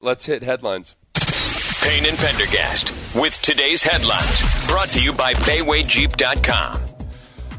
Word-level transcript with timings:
Let's 0.00 0.26
hit 0.26 0.44
headlines. 0.44 0.94
Payne 1.82 2.06
and 2.06 2.16
Pendergast 2.16 2.92
with 3.16 3.40
today's 3.42 3.82
headlines 3.82 4.68
brought 4.68 4.86
to 4.90 5.02
you 5.02 5.12
by 5.12 5.34
BaywayJeep.com. 5.34 6.80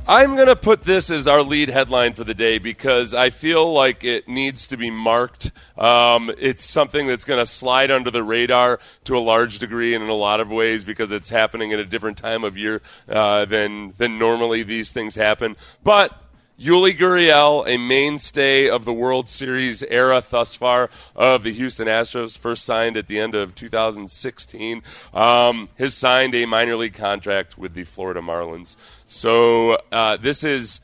I'm 0.08 0.36
going 0.36 0.48
to 0.48 0.56
put 0.56 0.84
this 0.84 1.12
as 1.12 1.28
our 1.28 1.42
lead 1.42 1.68
headline 1.68 2.14
for 2.14 2.24
the 2.24 2.34
day 2.34 2.58
because 2.58 3.14
I 3.14 3.30
feel 3.30 3.74
like 3.74 4.06
it 4.06 4.30
needs 4.30 4.68
to 4.68 4.78
be 4.78 4.90
marked. 4.90 5.52
Um, 5.78 6.32
it's 6.38 6.64
something 6.64 7.08
that's 7.08 7.26
going 7.26 7.40
to 7.40 7.46
slide 7.46 7.92
under 7.92 8.10
the 8.10 8.24
radar 8.24 8.80
to 9.04 9.18
a 9.18 9.20
large 9.20 9.60
degree 9.60 9.94
and 9.94 10.02
in 10.02 10.10
a 10.10 10.16
lot 10.16 10.40
of 10.40 10.50
ways 10.50 10.86
because 10.86 11.12
it's 11.12 11.30
happening 11.30 11.74
at 11.74 11.80
a 11.80 11.86
different 11.86 12.18
time 12.18 12.46
of 12.46 12.58
year 12.58 12.82
uh, 13.10 13.44
than 13.46 13.94
than 13.98 14.18
normally 14.18 14.64
these 14.64 14.94
things 14.94 15.14
happen. 15.14 15.58
But 15.84 16.18
Yuli 16.60 16.98
Gurriel, 16.98 17.66
a 17.66 17.78
mainstay 17.78 18.68
of 18.68 18.84
the 18.84 18.92
World 18.92 19.30
Series 19.30 19.82
era 19.84 20.22
thus 20.30 20.56
far 20.56 20.90
of 21.16 21.44
the 21.44 21.54
Houston 21.54 21.88
Astros, 21.88 22.38
first 22.38 22.66
signed 22.66 22.98
at 22.98 23.08
the 23.08 23.18
end 23.18 23.34
of 23.34 23.56
2016, 23.56 24.84
um, 25.14 25.70
has 25.78 25.94
signed 25.94 26.36
a 26.36 26.46
minor 26.46 26.76
league 26.76 26.96
contract 26.96 27.58
with 27.58 27.76
the 27.76 27.86
Florida 27.86 28.20
Marlins. 28.20 28.76
So 29.08 29.78
uh, 29.94 30.18
this 30.18 30.44
is 30.44 30.82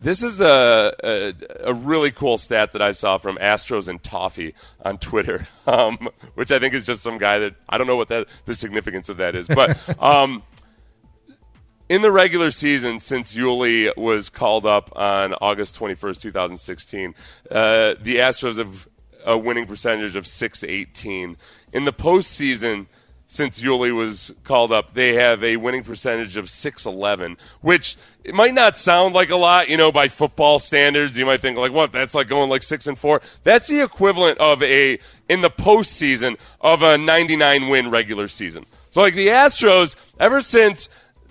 this 0.00 0.24
is 0.24 0.40
a, 0.40 0.94
a, 1.02 1.34
a, 1.60 1.72
really 1.72 2.10
cool 2.10 2.36
stat 2.36 2.72
that 2.72 2.82
I 2.82 2.90
saw 2.90 3.16
from 3.16 3.38
Astros 3.38 3.88
and 3.88 4.02
Toffee 4.02 4.54
on 4.84 4.98
Twitter, 4.98 5.46
um, 5.66 6.10
which 6.34 6.50
I 6.50 6.58
think 6.58 6.74
is 6.74 6.84
just 6.84 7.02
some 7.02 7.18
guy 7.18 7.38
that 7.38 7.54
I 7.68 7.78
don't 7.78 7.86
know 7.86 7.96
what 7.96 8.08
that 8.08 8.26
the 8.46 8.54
significance 8.54 9.08
of 9.08 9.18
that 9.18 9.36
is, 9.36 9.46
but. 9.46 9.78
Um, 10.02 10.42
in 11.88 12.02
the 12.02 12.10
regular 12.10 12.50
season, 12.50 12.98
since 13.00 13.34
Yuli 13.34 13.94
was 13.96 14.28
called 14.30 14.64
up 14.64 14.90
on 14.96 15.34
August 15.34 15.78
21st, 15.78 16.20
2016, 16.20 17.14
uh, 17.50 17.94
the 18.00 18.16
Astros 18.16 18.58
have 18.58 18.88
a 19.24 19.36
winning 19.36 19.66
percentage 19.66 20.16
of 20.16 20.26
618. 20.26 21.36
In 21.72 21.84
the 21.84 21.92
postseason, 21.92 22.86
since 23.26 23.60
Yuli 23.60 23.94
was 23.94 24.32
called 24.44 24.70
up, 24.70 24.94
they 24.94 25.14
have 25.14 25.42
a 25.42 25.56
winning 25.56 25.82
percentage 25.82 26.36
of 26.36 26.48
611, 26.48 27.36
which 27.60 27.96
it 28.22 28.34
might 28.34 28.54
not 28.54 28.76
sound 28.76 29.14
like 29.14 29.30
a 29.30 29.36
lot, 29.36 29.68
you 29.68 29.76
know, 29.76 29.90
by 29.90 30.08
football 30.08 30.58
standards. 30.58 31.18
You 31.18 31.26
might 31.26 31.40
think 31.40 31.58
like, 31.58 31.72
what? 31.72 31.92
That's 31.92 32.14
like 32.14 32.28
going 32.28 32.50
like 32.50 32.62
six 32.62 32.86
and 32.86 32.96
four. 32.96 33.20
That's 33.42 33.68
the 33.68 33.82
equivalent 33.82 34.38
of 34.38 34.62
a 34.62 34.98
in 35.28 35.40
the 35.40 35.50
postseason 35.50 36.36
of 36.60 36.82
a 36.82 36.96
99 36.96 37.68
win 37.68 37.90
regular 37.90 38.28
season. 38.28 38.66
So 38.90 39.00
like 39.00 39.14
the 39.14 39.28
Astros, 39.28 39.96
ever 40.20 40.40
since 40.40 40.88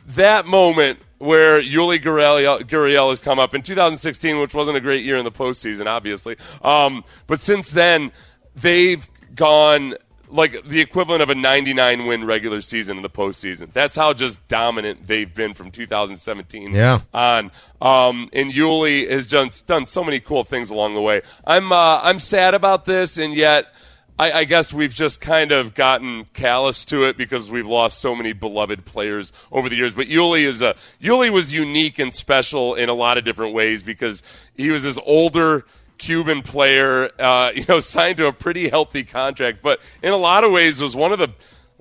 that 0.08 0.46
moment 0.46 1.00
where 1.18 1.62
Yuli 1.62 2.02
Gurriel, 2.02 3.10
has 3.10 3.22
come 3.22 3.40
up 3.40 3.56
in 3.56 3.62
2016, 3.62 4.40
which 4.40 4.54
wasn't 4.54 4.76
a 4.76 4.82
great 4.82 5.06
year 5.06 5.18
in 5.18 5.24
the 5.24 5.32
postseason, 5.32 5.86
obviously. 5.86 6.36
Um, 6.62 7.04
but 7.28 7.40
since 7.40 7.72
then, 7.72 8.12
they've 8.56 9.08
gone 9.34 9.96
like 10.34 10.66
the 10.66 10.82
equivalent 10.82 11.22
of 11.22 11.30
a 11.30 11.36
99 11.36 12.08
win 12.08 12.26
regular 12.26 12.60
season 12.60 12.98
in 12.98 13.04
the 13.04 13.10
postseason. 13.10 13.72
That's 13.72 13.96
how 13.96 14.14
just 14.14 14.46
dominant 14.48 15.06
they've 15.06 15.32
been 15.32 15.54
from 15.54 15.70
2017 15.70 16.74
yeah. 16.74 17.02
on. 17.14 17.52
Um, 17.80 18.30
and 18.34 18.52
Yuli 18.52 19.10
has 19.10 19.28
done, 19.28 19.52
done 19.68 19.86
so 19.86 20.04
many 20.04 20.20
cool 20.20 20.44
things 20.44 20.72
along 20.72 20.96
the 20.96 21.02
way. 21.02 21.22
I'm 21.46 21.72
uh, 21.72 22.00
I'm 22.02 22.20
sad 22.20 22.54
about 22.54 22.86
this, 22.86 23.18
and 23.18 23.36
yet 23.36 23.74
I, 24.18 24.32
I, 24.32 24.44
guess 24.44 24.72
we've 24.72 24.94
just 24.94 25.22
kind 25.22 25.52
of 25.52 25.74
gotten 25.74 26.26
callous 26.34 26.86
to 26.86 27.06
it 27.06 27.18
because 27.18 27.50
we've 27.50 27.66
lost 27.66 28.00
so 28.00 28.16
many 28.16 28.32
beloved 28.32 28.86
players 28.86 29.34
over 29.52 29.70
the 29.70 29.76
years. 29.76 29.94
But 29.94 30.08
Yuli 30.08 30.46
is 30.46 30.62
a 30.62 30.76
Yuli 31.02 31.32
was 31.32 31.52
unique 31.52 31.98
and 31.98 32.14
special 32.14 32.76
in 32.76 32.90
a 32.90 32.94
lot 32.94 33.18
of 33.18 33.24
different 33.24 33.54
ways 33.56 33.82
because 33.82 34.22
he 34.56 34.70
was 34.70 34.84
this 34.84 35.00
older 35.04 35.66
Cuban 35.98 36.42
player, 36.42 37.10
uh, 37.20 37.52
you 37.56 37.66
know, 37.68 37.80
signed 37.80 38.18
to 38.18 38.28
a 38.28 38.34
pretty 38.34 38.70
healthy 38.70 39.04
contract, 39.04 39.62
but 39.62 39.80
in 40.02 40.14
a 40.14 40.18
lot 40.18 40.44
of 40.44 40.52
ways 40.52 40.80
was 40.80 40.96
one 40.96 41.12
of 41.12 41.20
the 41.20 41.30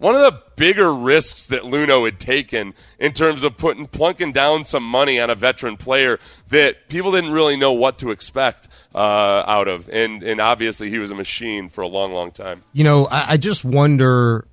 one 0.02 0.16
of 0.16 0.20
the 0.20 0.42
bigger 0.56 0.92
risks 0.92 1.46
that 1.46 1.62
Luhnow 1.62 2.04
had 2.04 2.18
taken 2.18 2.74
in 2.98 3.12
terms 3.12 3.44
of 3.44 3.56
putting 3.56 3.86
plunking 3.86 4.32
down 4.32 4.64
some 4.64 4.82
money 4.82 5.20
on 5.20 5.30
a 5.30 5.36
veteran 5.36 5.76
player 5.76 6.18
that 6.48 6.88
people 6.88 7.12
didn't 7.12 7.30
really 7.30 7.56
know 7.56 7.72
what 7.72 7.98
to 7.98 8.10
expect 8.10 8.66
uh, 8.96 8.98
out 9.46 9.68
of, 9.68 9.88
and 9.88 10.24
and 10.24 10.40
obviously 10.40 10.90
he 10.90 10.98
was 10.98 11.12
a 11.12 11.14
machine 11.14 11.68
for 11.68 11.82
a 11.82 11.86
long, 11.86 12.12
long 12.12 12.32
time. 12.32 12.64
You 12.72 12.82
know, 12.82 13.06
I, 13.10 13.26
I 13.30 13.36
just 13.36 13.64
wonder 13.64 14.44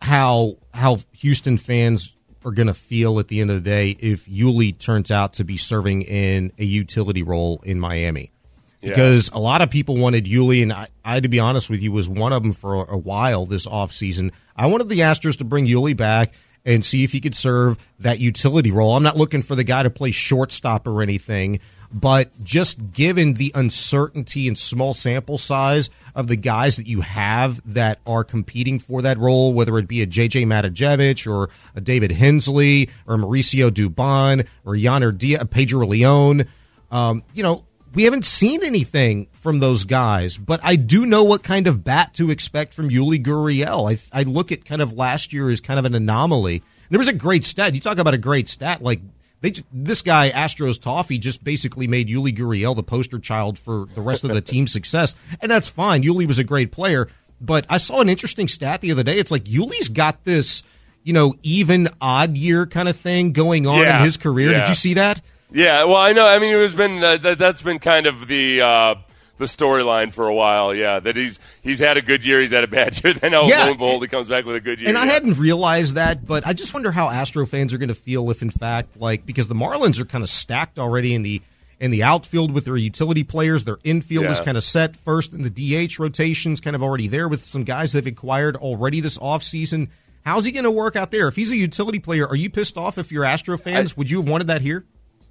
how 0.00 0.56
how 0.72 0.98
Houston 1.12 1.56
fans 1.56 2.14
are 2.44 2.52
going 2.52 2.68
to 2.68 2.74
feel 2.74 3.18
at 3.18 3.26
the 3.26 3.40
end 3.40 3.50
of 3.50 3.56
the 3.56 3.68
day 3.68 3.90
if 3.98 4.26
Yuli 4.26 4.78
turns 4.78 5.10
out 5.10 5.34
to 5.34 5.44
be 5.44 5.56
serving 5.56 6.02
in 6.02 6.52
a 6.56 6.64
utility 6.64 7.24
role 7.24 7.60
in 7.64 7.80
Miami 7.80 8.30
because 8.80 9.30
yeah. 9.30 9.38
a 9.38 9.40
lot 9.40 9.62
of 9.62 9.70
people 9.70 9.96
wanted 9.96 10.26
Yuli, 10.26 10.62
and 10.62 10.72
I, 10.72 10.88
I, 11.04 11.20
to 11.20 11.28
be 11.28 11.38
honest 11.38 11.68
with 11.70 11.82
you, 11.82 11.92
was 11.92 12.08
one 12.08 12.32
of 12.32 12.42
them 12.42 12.52
for 12.52 12.84
a 12.84 12.96
while 12.96 13.46
this 13.46 13.66
offseason. 13.66 14.32
I 14.56 14.66
wanted 14.66 14.88
the 14.88 15.00
Astros 15.00 15.38
to 15.38 15.44
bring 15.44 15.66
Yuli 15.66 15.96
back 15.96 16.32
and 16.64 16.84
see 16.84 17.04
if 17.04 17.12
he 17.12 17.20
could 17.20 17.34
serve 17.34 17.78
that 17.98 18.18
utility 18.18 18.70
role. 18.70 18.96
I'm 18.96 19.02
not 19.02 19.16
looking 19.16 19.42
for 19.42 19.54
the 19.54 19.64
guy 19.64 19.82
to 19.82 19.90
play 19.90 20.10
shortstop 20.10 20.86
or 20.86 21.02
anything, 21.02 21.60
but 21.90 22.30
just 22.44 22.92
given 22.92 23.34
the 23.34 23.52
uncertainty 23.54 24.46
and 24.48 24.58
small 24.58 24.92
sample 24.92 25.38
size 25.38 25.88
of 26.14 26.28
the 26.28 26.36
guys 26.36 26.76
that 26.76 26.86
you 26.86 27.00
have 27.00 27.62
that 27.72 28.00
are 28.06 28.24
competing 28.24 28.78
for 28.78 29.02
that 29.02 29.18
role, 29.18 29.54
whether 29.54 29.78
it 29.78 29.88
be 29.88 30.02
a 30.02 30.06
JJ 30.06 30.46
Matijevic 30.46 31.26
or 31.26 31.48
a 31.74 31.80
David 31.80 32.12
Hensley 32.12 32.90
or 33.06 33.16
Mauricio 33.16 33.70
Dubon 33.70 34.46
or 34.64 34.74
Yainer 34.74 35.16
Diaz, 35.16 35.46
Pedro 35.50 35.86
Leon, 35.86 36.44
um, 36.90 37.22
you 37.32 37.42
know, 37.42 37.64
we 37.98 38.04
haven't 38.04 38.24
seen 38.24 38.62
anything 38.62 39.26
from 39.32 39.58
those 39.58 39.82
guys, 39.82 40.38
but 40.38 40.60
I 40.62 40.76
do 40.76 41.04
know 41.04 41.24
what 41.24 41.42
kind 41.42 41.66
of 41.66 41.82
bat 41.82 42.14
to 42.14 42.30
expect 42.30 42.72
from 42.72 42.90
Yuli 42.90 43.20
Gurriel. 43.20 43.92
I, 43.92 44.20
I 44.20 44.22
look 44.22 44.52
at 44.52 44.64
kind 44.64 44.80
of 44.80 44.92
last 44.92 45.32
year 45.32 45.50
as 45.50 45.60
kind 45.60 45.80
of 45.80 45.84
an 45.84 45.96
anomaly. 45.96 46.62
There 46.90 46.98
was 47.00 47.08
a 47.08 47.12
great 47.12 47.44
stat. 47.44 47.74
You 47.74 47.80
talk 47.80 47.98
about 47.98 48.14
a 48.14 48.18
great 48.18 48.48
stat. 48.48 48.82
Like 48.82 49.00
they, 49.40 49.52
this 49.72 50.00
guy 50.00 50.30
Astros 50.30 50.80
Toffee 50.80 51.18
just 51.18 51.42
basically 51.42 51.88
made 51.88 52.06
Yuli 52.06 52.32
Gurriel 52.32 52.76
the 52.76 52.84
poster 52.84 53.18
child 53.18 53.58
for 53.58 53.86
the 53.96 54.00
rest 54.00 54.22
of 54.22 54.32
the 54.32 54.40
team's 54.52 54.70
success, 54.70 55.16
and 55.40 55.50
that's 55.50 55.68
fine. 55.68 56.04
Yuli 56.04 56.24
was 56.24 56.38
a 56.38 56.44
great 56.44 56.70
player, 56.70 57.08
but 57.40 57.66
I 57.68 57.78
saw 57.78 58.00
an 58.00 58.08
interesting 58.08 58.46
stat 58.46 58.80
the 58.80 58.92
other 58.92 59.02
day. 59.02 59.18
It's 59.18 59.32
like 59.32 59.46
Yuli's 59.46 59.88
got 59.88 60.22
this, 60.22 60.62
you 61.02 61.12
know, 61.12 61.34
even 61.42 61.88
odd 62.00 62.36
year 62.36 62.64
kind 62.64 62.88
of 62.88 62.94
thing 62.94 63.32
going 63.32 63.66
on 63.66 63.80
yeah. 63.80 63.98
in 63.98 64.04
his 64.04 64.16
career. 64.16 64.52
Yeah. 64.52 64.60
Did 64.60 64.68
you 64.68 64.74
see 64.76 64.94
that? 64.94 65.20
Yeah, 65.50 65.84
well, 65.84 65.96
I 65.96 66.12
know. 66.12 66.26
I 66.26 66.38
mean, 66.38 66.54
it 66.54 66.60
has 66.60 66.74
been 66.74 67.02
uh, 67.02 67.16
that, 67.18 67.38
has 67.38 67.62
been 67.62 67.78
kind 67.78 68.06
of 68.06 68.26
the 68.26 68.60
uh, 68.60 68.94
the 69.38 69.46
storyline 69.46 70.12
for 70.12 70.28
a 70.28 70.34
while. 70.34 70.74
Yeah, 70.74 71.00
that 71.00 71.16
he's 71.16 71.40
he's 71.62 71.78
had 71.78 71.96
a 71.96 72.02
good 72.02 72.24
year, 72.24 72.40
he's 72.40 72.52
had 72.52 72.64
a 72.64 72.68
bad 72.68 73.02
year. 73.04 73.14
Then, 73.14 73.34
oh, 73.34 73.46
yeah. 73.46 73.64
lo 73.64 73.70
and 73.70 73.78
behold, 73.78 74.02
he 74.02 74.08
comes 74.08 74.28
back 74.28 74.44
with 74.44 74.56
a 74.56 74.60
good 74.60 74.78
year. 74.78 74.88
And 74.88 74.96
yeah. 74.96 75.02
I 75.02 75.06
hadn't 75.06 75.38
realized 75.38 75.94
that, 75.94 76.26
but 76.26 76.46
I 76.46 76.52
just 76.52 76.74
wonder 76.74 76.90
how 76.90 77.08
Astro 77.08 77.46
fans 77.46 77.72
are 77.72 77.78
going 77.78 77.88
to 77.88 77.94
feel 77.94 78.30
if, 78.30 78.42
in 78.42 78.50
fact, 78.50 79.00
like 79.00 79.24
because 79.24 79.48
the 79.48 79.54
Marlins 79.54 79.98
are 80.00 80.04
kind 80.04 80.22
of 80.22 80.30
stacked 80.30 80.78
already 80.78 81.14
in 81.14 81.22
the 81.22 81.40
in 81.80 81.90
the 81.90 82.02
outfield 82.02 82.52
with 82.52 82.64
their 82.64 82.76
utility 82.76 83.24
players. 83.24 83.64
Their 83.64 83.78
infield 83.84 84.24
yeah. 84.24 84.32
is 84.32 84.40
kind 84.40 84.56
of 84.56 84.64
set 84.64 84.96
first, 84.96 85.32
and 85.32 85.44
the 85.44 85.86
DH 85.86 85.98
rotations 85.98 86.60
kind 86.60 86.76
of 86.76 86.82
already 86.82 87.08
there 87.08 87.28
with 87.28 87.44
some 87.44 87.64
guys 87.64 87.92
they've 87.92 88.06
acquired 88.06 88.56
already 88.56 89.00
this 89.00 89.16
offseason. 89.18 89.88
How's 90.26 90.44
he 90.44 90.52
going 90.52 90.64
to 90.64 90.70
work 90.70 90.94
out 90.94 91.10
there? 91.10 91.28
If 91.28 91.36
he's 91.36 91.52
a 91.52 91.56
utility 91.56 92.00
player, 92.00 92.26
are 92.26 92.36
you 92.36 92.50
pissed 92.50 92.76
off 92.76 92.98
if 92.98 93.10
you're 93.10 93.24
Astro 93.24 93.56
fans? 93.56 93.92
I, 93.92 93.94
Would 93.96 94.10
you 94.10 94.20
have 94.20 94.28
wanted 94.28 94.48
that 94.48 94.60
here? 94.60 94.84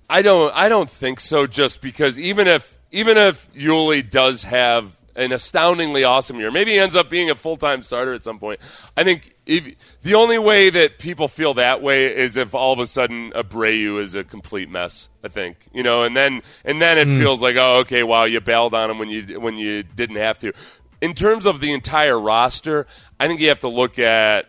I 0.10 0.22
don't. 0.22 0.54
I 0.56 0.70
don't 0.70 0.90
think 0.90 1.20
so. 1.20 1.48
Just 1.48 1.82
because 1.82 2.18
even 2.20 2.48
if 2.48 2.78
even 2.92 3.18
if 3.18 3.52
Yuli 3.54 4.08
does 4.08 4.44
have 4.44 4.98
an 5.16 5.32
astoundingly 5.32 6.04
awesome 6.04 6.40
year, 6.40 6.52
maybe 6.52 6.74
he 6.74 6.80
ends 6.80 6.96
up 6.96 7.10
being 7.10 7.30
a 7.30 7.36
full 7.36 7.58
time 7.58 7.84
starter 7.84 8.14
at 8.14 8.24
some 8.24 8.40
point. 8.40 8.60
I 8.96 9.04
think 9.04 9.36
if, 9.46 9.76
the 10.04 10.16
only 10.16 10.38
way 10.38 10.70
that 10.70 11.00
people 11.00 11.28
feel 11.28 11.56
that 11.56 11.82
way 11.82 12.16
is 12.16 12.38
if 12.38 12.54
all 12.54 12.72
of 12.72 12.80
a 12.80 12.86
sudden 12.86 13.32
Abreu 13.32 14.00
is 14.00 14.16
a 14.16 14.24
complete 14.24 14.70
mess. 14.70 15.10
I 15.24 15.28
think 15.28 15.58
you 15.74 15.84
know, 15.84 16.04
and 16.04 16.16
then 16.16 16.42
and 16.64 16.82
then 16.82 16.98
it 16.98 17.08
mm. 17.08 17.18
feels 17.20 17.42
like 17.42 17.58
oh 17.58 17.80
okay, 17.80 18.04
wow, 18.04 18.24
you 18.24 18.40
bailed 18.40 18.74
on 18.74 18.90
him 18.90 19.00
when 19.00 19.10
you 19.10 19.40
when 19.40 19.58
you 19.58 19.84
didn't 19.84 20.18
have 20.18 20.40
to. 20.40 20.54
In 21.02 21.14
terms 21.14 21.46
of 21.46 21.60
the 21.60 21.74
entire 21.74 22.20
roster, 22.20 22.88
I 23.20 23.28
think 23.28 23.40
you 23.42 23.50
have 23.50 23.60
to 23.60 23.68
look 23.68 24.00
at 24.00 24.48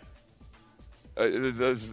uh, 1.19 1.29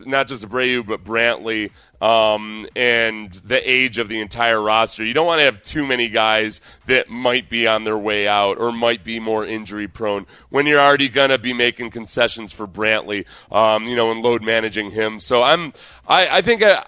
not 0.05 0.27
just 0.27 0.47
Abreu, 0.47 0.85
but 0.85 1.03
Brantley, 1.03 1.71
um, 2.05 2.67
and 2.75 3.33
the 3.33 3.67
age 3.67 3.97
of 3.97 4.07
the 4.07 4.19
entire 4.19 4.61
roster. 4.61 5.03
You 5.03 5.15
don't 5.15 5.25
want 5.25 5.39
to 5.39 5.45
have 5.45 5.63
too 5.63 5.87
many 5.87 6.07
guys 6.07 6.61
that 6.85 7.09
might 7.09 7.49
be 7.49 7.65
on 7.65 7.83
their 7.83 7.97
way 7.97 8.27
out 8.27 8.59
or 8.59 8.71
might 8.71 9.03
be 9.03 9.19
more 9.19 9.43
injury 9.43 9.87
prone 9.87 10.27
when 10.49 10.67
you're 10.67 10.79
already 10.79 11.09
going 11.09 11.31
to 11.31 11.39
be 11.39 11.51
making 11.51 11.89
concessions 11.89 12.51
for 12.51 12.67
Brantley, 12.67 13.25
um, 13.51 13.87
you 13.87 13.95
know, 13.95 14.11
and 14.11 14.21
load 14.21 14.43
managing 14.43 14.91
him. 14.91 15.19
So 15.19 15.41
I'm, 15.41 15.73
I, 16.07 16.27
I 16.37 16.41
think. 16.41 16.61
I, 16.61 16.73
uh, 16.73 16.83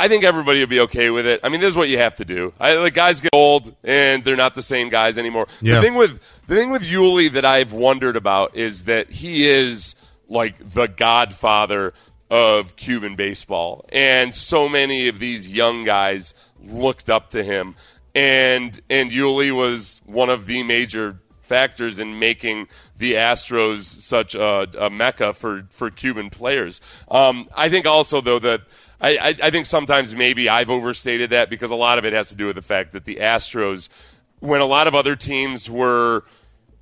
I 0.00 0.06
think 0.06 0.22
everybody 0.22 0.60
will 0.60 0.68
be 0.68 0.78
okay 0.82 1.10
with 1.10 1.26
it. 1.26 1.40
I 1.42 1.48
mean, 1.48 1.60
this 1.60 1.72
is 1.72 1.76
what 1.76 1.88
you 1.88 1.98
have 1.98 2.14
to 2.16 2.24
do. 2.24 2.52
I, 2.60 2.76
the 2.76 2.88
guys 2.92 3.20
get 3.20 3.30
old, 3.32 3.74
and 3.82 4.22
they're 4.22 4.36
not 4.36 4.54
the 4.54 4.62
same 4.62 4.90
guys 4.90 5.18
anymore. 5.18 5.48
Yeah. 5.60 5.74
The 5.74 5.80
thing 5.80 5.94
with 5.96 6.20
the 6.46 6.54
thing 6.54 6.70
with 6.70 6.82
Yuli 6.82 7.32
that 7.32 7.44
I've 7.44 7.72
wondered 7.72 8.14
about 8.14 8.54
is 8.56 8.84
that 8.84 9.10
he 9.10 9.48
is 9.48 9.96
like 10.28 10.54
the 10.72 10.86
godfather 10.86 11.94
of 12.30 12.76
Cuban 12.76 13.16
baseball. 13.16 13.84
And 13.90 14.34
so 14.34 14.68
many 14.68 15.08
of 15.08 15.18
these 15.18 15.48
young 15.48 15.84
guys 15.84 16.34
looked 16.62 17.08
up 17.08 17.30
to 17.30 17.42
him. 17.42 17.74
And 18.14 18.80
and 18.90 19.10
Yuli 19.10 19.54
was 19.54 20.00
one 20.04 20.28
of 20.28 20.46
the 20.46 20.62
major 20.62 21.20
factors 21.40 21.98
in 21.98 22.18
making 22.18 22.68
the 22.96 23.14
Astros 23.14 23.82
such 23.82 24.34
a, 24.34 24.68
a 24.78 24.90
mecca 24.90 25.32
for 25.32 25.66
for 25.70 25.90
Cuban 25.90 26.30
players. 26.30 26.80
Um, 27.10 27.48
I 27.54 27.68
think 27.68 27.86
also 27.86 28.20
though 28.20 28.38
that. 28.40 28.62
I, 29.00 29.10
I, 29.16 29.28
I 29.44 29.50
think 29.50 29.66
sometimes 29.66 30.12
maybe 30.12 30.48
I've 30.48 30.70
overstated 30.70 31.30
that 31.30 31.48
because 31.50 31.70
a 31.70 31.76
lot 31.76 31.98
of 31.98 32.04
it 32.04 32.12
has 32.12 32.30
to 32.30 32.34
do 32.34 32.46
with 32.46 32.56
the 32.56 32.62
fact 32.62 32.90
that 32.94 33.04
the 33.04 33.18
Astros, 33.20 33.88
when 34.40 34.60
a 34.60 34.66
lot 34.66 34.88
of 34.88 34.96
other 34.96 35.14
teams 35.14 35.70
were 35.70 36.24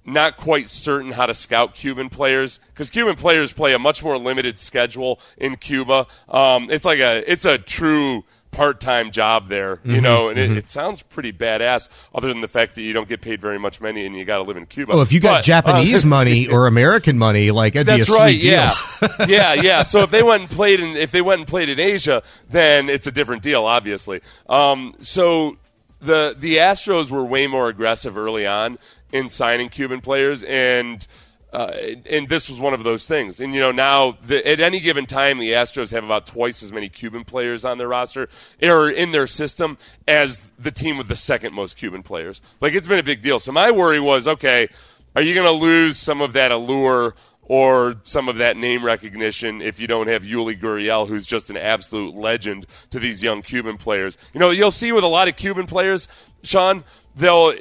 not 0.06 0.36
quite 0.36 0.68
certain 0.68 1.12
how 1.12 1.26
to 1.26 1.34
scout 1.34 1.74
Cuban 1.74 2.08
players 2.08 2.60
because 2.72 2.90
Cuban 2.90 3.16
players 3.16 3.52
play 3.52 3.74
a 3.74 3.78
much 3.78 4.02
more 4.02 4.16
limited 4.16 4.58
schedule 4.58 5.20
in 5.36 5.56
Cuba. 5.56 6.06
Um, 6.28 6.70
it's 6.70 6.84
like 6.84 7.00
a 7.00 7.30
it's 7.30 7.44
a 7.44 7.58
true 7.58 8.24
part-time 8.52 9.10
job 9.10 9.50
there, 9.50 9.80
you 9.84 9.94
Mm-hmm, 9.96 10.02
know, 10.02 10.28
and 10.30 10.38
it, 10.38 10.50
it 10.56 10.70
sounds 10.70 11.02
pretty 11.02 11.30
badass. 11.30 11.88
Other 12.14 12.28
than 12.28 12.40
the 12.40 12.48
fact 12.48 12.76
that 12.76 12.82
you 12.82 12.94
don't 12.94 13.06
get 13.08 13.20
paid 13.20 13.38
very 13.38 13.58
much 13.58 13.82
money 13.82 14.06
and 14.06 14.16
you 14.16 14.24
got 14.24 14.38
to 14.38 14.44
live 14.44 14.56
in 14.56 14.64
Cuba. 14.64 14.92
Oh, 14.94 15.02
if 15.02 15.12
you 15.12 15.20
got 15.20 15.32
But, 15.34 15.38
uh, 15.38 15.42
Japanese 15.42 16.06
money 16.06 16.48
or 16.50 16.66
American 16.66 17.18
money, 17.18 17.50
like 17.50 17.74
that'd 17.74 17.86
be 17.86 17.92
a 17.92 17.96
that's 17.98 18.08
sweet 18.08 18.18
right. 18.18 18.40
deal. 18.40 18.52
Yeah, 18.52 18.74
yeah, 19.28 19.54
yeah. 19.54 19.82
So 19.82 20.00
if 20.00 20.10
they 20.10 20.22
went 20.22 20.42
and 20.42 20.50
played 20.50 20.80
in, 20.80 20.96
if 20.96 21.10
they 21.10 21.20
went 21.20 21.40
and 21.40 21.48
played 21.48 21.68
in 21.68 21.78
Asia, 21.78 22.22
then 22.48 22.88
it's 22.88 23.06
a 23.06 23.12
different 23.12 23.42
deal, 23.42 23.66
obviously. 23.66 24.22
Um, 24.48 24.94
so 25.00 25.58
the 26.00 26.34
the 26.38 26.56
Astros 26.58 27.10
were 27.10 27.24
way 27.24 27.46
more 27.46 27.68
aggressive 27.68 28.16
early 28.16 28.46
on 28.46 28.78
in 29.16 29.28
signing 29.28 29.68
Cuban 29.68 30.00
players, 30.00 30.42
and 30.42 31.06
uh, 31.52 31.72
and 32.10 32.28
this 32.28 32.50
was 32.50 32.60
one 32.60 32.74
of 32.74 32.84
those 32.84 33.06
things. 33.06 33.40
And 33.40 33.54
you 33.54 33.60
know 33.60 33.72
now 33.72 34.18
the, 34.26 34.46
at 34.46 34.60
any 34.60 34.80
given 34.80 35.06
time, 35.06 35.38
the 35.38 35.52
Astros 35.52 35.90
have 35.90 36.04
about 36.04 36.26
twice 36.26 36.62
as 36.62 36.72
many 36.72 36.88
Cuban 36.88 37.24
players 37.24 37.64
on 37.64 37.78
their 37.78 37.88
roster 37.88 38.28
or 38.62 38.90
in 38.90 39.12
their 39.12 39.26
system 39.26 39.78
as 40.06 40.50
the 40.58 40.70
team 40.70 40.98
with 40.98 41.08
the 41.08 41.16
second 41.16 41.54
most 41.54 41.76
Cuban 41.76 42.02
players. 42.02 42.42
Like 42.60 42.74
it's 42.74 42.86
been 42.86 42.98
a 42.98 43.04
big 43.04 43.22
deal. 43.22 43.38
So 43.38 43.52
my 43.52 43.70
worry 43.70 44.00
was, 44.00 44.28
okay, 44.28 44.68
are 45.14 45.22
you 45.22 45.34
going 45.34 45.46
to 45.46 45.52
lose 45.52 45.96
some 45.96 46.20
of 46.20 46.34
that 46.34 46.52
allure? 46.52 47.14
or 47.48 47.94
some 48.02 48.28
of 48.28 48.38
that 48.38 48.56
name 48.56 48.84
recognition 48.84 49.62
if 49.62 49.78
you 49.78 49.86
don't 49.86 50.08
have 50.08 50.24
Yuli 50.24 50.60
Gurriel, 50.60 51.06
who's 51.06 51.24
just 51.24 51.48
an 51.48 51.56
absolute 51.56 52.14
legend 52.14 52.66
to 52.90 52.98
these 52.98 53.22
young 53.22 53.40
Cuban 53.42 53.76
players. 53.76 54.18
You 54.34 54.40
know, 54.40 54.50
you'll 54.50 54.72
see 54.72 54.90
with 54.92 55.04
a 55.04 55.08
lot 55.08 55.28
of 55.28 55.36
Cuban 55.36 55.66
players, 55.66 56.08
Sean, 56.42 56.82
they'll 57.16 57.52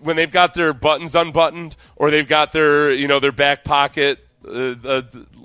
when 0.00 0.16
they've 0.16 0.30
got 0.30 0.54
their 0.54 0.72
buttons 0.72 1.14
unbuttoned 1.14 1.76
or 1.96 2.10
they've 2.10 2.28
got 2.28 2.52
their 2.52 2.92
you 2.92 3.08
know 3.08 3.20
their 3.20 3.32
back 3.32 3.64
pocket 3.64 4.18
uh, 4.46 4.74
uh, 4.84 5.02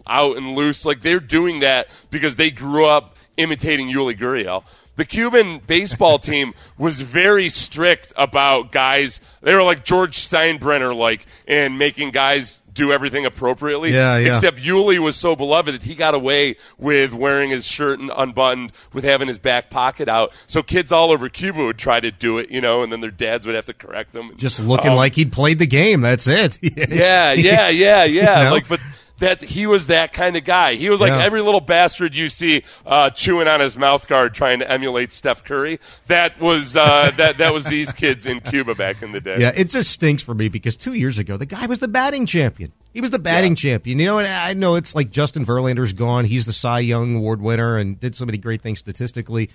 out 0.07 0.37
and 0.37 0.55
loose, 0.55 0.85
like 0.85 1.01
they're 1.01 1.19
doing 1.19 1.61
that 1.61 1.87
because 2.09 2.35
they 2.35 2.51
grew 2.51 2.85
up 2.85 3.15
imitating 3.37 3.87
Yuli 3.87 4.17
Gurriel. 4.17 4.63
The 4.95 5.05
Cuban 5.05 5.59
baseball 5.59 6.19
team 6.19 6.53
was 6.77 6.99
very 6.99 7.47
strict 7.47 8.11
about 8.17 8.71
guys. 8.71 9.21
They 9.41 9.53
were 9.53 9.63
like 9.63 9.85
George 9.85 10.17
Steinbrenner, 10.17 10.95
like, 10.95 11.25
and 11.47 11.79
making 11.79 12.11
guys 12.11 12.61
do 12.79 12.91
everything 12.91 13.25
appropriately. 13.25 13.91
Yeah, 13.93 14.17
yeah. 14.17 14.35
Except 14.35 14.57
Yuli 14.57 14.97
was 14.99 15.15
so 15.15 15.35
beloved 15.35 15.73
that 15.75 15.83
he 15.83 15.93
got 15.95 16.13
away 16.15 16.55
with 16.77 17.13
wearing 17.13 17.51
his 17.51 17.67
shirt 17.67 17.99
and 17.99 18.11
unbuttoned, 18.15 18.71
with 18.93 19.03
having 19.03 19.27
his 19.27 19.37
back 19.37 19.69
pocket 19.69 20.07
out. 20.09 20.31
So 20.47 20.63
kids 20.63 20.91
all 20.91 21.11
over 21.11 21.29
Cuba 21.29 21.63
would 21.65 21.77
try 21.77 21.99
to 21.99 22.09
do 22.11 22.37
it, 22.37 22.49
you 22.49 22.61
know, 22.61 22.81
and 22.81 22.91
then 22.91 23.01
their 23.01 23.11
dads 23.11 23.45
would 23.45 23.55
have 23.55 23.65
to 23.65 23.73
correct 23.73 24.13
them. 24.13 24.31
Just 24.37 24.59
looking 24.59 24.91
Um, 24.91 24.95
like 24.95 25.15
he'd 25.15 25.31
played 25.31 25.59
the 25.59 25.67
game. 25.67 26.01
That's 26.01 26.27
it. 26.27 26.57
yeah, 26.89 27.33
yeah, 27.33 27.69
yeah, 27.69 28.03
yeah. 28.05 28.43
know? 28.43 28.51
Like, 28.51 28.67
but 28.67 28.79
that 29.19 29.41
he 29.41 29.67
was 29.67 29.87
that 29.87 30.13
kind 30.13 30.35
of 30.35 30.43
guy. 30.43 30.75
He 30.75 30.89
was 30.89 30.99
like 31.01 31.09
Yeah. 31.11 31.23
every 31.23 31.41
little 31.41 31.61
bastard 31.61 32.15
you 32.15 32.29
see 32.29 32.63
uh, 32.85 33.09
chewing 33.09 33.47
on 33.47 33.59
his 33.59 33.77
mouth 33.77 34.07
guard, 34.07 34.33
trying 34.33 34.59
to 34.59 34.69
emulate 34.71 35.13
Steph 35.13 35.43
Curry. 35.43 35.79
That 36.07 36.39
was 36.39 36.75
uh, 36.75 37.11
that 37.17 37.37
that 37.37 37.53
was 37.53 37.65
these 37.65 37.91
kids 37.93 38.25
in 38.25 38.39
Cuba 38.39 38.75
back 38.75 39.01
in 39.01 39.11
the 39.11 39.21
day. 39.21 39.35
Yeah, 39.39 39.51
it 39.55 39.69
just 39.69 39.91
stinks 39.91 40.23
for 40.23 40.33
me 40.33 40.49
because 40.49 40.75
two 40.75 40.93
years 40.93 41.19
ago 41.19 41.37
the 41.37 41.45
guy 41.45 41.65
was 41.65 41.79
the 41.79 41.87
batting 41.87 42.25
champion. 42.25 42.71
He 42.93 43.01
was 43.01 43.11
the 43.11 43.19
batting 43.19 43.55
champion. 43.55 43.99
You 43.99 44.05
know, 44.05 44.17
and 44.19 44.27
I 44.27 44.53
know 44.55 44.75
it's 44.75 44.95
like 44.95 45.11
Justin 45.11 45.45
Verlander's 45.45 45.93
gone. 45.93 46.25
He's 46.25 46.45
the 46.45 46.53
Cy 46.53 46.79
Young 46.79 47.15
Award 47.15 47.41
winner 47.41 47.77
and 47.77 47.99
did 47.99 48.15
so 48.15 48.25
many 48.25 48.37
great 48.37 48.61
things 48.61 48.79
statistically. 48.79 49.49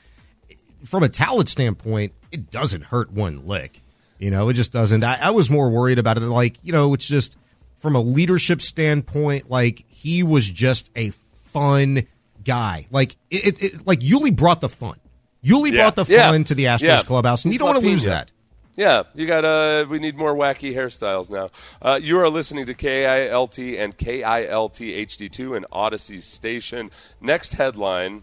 From 0.84 1.02
a 1.02 1.08
talent 1.08 1.48
standpoint, 1.48 2.12
it 2.30 2.50
doesn't 2.50 2.84
hurt 2.84 3.10
one 3.10 3.46
lick. 3.46 3.80
You 4.18 4.30
know, 4.30 4.48
it 4.50 4.52
just 4.54 4.72
doesn't. 4.72 5.02
I, 5.02 5.18
I 5.20 5.30
was 5.30 5.50
more 5.50 5.70
worried 5.70 5.98
about 5.98 6.18
it. 6.18 6.20
Like, 6.20 6.58
you 6.62 6.72
know, 6.72 6.94
it's 6.94 7.08
just 7.08 7.36
from 7.84 7.94
a 7.96 8.00
leadership 8.00 8.62
standpoint, 8.62 9.50
like 9.50 9.84
he 9.90 10.22
was 10.22 10.48
just 10.50 10.90
a 10.96 11.10
fun 11.10 12.04
guy. 12.44 12.86
Like 12.90 13.14
it, 13.30 13.62
it, 13.62 13.86
like 13.86 14.00
Yuli 14.00 14.34
brought 14.34 14.62
the 14.62 14.70
fun. 14.70 14.96
Yuli 15.44 15.70
Yeah. 15.70 15.82
brought 15.82 15.96
the 15.96 16.06
Yeah. 16.12 16.30
fun 16.30 16.44
to 16.44 16.54
the 16.54 16.64
Astros 16.64 16.82
Yeah. 16.82 17.02
clubhouse, 17.02 17.44
and 17.44 17.52
you 17.52 17.58
don't 17.58 17.68
want 17.68 17.80
to 17.80 17.86
lose 17.86 18.04
that. 18.04 18.32
Yeah, 18.74 19.02
you 19.14 19.26
got. 19.26 19.44
Uh, 19.44 19.84
we 19.88 19.98
need 19.98 20.16
more 20.16 20.34
wacky 20.34 20.74
hairstyles 20.74 21.28
now. 21.28 21.50
Uh, 21.82 22.00
you 22.02 22.18
are 22.18 22.28
listening 22.30 22.64
to 22.66 22.74
KILT 22.74 23.76
and 23.78 23.96
KILT 23.96 24.80
HD2 24.80 25.54
and 25.54 25.66
Audacy 25.70 26.22
Station. 26.22 26.90
Next 27.20 27.52
headline: 27.54 28.22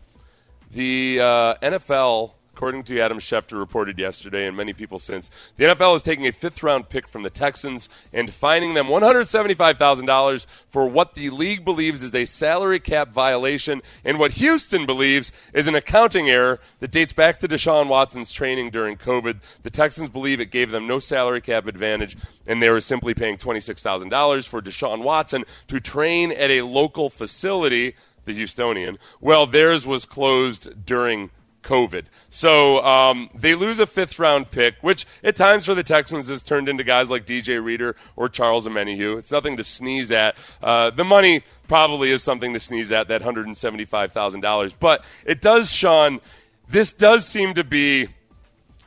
The 0.72 1.20
uh, 1.22 1.54
NFL, 1.62 2.32
according 2.62 2.84
to 2.84 3.00
Adam 3.00 3.18
Schefter, 3.18 3.58
reported 3.58 3.98
yesterday, 3.98 4.46
and 4.46 4.56
many 4.56 4.72
people 4.72 5.00
since, 5.00 5.32
the 5.58 5.64
NFL 5.64 5.96
is 5.96 6.04
taking 6.04 6.28
a 6.28 6.32
fifth-round 6.32 6.90
pick 6.90 7.08
from 7.08 7.24
the 7.24 7.30
Texans 7.32 7.90
and 8.14 8.32
fining 8.32 8.76
them 8.76 8.88
one 8.88 9.02
hundred 9.02 9.24
seventy-five 9.24 9.80
thousand 9.80 10.06
dollars 10.06 10.46
for 10.70 10.86
what 10.86 11.16
the 11.16 11.32
league 11.32 11.66
believes 11.66 12.04
is 12.04 12.14
a 12.14 12.24
salary 12.24 12.80
cap 12.80 13.12
violation, 13.12 13.82
and 14.06 14.20
what 14.20 14.34
Houston 14.34 14.86
believes 14.86 15.32
is 15.56 15.66
an 15.66 15.74
accounting 15.74 16.30
error 16.30 16.60
that 16.78 16.92
dates 16.92 17.14
back 17.14 17.40
to 17.40 17.48
Deshaun 17.48 17.88
Watson's 17.88 18.32
training 18.32 18.70
during 18.70 18.96
COVID. 18.96 19.40
The 19.64 19.72
Texans 19.72 20.10
believe 20.10 20.40
it 20.40 20.52
gave 20.52 20.70
them 20.70 20.86
no 20.86 21.00
salary 21.00 21.42
cap 21.42 21.66
advantage, 21.66 22.16
and 22.46 22.62
they 22.62 22.70
were 22.70 22.80
simply 22.80 23.16
paying 23.16 23.38
$26,000 23.38 24.48
for 24.48 24.62
Deshaun 24.62 25.02
Watson 25.02 25.46
to 25.68 25.80
train 25.80 26.32
at 26.32 26.52
a 26.52 26.62
local 26.62 27.10
facility, 27.10 27.96
the 28.26 28.40
Houstonian. 28.40 29.00
Well, 29.20 29.48
theirs 29.48 29.88
was 29.88 30.06
closed 30.06 30.86
during 30.86 31.32
COVID. 31.64 32.06
So 32.30 32.84
um, 32.84 33.30
they 33.36 33.56
lose 33.56 33.80
a 33.80 33.86
fifth 33.86 34.20
round 34.20 34.52
pick, 34.52 34.76
which 34.82 35.06
at 35.24 35.36
times 35.36 35.66
for 35.66 35.76
the 35.76 35.84
Texans 35.84 36.30
has 36.30 36.44
turned 36.44 36.70
into 36.70 36.84
guys 36.84 37.10
like 37.10 37.26
DJ 37.26 37.64
Reader 37.64 37.96
or 38.16 38.30
Charles 38.30 38.68
Omenihu. 38.68 39.18
It's 39.18 39.32
nothing 39.32 39.58
to 39.58 39.64
sneeze 39.64 40.12
at. 40.12 40.36
Uh, 40.62 40.90
the 40.90 41.04
money 41.04 41.44
probably 41.68 42.12
is 42.12 42.24
something 42.24 42.54
to 42.54 42.60
sneeze 42.60 42.92
at, 42.92 43.08
that 43.08 43.22
$175,000. 43.22 44.76
But 44.80 45.04
it 45.26 45.42
does, 45.42 45.72
Sean, 45.72 46.20
this 46.70 46.94
does 46.94 47.26
seem 47.26 47.54
to 47.54 47.64
be 47.64 48.10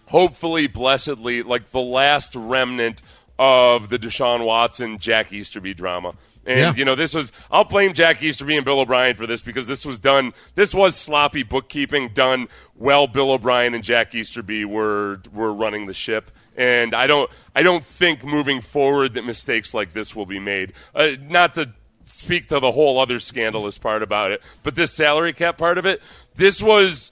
hopefully, 0.07 0.67
blessedly, 0.67 1.43
like 1.43 1.71
the 1.71 1.81
last 1.81 2.35
remnant 2.35 3.03
of 3.39 3.89
the 3.89 3.99
Deshaun 3.99 4.45
Watson, 4.45 4.99
Jack 4.99 5.33
Easterby 5.33 5.75
drama. 5.75 6.15
And, 6.47 6.59
Yeah. 6.59 6.75
you 6.75 6.85
know, 6.85 6.95
this 6.95 7.15
was, 7.15 7.33
I'll 7.51 7.65
blame 7.65 7.95
Jack 7.95 8.23
Easterby 8.23 8.57
and 8.57 8.65
Bill 8.65 8.81
O'Brien 8.81 9.17
for 9.17 9.27
this 9.27 9.41
because 9.41 9.67
this 9.67 9.87
was 9.87 9.99
done, 9.99 10.33
this 10.55 10.75
was 10.75 10.95
sloppy 10.97 11.43
bookkeeping 11.43 12.11
done 12.13 12.49
while 12.75 13.07
Bill 13.07 13.31
O'Brien 13.31 13.75
and 13.75 13.83
Jack 13.83 14.15
Easterby 14.15 14.65
were, 14.65 15.21
were 15.33 15.53
running 15.53 15.87
the 15.87 15.95
ship. 15.95 16.31
And 16.57 16.95
I 16.95 17.07
don't, 17.07 17.31
I 17.55 17.63
don't 17.63 17.85
think 17.85 18.25
moving 18.25 18.61
forward 18.61 19.15
that 19.15 19.25
mistakes 19.25 19.75
like 19.75 19.93
this 19.93 20.15
will 20.15 20.27
be 20.27 20.39
made. 20.39 20.73
Uh, 20.95 21.13
not 21.21 21.55
to 21.55 21.71
speak 22.05 22.49
to 22.49 22.61
the 22.61 22.71
whole 22.73 23.01
other 23.01 23.19
scandalous 23.19 23.79
part 23.79 24.03
about 24.03 24.31
it, 24.31 24.43
but 24.63 24.75
this 24.75 24.93
salary 24.93 25.33
cap 25.33 25.57
part 25.57 25.79
of 25.79 25.87
it, 25.87 26.03
this 26.37 26.63
was, 26.63 27.11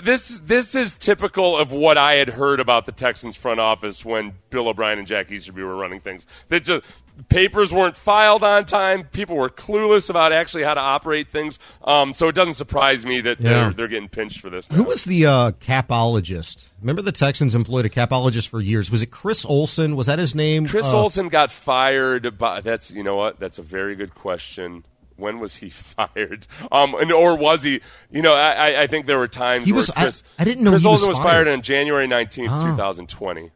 this 0.00 0.38
this 0.44 0.74
is 0.74 0.94
typical 0.94 1.56
of 1.56 1.72
what 1.72 1.96
I 1.98 2.14
had 2.16 2.28
heard 2.30 2.60
about 2.60 2.86
the 2.86 2.92
Texans 2.92 3.36
front 3.36 3.60
office 3.60 4.04
when 4.04 4.32
Bill 4.50 4.68
O'Brien 4.68 4.98
and 4.98 5.06
Jack 5.06 5.30
Easterby 5.30 5.62
were 5.62 5.76
running 5.76 6.00
things. 6.00 6.26
They 6.48 6.60
just 6.60 6.84
papers 7.28 7.72
weren't 7.72 7.96
filed 7.96 8.44
on 8.44 8.64
time. 8.64 9.04
People 9.04 9.36
were 9.36 9.48
clueless 9.50 10.08
about 10.08 10.32
actually 10.32 10.62
how 10.62 10.74
to 10.74 10.80
operate 10.80 11.28
things. 11.28 11.58
Um, 11.84 12.14
so 12.14 12.28
it 12.28 12.34
doesn't 12.34 12.54
surprise 12.54 13.04
me 13.04 13.20
that 13.22 13.40
Yeah. 13.40 13.50
they're 13.64 13.72
they're 13.72 13.88
getting 13.88 14.08
pinched 14.08 14.40
for 14.40 14.50
this. 14.50 14.70
Now. 14.70 14.76
Who 14.78 14.84
was 14.84 15.04
the 15.04 15.26
uh, 15.26 15.50
capologist? 15.52 16.68
Remember 16.80 17.02
the 17.02 17.12
Texans 17.12 17.54
employed 17.54 17.84
a 17.84 17.88
capologist 17.88 18.48
for 18.48 18.60
years. 18.60 18.90
Was 18.90 19.02
it 19.02 19.10
Chris 19.10 19.44
Olsen? 19.44 19.96
Was 19.96 20.06
that 20.06 20.18
his 20.18 20.34
name? 20.34 20.66
Chris 20.66 20.86
Uh, 20.86 21.00
Olsen 21.00 21.28
got 21.28 21.50
fired. 21.50 22.38
By, 22.38 22.60
that's 22.60 22.90
you 22.90 23.02
know 23.02 23.16
what? 23.16 23.38
That's 23.40 23.58
a 23.58 23.62
very 23.62 23.94
good 23.96 24.14
question. 24.14 24.84
When 25.18 25.38
was 25.40 25.56
he 25.56 25.68
fired? 25.70 26.46
Um, 26.72 26.94
and, 26.94 27.12
or 27.12 27.36
was 27.36 27.62
he? 27.62 27.80
You 28.10 28.22
know, 28.22 28.32
I, 28.34 28.52
I- 28.70 28.82
I 28.82 28.86
think 28.86 29.06
there 29.06 29.18
were 29.18 29.28
times 29.28 29.64
He 29.66 29.72
was- 29.72 29.90
I- 29.90 30.02
Chris, 30.02 30.22
I 30.38 30.44
didn't 30.44 30.64
know 30.64 30.70
Chris 30.70 30.82
he 30.82 30.88
was 30.88 31.00
Olsen 31.02 31.08
was 31.10 31.18
fired. 31.18 31.44
fired 31.44 31.48
on 31.48 31.62
January 31.62 32.06
nineteenth, 32.06 32.50
two 32.50 32.76
thousand 32.76 33.08
twenty. 33.08 33.50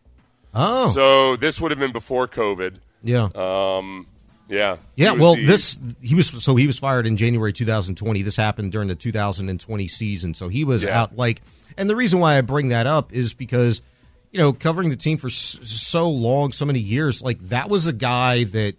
Oh, 0.54 0.88
So 0.90 1.36
this 1.36 1.60
would 1.60 1.70
have 1.70 1.80
been 1.80 1.92
before 1.92 2.28
COVID. 2.28 2.74
yeah, 3.02 3.28
Um, 3.34 4.06
yeah. 4.48 4.76
yeah. 4.96 5.12
Well, 5.12 5.34
the- 5.36 5.46
this 5.46 5.78
he 6.02 6.14
was 6.14 6.26
so 6.44 6.56
he 6.56 6.66
was 6.66 6.78
fired 6.78 7.06
in 7.06 7.16
January 7.16 7.52
2020. 7.54 8.20
This 8.22 8.36
happened 8.36 8.70
during 8.72 8.88
the 8.88 8.94
2020 8.94 9.88
season, 9.88 10.34
so 10.34 10.48
he 10.48 10.64
was 10.64 10.82
Yeah. 10.82 11.00
out. 11.00 11.16
Like, 11.16 11.40
and 11.78 11.88
the 11.88 11.96
reason 11.96 12.20
why 12.20 12.36
I 12.36 12.40
bring 12.42 12.68
that 12.68 12.86
up 12.86 13.12
is 13.14 13.32
because 13.32 13.80
you 14.30 14.38
know 14.40 14.52
covering 14.52 14.90
the 14.90 14.96
team 14.96 15.16
for 15.16 15.30
so 15.30 16.10
long, 16.10 16.52
so 16.52 16.64
many 16.66 16.80
years, 16.80 17.22
like 17.22 17.38
that 17.48 17.70
was 17.70 17.86
a 17.86 17.92
guy 17.94 18.44
that 18.44 18.74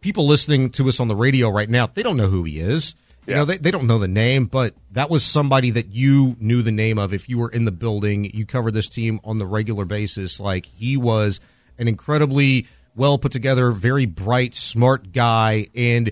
people 0.00 0.26
listening 0.26 0.70
to 0.70 0.88
us 0.88 1.00
on 1.00 1.08
the 1.08 1.16
radio 1.16 1.48
right 1.50 1.68
now, 1.68 1.86
they 1.86 2.02
don't 2.02 2.16
know 2.16 2.28
who 2.28 2.44
he 2.44 2.58
is. 2.58 2.94
You 3.26 3.34
Yeah. 3.34 3.40
know, 3.40 3.44
they, 3.44 3.58
they 3.58 3.70
don't 3.70 3.86
know 3.86 3.98
the 3.98 4.08
name, 4.08 4.46
but 4.46 4.74
that 4.92 5.10
was 5.10 5.22
somebody 5.24 5.70
that 5.72 5.88
you 5.94 6.36
knew 6.40 6.62
the 6.62 6.72
name 6.72 6.98
of 6.98 7.12
if 7.12 7.28
you 7.28 7.38
were 7.38 7.50
in 7.50 7.64
the 7.66 7.72
building, 7.72 8.24
you 8.32 8.46
covered 8.46 8.72
this 8.72 8.88
team 8.88 9.20
on 9.24 9.38
the 9.38 9.46
regular 9.46 9.84
basis. 9.84 10.40
Like 10.40 10.64
he 10.66 10.96
was 10.96 11.38
an 11.78 11.86
incredibly 11.86 12.66
well 12.96 13.18
put 13.18 13.30
together, 13.32 13.70
very 13.72 14.06
bright, 14.06 14.54
smart 14.54 15.12
guy, 15.12 15.68
and 15.74 16.10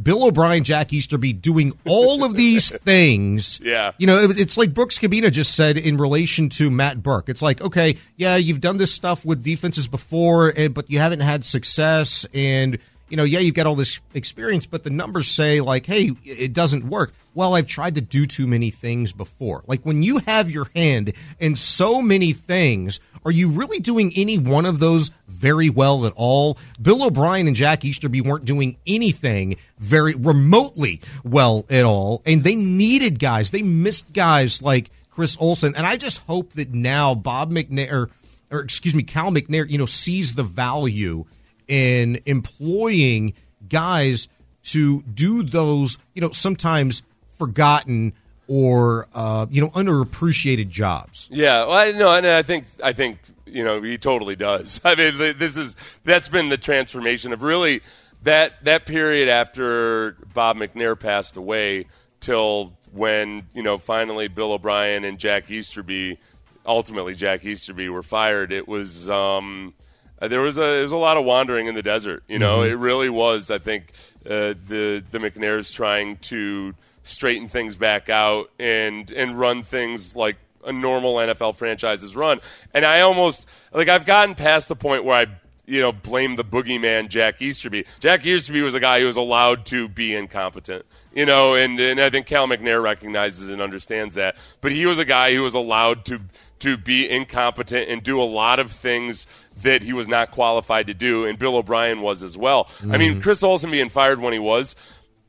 Bill 0.00 0.24
O'Brien, 0.24 0.62
Jack 0.62 0.92
Easterby 0.92 1.32
doing 1.32 1.72
all 1.84 2.22
of 2.24 2.34
these 2.34 2.70
things. 2.84 3.58
Yeah. 3.60 3.90
You 3.98 4.06
know, 4.06 4.16
it- 4.18 4.38
it's 4.38 4.56
like 4.56 4.72
Brooks 4.72 4.96
Kubena 4.98 5.32
just 5.32 5.56
said 5.56 5.76
in 5.76 5.96
relation 5.96 6.48
to 6.50 6.70
Matt 6.70 7.02
Burke. 7.02 7.28
It's 7.28 7.42
like, 7.42 7.60
okay, 7.60 7.96
yeah, 8.16 8.36
you've 8.36 8.60
done 8.60 8.76
this 8.78 8.94
stuff 8.94 9.24
with 9.24 9.42
defenses 9.42 9.88
before, 9.88 10.52
eh, 10.56 10.68
but 10.68 10.88
you 10.88 11.00
haven't 11.00 11.20
had 11.20 11.44
success. 11.44 12.24
And, 12.32 12.78
you 13.08 13.16
know, 13.16 13.24
yeah, 13.24 13.38
you've 13.38 13.54
got 13.54 13.66
all 13.66 13.74
this 13.74 14.00
experience, 14.14 14.66
but 14.66 14.84
the 14.84 14.90
numbers 14.90 15.28
say, 15.28 15.60
like, 15.60 15.86
hey, 15.86 16.12
it 16.24 16.52
doesn't 16.52 16.84
work. 16.84 17.12
Well, 17.34 17.54
I've 17.54 17.66
tried 17.66 17.94
to 17.94 18.00
do 18.00 18.26
too 18.26 18.46
many 18.46 18.70
things 18.70 19.12
before. 19.12 19.62
Like, 19.66 19.82
when 19.82 20.02
you 20.02 20.18
have 20.18 20.50
your 20.50 20.66
hand 20.74 21.12
in 21.38 21.56
so 21.56 22.02
many 22.02 22.32
things, 22.32 23.00
are 23.24 23.30
you 23.30 23.48
really 23.48 23.78
doing 23.78 24.12
any 24.16 24.38
one 24.38 24.66
of 24.66 24.80
those 24.80 25.10
very 25.28 25.70
well 25.70 26.04
at 26.06 26.12
all? 26.16 26.58
Bill 26.80 27.04
O'Brien 27.04 27.46
and 27.46 27.56
Jack 27.56 27.84
Easterby 27.84 28.20
weren't 28.20 28.44
doing 28.44 28.76
anything 28.86 29.56
very 29.78 30.14
remotely 30.14 31.00
well 31.24 31.64
at 31.70 31.84
all, 31.84 32.22
and 32.26 32.42
they 32.42 32.56
needed 32.56 33.18
guys. 33.18 33.50
They 33.50 33.62
missed 33.62 34.12
guys 34.12 34.60
like 34.60 34.90
Chris 35.10 35.36
Olsen, 35.40 35.74
and 35.76 35.86
I 35.86 35.96
just 35.96 36.20
hope 36.22 36.54
that 36.54 36.74
now 36.74 37.14
Bob 37.14 37.52
McNair, 37.52 37.92
or, 37.92 38.10
or 38.50 38.60
excuse 38.60 38.94
me, 38.94 39.02
Cal 39.02 39.30
McNair, 39.30 39.68
you 39.68 39.78
know, 39.78 39.86
sees 39.86 40.34
the 40.34 40.42
value 40.42 41.24
in 41.68 42.20
employing 42.26 43.34
guys 43.68 44.28
to 44.64 45.02
do 45.02 45.42
those, 45.42 45.98
you 46.14 46.20
know, 46.20 46.30
sometimes 46.30 47.02
forgotten 47.30 48.12
or 48.48 49.06
uh, 49.14 49.46
you 49.50 49.60
know 49.60 49.68
underappreciated 49.68 50.68
jobs. 50.68 51.28
Yeah, 51.30 51.66
well, 51.66 51.72
I, 51.72 51.92
no, 51.92 52.12
and 52.12 52.26
I 52.26 52.42
think 52.42 52.66
I 52.82 52.92
think 52.92 53.18
you 53.46 53.62
know 53.62 53.80
he 53.82 53.98
totally 53.98 54.36
does. 54.36 54.80
I 54.84 54.94
mean, 54.94 55.18
this 55.38 55.56
is 55.56 55.76
that's 56.04 56.28
been 56.28 56.48
the 56.48 56.58
transformation 56.58 57.32
of 57.32 57.42
really 57.42 57.82
that 58.22 58.64
that 58.64 58.86
period 58.86 59.28
after 59.28 60.16
Bob 60.34 60.56
McNair 60.56 60.98
passed 60.98 61.36
away 61.36 61.86
till 62.20 62.72
when 62.90 63.46
you 63.54 63.62
know 63.62 63.78
finally 63.78 64.28
Bill 64.28 64.52
O'Brien 64.52 65.04
and 65.04 65.18
Jack 65.18 65.50
Easterby, 65.50 66.18
ultimately 66.66 67.14
Jack 67.14 67.44
Easterby, 67.44 67.88
were 67.88 68.02
fired. 68.02 68.50
It 68.50 68.66
was. 68.66 69.08
Um, 69.08 69.74
there 70.20 70.40
was 70.40 70.58
a 70.58 70.62
there 70.62 70.82
was 70.82 70.92
a 70.92 70.96
lot 70.96 71.16
of 71.16 71.24
wandering 71.24 71.66
in 71.66 71.74
the 71.74 71.82
desert. 71.82 72.24
You 72.28 72.38
know, 72.38 72.62
it 72.62 72.72
really 72.72 73.08
was. 73.08 73.50
I 73.50 73.58
think 73.58 73.92
uh, 74.26 74.54
the 74.66 75.04
the 75.10 75.18
McNairs 75.18 75.72
trying 75.72 76.16
to 76.18 76.74
straighten 77.02 77.48
things 77.48 77.76
back 77.76 78.08
out 78.08 78.50
and 78.58 79.10
and 79.10 79.38
run 79.38 79.62
things 79.62 80.16
like 80.16 80.36
a 80.64 80.72
normal 80.72 81.14
NFL 81.14 81.56
franchises 81.56 82.16
run. 82.16 82.40
And 82.74 82.84
I 82.84 83.00
almost 83.00 83.46
like 83.72 83.88
I've 83.88 84.04
gotten 84.04 84.34
past 84.34 84.68
the 84.68 84.76
point 84.76 85.04
where 85.04 85.16
I 85.16 85.26
you 85.66 85.80
know 85.80 85.92
blame 85.92 86.36
the 86.36 86.44
boogeyman 86.44 87.08
Jack 87.08 87.40
Easterby. 87.40 87.86
Jack 88.00 88.26
Easterby 88.26 88.62
was 88.62 88.74
a 88.74 88.80
guy 88.80 89.00
who 89.00 89.06
was 89.06 89.16
allowed 89.16 89.66
to 89.66 89.88
be 89.88 90.14
incompetent. 90.14 90.84
You 91.14 91.26
know, 91.26 91.54
and, 91.54 91.80
and 91.80 92.00
I 92.00 92.10
think 92.10 92.26
Cal 92.26 92.46
McNair 92.46 92.80
recognizes 92.80 93.50
and 93.50 93.60
understands 93.60 94.14
that. 94.14 94.36
But 94.60 94.70
he 94.72 94.86
was 94.86 94.98
a 94.98 95.04
guy 95.04 95.34
who 95.34 95.42
was 95.42 95.54
allowed 95.54 96.04
to 96.04 96.20
to 96.60 96.76
be 96.76 97.08
incompetent 97.08 97.88
and 97.88 98.02
do 98.02 98.20
a 98.20 98.24
lot 98.24 98.58
of 98.58 98.72
things 98.72 99.26
that 99.62 99.82
he 99.82 99.92
was 99.92 100.08
not 100.08 100.30
qualified 100.30 100.86
to 100.86 100.94
do, 100.94 101.24
and 101.24 101.38
Bill 101.38 101.56
O'Brien 101.56 102.00
was 102.00 102.22
as 102.22 102.36
well. 102.36 102.68
I 102.88 102.96
mean, 102.96 103.20
Chris 103.20 103.42
Olsen 103.42 103.70
being 103.70 103.88
fired 103.88 104.20
when 104.20 104.32
he 104.32 104.38
was, 104.38 104.76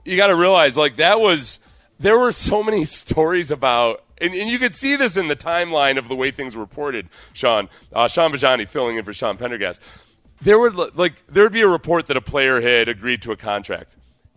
you 0.05 0.15
got 0.17 0.27
to 0.27 0.35
realize 0.35 0.77
like 0.77 0.95
that 0.97 1.19
was 1.19 1.59
there 1.99 2.17
were 2.17 2.31
so 2.31 2.63
many 2.63 2.85
stories 2.85 3.51
about. 3.51 4.03
And, 4.21 4.33
and 4.33 4.49
you 4.49 4.59
could 4.59 4.75
see 4.75 4.97
this 4.97 5.15
in 5.15 5.29
the 5.29 5.35
timeline 5.35 5.97
of 5.97 6.09
the 6.09 6.15
way 6.15 6.29
things 6.29 6.53
were 6.53 6.61
reported, 6.61 7.07
Sean. 7.31 7.69
Uh, 7.93 8.09
Sean 8.09 8.33
Bajani 8.33 8.67
filling 8.67 8.97
in 8.97 9.05
for 9.05 9.13
Sean 9.13 9.37
Pendergast. 9.37 9.81
There 10.41 10.59
would 10.59 10.75
like 10.75 11.25
there 11.27 11.43
would 11.43 11.53
be 11.53 11.61
a 11.61 11.67
report 11.67 12.07
that 12.07 12.17
a 12.17 12.21
player 12.21 12.59
had 12.59 12.89
agreed 12.89 13.21
to 13.23 13.31
a 13.31 13.37
contract, 13.37 13.95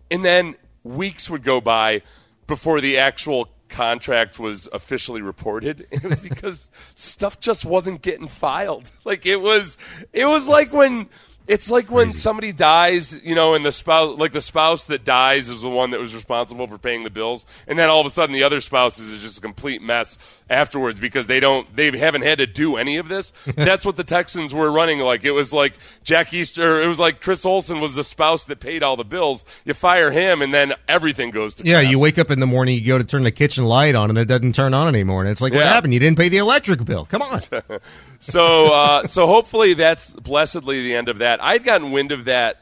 and 0.09 0.23
then 0.23 0.55
weeks 0.83 1.29
would 1.29 1.43
go 1.43 1.59
by 1.59 2.01
before 2.47 2.81
the 2.81 2.97
actual 2.97 3.49
contract 3.73 4.39
was 4.39 4.69
officially 4.71 5.21
reported. 5.21 5.87
It 5.91 6.03
was 6.03 6.19
because 6.19 6.71
stuff 6.95 7.39
just 7.39 7.65
wasn't 7.65 8.01
getting 8.01 8.27
filed. 8.27 8.91
Like 9.03 9.25
it 9.25 9.37
was, 9.37 9.77
it 10.13 10.25
was 10.25 10.47
like 10.47 10.71
when. 10.71 11.09
It's 11.45 11.69
like 11.69 11.91
when 11.91 12.11
somebody 12.11 12.53
dies, 12.53 13.21
you 13.23 13.35
know, 13.35 13.53
and 13.53 13.65
the 13.65 13.71
spouse, 13.71 14.17
like 14.17 14.31
the 14.31 14.39
spouse 14.41 14.85
that 14.85 15.03
dies 15.03 15.49
is 15.49 15.61
the 15.61 15.69
one 15.69 15.91
that 15.91 15.99
was 15.99 16.15
responsible 16.15 16.67
for 16.67 16.77
paying 16.77 17.03
the 17.03 17.09
bills, 17.09 17.45
and 17.67 17.77
then 17.77 17.89
all 17.89 17.99
of 17.99 18.05
a 18.05 18.09
sudden 18.09 18.33
the 18.33 18.43
other 18.43 18.61
spouses 18.61 19.11
is 19.11 19.21
just 19.21 19.39
a 19.39 19.41
complete 19.41 19.81
mess 19.81 20.17
afterwards 20.49 20.99
because 20.99 21.27
they 21.27 21.39
don't, 21.41 21.75
they 21.75 21.97
haven't 21.97 22.21
had 22.21 22.37
to 22.37 22.45
do 22.47 22.77
any 22.77 22.95
of 22.95 23.09
this. 23.09 23.33
That's 23.55 23.85
what 23.85 23.97
the 23.97 24.03
Texans 24.05 24.53
were 24.53 24.71
running 24.71 24.99
like. 24.99 25.25
It 25.25 25.31
was 25.31 25.51
like 25.51 25.73
Jack 26.03 26.33
Easter, 26.33 26.81
it 26.81 26.87
was 26.87 26.99
like 26.99 27.19
Chris 27.21 27.45
Olsen 27.45 27.81
was 27.81 27.95
the 27.95 28.03
spouse 28.05 28.45
that 28.45 28.61
paid 28.61 28.81
all 28.81 28.95
the 28.95 29.03
bills. 29.03 29.43
You 29.65 29.73
fire 29.73 30.11
him, 30.11 30.41
and 30.41 30.53
then 30.53 30.73
everything 30.87 31.31
goes 31.31 31.55
to 31.55 31.65
Yeah, 31.65 31.79
crap. 31.81 31.91
you 31.91 31.99
wake 31.99 32.17
up 32.19 32.31
in 32.31 32.39
the 32.39 32.47
morning, 32.47 32.79
you 32.79 32.87
go 32.87 32.97
to 32.97 33.03
turn 33.03 33.23
the 33.23 33.31
kitchen 33.31 33.65
light 33.65 33.95
on, 33.95 34.09
and 34.09 34.17
it 34.17 34.29
doesn't 34.29 34.55
turn 34.55 34.73
on 34.73 34.87
anymore. 34.87 35.21
And 35.21 35.29
it's 35.29 35.41
like, 35.41 35.53
what 35.53 35.65
happened? 35.65 35.93
You 35.93 35.99
didn't 35.99 36.17
pay 36.17 36.29
the 36.29 36.37
electric 36.37 36.85
bill. 36.85 37.05
Come 37.05 37.21
on. 37.21 37.41
so 38.19 38.73
uh, 38.73 39.07
so 39.07 39.27
hopefully 39.27 39.73
that's 39.73 40.13
blessedly 40.13 40.83
the 40.83 40.95
end 40.95 41.09
of 41.09 41.17
that. 41.17 41.32
I'd 41.41 41.63
gotten 41.63 41.91
wind 41.91 42.11
of 42.11 42.25
that 42.25 42.61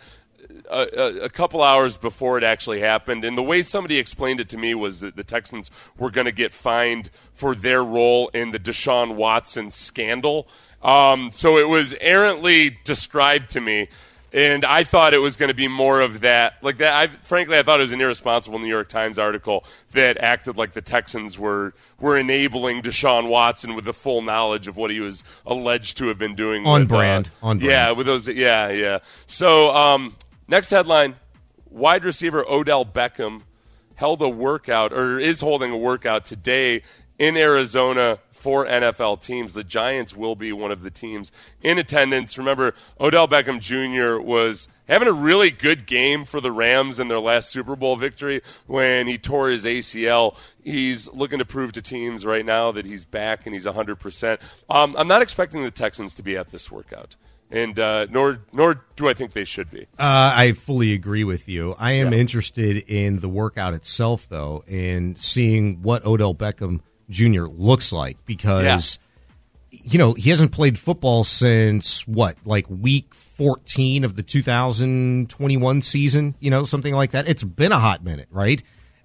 a, 0.70 0.88
a, 0.98 1.06
a 1.26 1.30
couple 1.30 1.62
hours 1.62 1.98
before 1.98 2.38
it 2.38 2.44
actually 2.44 2.80
happened, 2.80 3.24
and 3.24 3.38
the 3.38 3.44
way 3.44 3.62
somebody 3.62 3.98
explained 3.98 4.40
it 4.40 4.50
to 4.50 4.58
me 4.58 4.74
was 4.76 5.00
that 5.02 5.16
the 5.16 5.24
Texans 5.24 5.72
were 5.98 6.12
going 6.12 6.26
to 6.26 6.32
get 6.32 6.54
fined 6.54 7.10
for 7.34 7.56
their 7.56 7.84
role 7.84 8.30
in 8.30 8.52
the 8.52 8.60
Deshaun 8.60 9.16
Watson 9.16 9.72
scandal. 9.72 10.48
Um, 10.82 11.30
so 11.32 11.58
it 11.58 11.68
was 11.68 11.96
errantly 12.02 12.78
described 12.84 13.52
to 13.52 13.62
me. 13.62 13.88
And 14.34 14.64
I 14.64 14.86
thought 14.86 15.14
it 15.14 15.18
was 15.18 15.36
going 15.36 15.50
to 15.50 15.54
be 15.54 15.68
more 15.68 16.00
of 16.00 16.22
that, 16.22 16.54
like 16.62 16.78
that. 16.78 16.94
I 16.94 17.08
frankly, 17.24 17.58
I 17.58 17.64
thought 17.64 17.82
it 17.82 17.84
was 17.84 17.92
an 17.92 18.00
irresponsible 18.00 18.60
New 18.60 18.68
York 18.68 18.88
Times 18.88 19.20
article 19.20 19.66
that 19.92 20.18
acted 20.18 20.56
like 20.56 20.72
the 20.72 20.82
Texans 20.82 21.38
were 21.38 21.74
were 22.00 22.18
enabling 22.18 22.82
Deshaun 22.82 23.28
Watson 23.28 23.76
with 23.76 23.84
the 23.84 23.94
full 23.94 24.22
knowledge 24.22 24.68
of 24.68 24.78
what 24.78 24.90
he 24.90 25.02
was 25.02 25.24
alleged 25.46 25.98
to 25.98 26.08
have 26.08 26.18
been 26.18 26.36
doing. 26.36 26.66
On 26.66 26.84
with, 26.84 26.92
uh, 26.92 26.96
brand. 26.96 27.30
On 27.44 27.60
brand. 27.60 27.70
Yeah, 27.70 27.92
with 27.92 28.06
those. 28.06 28.28
Yeah, 28.30 28.70
yeah. 28.70 29.00
So 29.28 29.76
um, 29.76 30.16
next 30.48 30.70
headline: 30.70 31.16
Wide 31.70 32.06
receiver 32.06 32.46
Odell 32.48 32.86
Beckham 32.86 33.42
held 33.96 34.22
a 34.22 34.30
workout 34.30 34.94
or 34.94 35.20
is 35.20 35.42
holding 35.42 35.72
a 35.72 35.78
workout 35.78 36.24
today 36.24 36.84
in 37.20 37.38
Arizona 37.38 38.18
for 38.42 38.66
NFL 38.66 39.22
teams. 39.22 39.54
The 39.54 39.64
Giants 39.64 40.16
will 40.16 40.36
be 40.36 40.52
one 40.52 40.72
of 40.72 40.82
the 40.82 40.90
teams 40.90 41.32
in 41.62 41.78
attendance. 41.78 42.38
Remember, 42.38 42.74
Odell 43.00 43.28
Beckham 43.28 43.60
Jr. 43.60 44.20
was 44.20 44.68
having 44.88 45.08
a 45.08 45.14
really 45.14 45.52
good 45.52 45.86
game 45.86 46.26
for 46.26 46.42
the 46.42 46.52
Rams 46.52 47.00
in 47.00 47.08
their 47.08 47.20
last 47.20 47.50
Super 47.50 47.76
Bowl 47.76 47.96
victory 47.96 48.42
when 48.66 49.06
he 49.06 49.18
tore 49.20 49.50
his 49.50 49.64
ACL. 49.64 50.36
He's 50.64 51.08
looking 51.14 51.38
to 51.38 51.46
prove 51.46 51.72
to 51.74 51.82
teams 51.82 52.26
right 52.26 52.46
now 52.46 52.72
that 52.72 52.86
he's 52.86 53.06
back 53.06 53.46
and 53.46 53.54
he's 53.54 53.66
100%. 53.66 54.40
Um, 54.70 54.96
I'm 54.98 55.08
not 55.08 55.22
expecting 55.22 55.64
the 55.64 55.72
Texans 55.72 56.16
to 56.16 56.24
be 56.24 56.36
at 56.36 56.50
this 56.50 56.72
workout. 56.72 57.16
And 57.54 57.78
uh, 57.80 58.08
nor 58.10 58.40
nor 58.54 58.86
do 58.96 59.10
I 59.10 59.14
think 59.14 59.34
they 59.34 59.44
should 59.44 59.70
be. 59.70 59.82
Uh, 60.00 60.34
I 60.36 60.54
fully 60.54 60.94
agree 60.94 61.26
with 61.26 61.50
you. 61.50 61.76
I 61.78 61.92
am 61.92 62.14
interested 62.14 62.78
in 62.88 63.20
the 63.20 63.28
workout 63.28 63.74
itself, 63.74 64.28
though, 64.30 64.64
and 64.70 65.20
seeing 65.20 65.82
what 65.82 66.06
Odell 66.06 66.34
Beckham 66.34 66.80
Jr. 67.12 67.44
looks 67.44 67.94
like 67.94 68.18
because, 68.26 68.98
you 69.70 70.00
know, 70.00 70.14
he 70.14 70.30
hasn't 70.32 70.52
played 70.52 70.80
football 70.80 71.24
since 71.24 72.08
what, 72.08 72.36
like 72.46 72.66
week 72.70 73.14
14 73.14 74.04
of 74.04 74.16
the 74.16 74.24
2021 74.24 75.82
season, 75.82 76.36
you 76.40 76.50
know, 76.50 76.64
something 76.64 76.94
like 76.94 77.12
that. 77.12 77.28
It's 77.28 77.44
been 77.44 77.72
a 77.72 77.80
hot 77.80 78.04
minute, 78.04 78.28
right? 78.32 78.64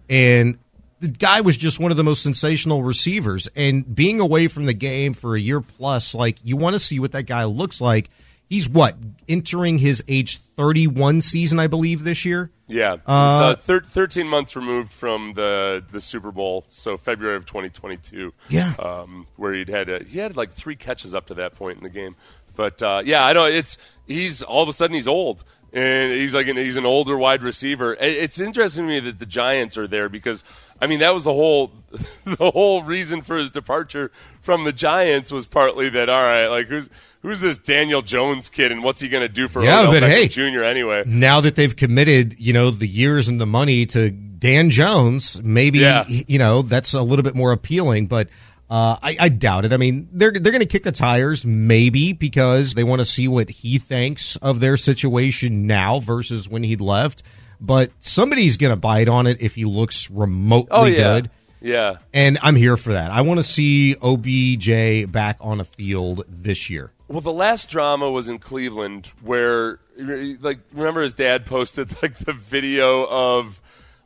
And 0.08 0.58
the 1.00 1.08
guy 1.08 1.40
was 1.42 1.56
just 1.56 1.78
one 1.78 1.90
of 1.90 1.96
the 1.96 2.04
most 2.04 2.22
sensational 2.22 2.82
receivers. 2.82 3.48
And 3.54 3.94
being 3.94 4.20
away 4.20 4.48
from 4.48 4.64
the 4.64 4.72
game 4.72 5.12
for 5.12 5.36
a 5.36 5.40
year 5.40 5.60
plus, 5.60 6.14
like, 6.14 6.38
you 6.42 6.56
want 6.56 6.74
to 6.74 6.80
see 6.80 6.98
what 7.00 7.12
that 7.12 7.24
guy 7.24 7.44
looks 7.44 7.80
like. 7.80 8.08
He's 8.48 8.68
what 8.68 8.96
entering 9.28 9.78
his 9.78 10.04
age 10.06 10.38
31 10.38 11.22
season, 11.22 11.58
I 11.58 11.66
believe, 11.66 12.04
this 12.04 12.24
year. 12.24 12.50
Yeah, 12.68 12.94
it's, 12.94 13.02
uh, 13.06 13.54
thir- 13.60 13.80
thirteen 13.80 14.26
months 14.26 14.56
removed 14.56 14.92
from 14.92 15.34
the 15.34 15.84
the 15.92 16.00
Super 16.00 16.32
Bowl, 16.32 16.64
so 16.66 16.96
February 16.96 17.36
of 17.36 17.46
2022. 17.46 18.32
Yeah. 18.48 18.74
um, 18.80 19.28
where 19.36 19.52
he'd 19.52 19.68
had 19.68 19.88
a, 19.88 20.02
he 20.02 20.18
had 20.18 20.36
like 20.36 20.52
three 20.52 20.74
catches 20.74 21.14
up 21.14 21.26
to 21.26 21.34
that 21.34 21.54
point 21.54 21.78
in 21.78 21.84
the 21.84 21.90
game, 21.90 22.16
but 22.56 22.82
uh, 22.82 23.02
yeah, 23.04 23.24
I 23.24 23.32
know 23.34 23.44
it's 23.44 23.78
he's 24.06 24.42
all 24.42 24.64
of 24.64 24.68
a 24.68 24.72
sudden 24.72 24.94
he's 24.94 25.06
old 25.06 25.44
and 25.72 26.12
he's 26.12 26.34
like 26.34 26.48
an, 26.48 26.56
he's 26.56 26.76
an 26.76 26.86
older 26.86 27.16
wide 27.16 27.42
receiver. 27.42 27.94
It's 28.00 28.40
interesting 28.40 28.84
to 28.84 28.88
me 28.94 29.00
that 29.00 29.18
the 29.18 29.26
Giants 29.26 29.76
are 29.76 29.86
there 29.86 30.08
because 30.08 30.42
I 30.80 30.86
mean 30.86 30.98
that 31.00 31.14
was 31.14 31.24
the 31.24 31.34
whole 31.34 31.70
the 32.24 32.50
whole 32.50 32.82
reason 32.82 33.22
for 33.22 33.36
his 33.36 33.50
departure 33.50 34.10
from 34.40 34.64
the 34.64 34.72
Giants 34.72 35.30
was 35.30 35.46
partly 35.46 35.88
that 35.90 36.08
all 36.08 36.22
right, 36.22 36.46
like 36.48 36.66
who's 36.66 36.88
who's 37.26 37.40
this 37.40 37.58
Daniel 37.58 38.02
Jones 38.02 38.48
kid 38.48 38.70
and 38.72 38.82
what's 38.84 39.00
he 39.00 39.08
going 39.08 39.22
to 39.22 39.28
do 39.28 39.48
for 39.48 39.62
Yeah, 39.64 39.80
Odell 39.80 39.92
but 39.92 40.02
Beckham 40.04 40.08
hey. 40.08 40.28
Jr. 40.28 40.62
anyway? 40.64 41.02
Now 41.06 41.40
that 41.40 41.56
they've 41.56 41.74
committed, 41.74 42.38
you 42.38 42.52
know, 42.52 42.70
the 42.70 42.86
years 42.86 43.28
and 43.28 43.40
the 43.40 43.46
money 43.46 43.84
to 43.86 44.10
Dan 44.10 44.70
Jones, 44.70 45.42
maybe, 45.42 45.80
Yeah. 45.80 46.04
you 46.08 46.38
know, 46.38 46.62
that's 46.62 46.94
a 46.94 47.02
little 47.02 47.22
bit 47.24 47.34
more 47.34 47.52
appealing. 47.52 48.06
But 48.06 48.28
Uh, 48.68 48.96
I, 49.00 49.16
I 49.20 49.28
doubt 49.28 49.64
it. 49.64 49.72
I 49.72 49.76
mean, 49.76 50.08
they're 50.12 50.32
they're 50.32 50.50
going 50.50 50.60
to 50.60 50.66
kick 50.66 50.82
the 50.82 50.90
tires, 50.90 51.44
maybe 51.46 52.12
because 52.12 52.74
they 52.74 52.82
want 52.82 52.98
to 52.98 53.04
see 53.04 53.28
what 53.28 53.48
he 53.48 53.78
thinks 53.78 54.34
of 54.36 54.58
their 54.58 54.76
situation 54.76 55.68
now 55.68 56.00
versus 56.00 56.48
when 56.48 56.64
he'd 56.64 56.80
left. 56.80 57.22
But 57.60 57.92
somebody's 58.00 58.56
going 58.56 58.72
to 58.74 58.76
bite 58.80 59.06
on 59.08 59.28
it 59.28 59.40
if 59.40 59.54
he 59.54 59.64
looks 59.64 60.10
remotely 60.10 60.68
Oh, 60.72 60.84
yeah. 60.84 60.96
good. 60.96 61.30
Yeah. 61.62 61.98
And 62.12 62.38
I'm 62.42 62.56
here 62.56 62.76
for 62.76 62.92
that. 62.94 63.12
I 63.12 63.20
want 63.20 63.38
to 63.38 63.44
see 63.44 63.94
OBJ 64.02 65.10
back 65.12 65.36
on 65.40 65.60
a 65.60 65.64
field 65.64 66.24
this 66.28 66.68
year. 66.68 66.90
Well, 67.08 67.20
the 67.20 67.32
last 67.32 67.70
drama 67.70 68.10
was 68.10 68.28
in 68.28 68.38
Cleveland, 68.38 69.12
where 69.22 69.78
like 69.96 70.58
remember 70.72 71.02
his 71.02 71.14
dad 71.14 71.46
posted 71.46 71.90
like 72.02 72.18
the 72.18 72.32
video 72.32 73.06
of 73.06 73.60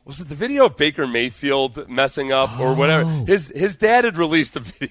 was 0.05 0.19
it 0.19 0.29
the 0.29 0.35
video 0.35 0.65
of 0.65 0.77
Baker 0.77 1.05
Mayfield 1.05 1.87
messing 1.89 2.31
up 2.31 2.59
or 2.59 2.75
whatever? 2.75 3.03
Oh. 3.05 3.25
His 3.25 3.51
his 3.55 3.75
dad 3.75 4.03
had 4.03 4.17
released 4.17 4.55
a 4.55 4.59
video 4.59 4.89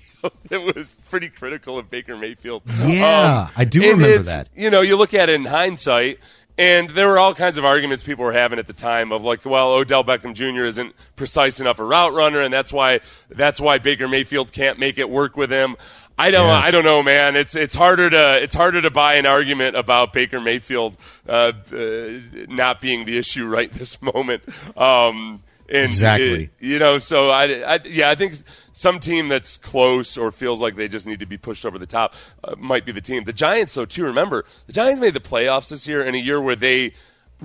that 0.48 0.60
was 0.60 0.94
pretty 1.08 1.28
critical 1.28 1.78
of 1.78 1.90
Baker 1.90 2.16
Mayfield. 2.16 2.62
Yeah, 2.84 3.46
um, 3.46 3.52
I 3.56 3.64
do 3.64 3.80
remember 3.80 4.18
that. 4.24 4.48
You 4.56 4.70
know, 4.70 4.80
you 4.80 4.96
look 4.96 5.14
at 5.14 5.28
it 5.28 5.34
in 5.34 5.44
hindsight. 5.44 6.18
And 6.58 6.90
there 6.90 7.08
were 7.08 7.18
all 7.18 7.34
kinds 7.34 7.56
of 7.56 7.64
arguments 7.64 8.02
people 8.04 8.22
were 8.22 8.34
having 8.34 8.58
at 8.58 8.66
the 8.66 8.74
time 8.74 9.12
of 9.12 9.24
like, 9.24 9.46
well, 9.46 9.72
Odell 9.72 10.04
Beckham 10.04 10.34
Jr. 10.34 10.64
isn't 10.66 10.94
precise 11.16 11.58
enough 11.58 11.78
a 11.78 11.84
route 11.84 12.12
runner, 12.12 12.42
and 12.42 12.52
that's 12.52 12.70
why 12.70 13.00
that's 13.30 13.62
why 13.62 13.78
Baker 13.78 14.06
Mayfield 14.06 14.52
can't 14.52 14.78
make 14.78 14.98
it 14.98 15.08
work 15.08 15.38
with 15.38 15.50
him. 15.50 15.76
I 16.20 16.30
don't. 16.30 16.46
Yes. 16.46 16.64
I 16.66 16.70
don't 16.70 16.84
know, 16.84 17.02
man. 17.02 17.36
It's 17.36 17.54
it's 17.56 17.74
harder 17.74 18.10
to 18.10 18.42
it's 18.42 18.54
harder 18.54 18.82
to 18.82 18.90
buy 18.90 19.14
an 19.14 19.26
argument 19.26 19.76
about 19.76 20.12
Baker 20.12 20.40
Mayfield 20.40 20.96
uh, 21.28 21.52
uh, 21.72 22.08
not 22.48 22.80
being 22.80 23.04
the 23.06 23.16
issue 23.18 23.46
right 23.56 23.72
this 23.72 24.00
moment. 24.02 24.42
Um, 24.76 25.42
and 25.68 25.84
Exactly. 25.84 26.44
it- 26.44 26.50
you 26.58 26.78
know, 26.80 26.98
so 26.98 27.30
I, 27.30 27.44
I 27.74 27.80
yeah, 27.84 28.10
I 28.10 28.14
think 28.16 28.34
some 28.72 28.98
team 28.98 29.28
that's 29.28 29.56
close 29.56 30.18
or 30.18 30.32
feels 30.32 30.60
like 30.60 30.74
they 30.74 30.88
just 30.88 31.06
need 31.06 31.20
to 31.20 31.26
be 31.26 31.36
pushed 31.38 31.64
over 31.64 31.78
the 31.78 31.86
top 31.86 32.14
uh, 32.42 32.54
might 32.58 32.84
be 32.84 32.90
the 32.92 33.00
team. 33.00 33.22
The 33.24 33.32
Giants, 33.32 33.74
though, 33.74 33.84
too. 33.84 34.04
Remember, 34.04 34.44
the 34.66 34.72
Giants 34.72 35.00
made 35.00 35.14
the 35.14 35.20
playoffs 35.20 35.68
this 35.68 35.86
year 35.86 36.02
in 36.02 36.14
a 36.14 36.18
year 36.18 36.40
where 36.40 36.56
they 36.56 36.94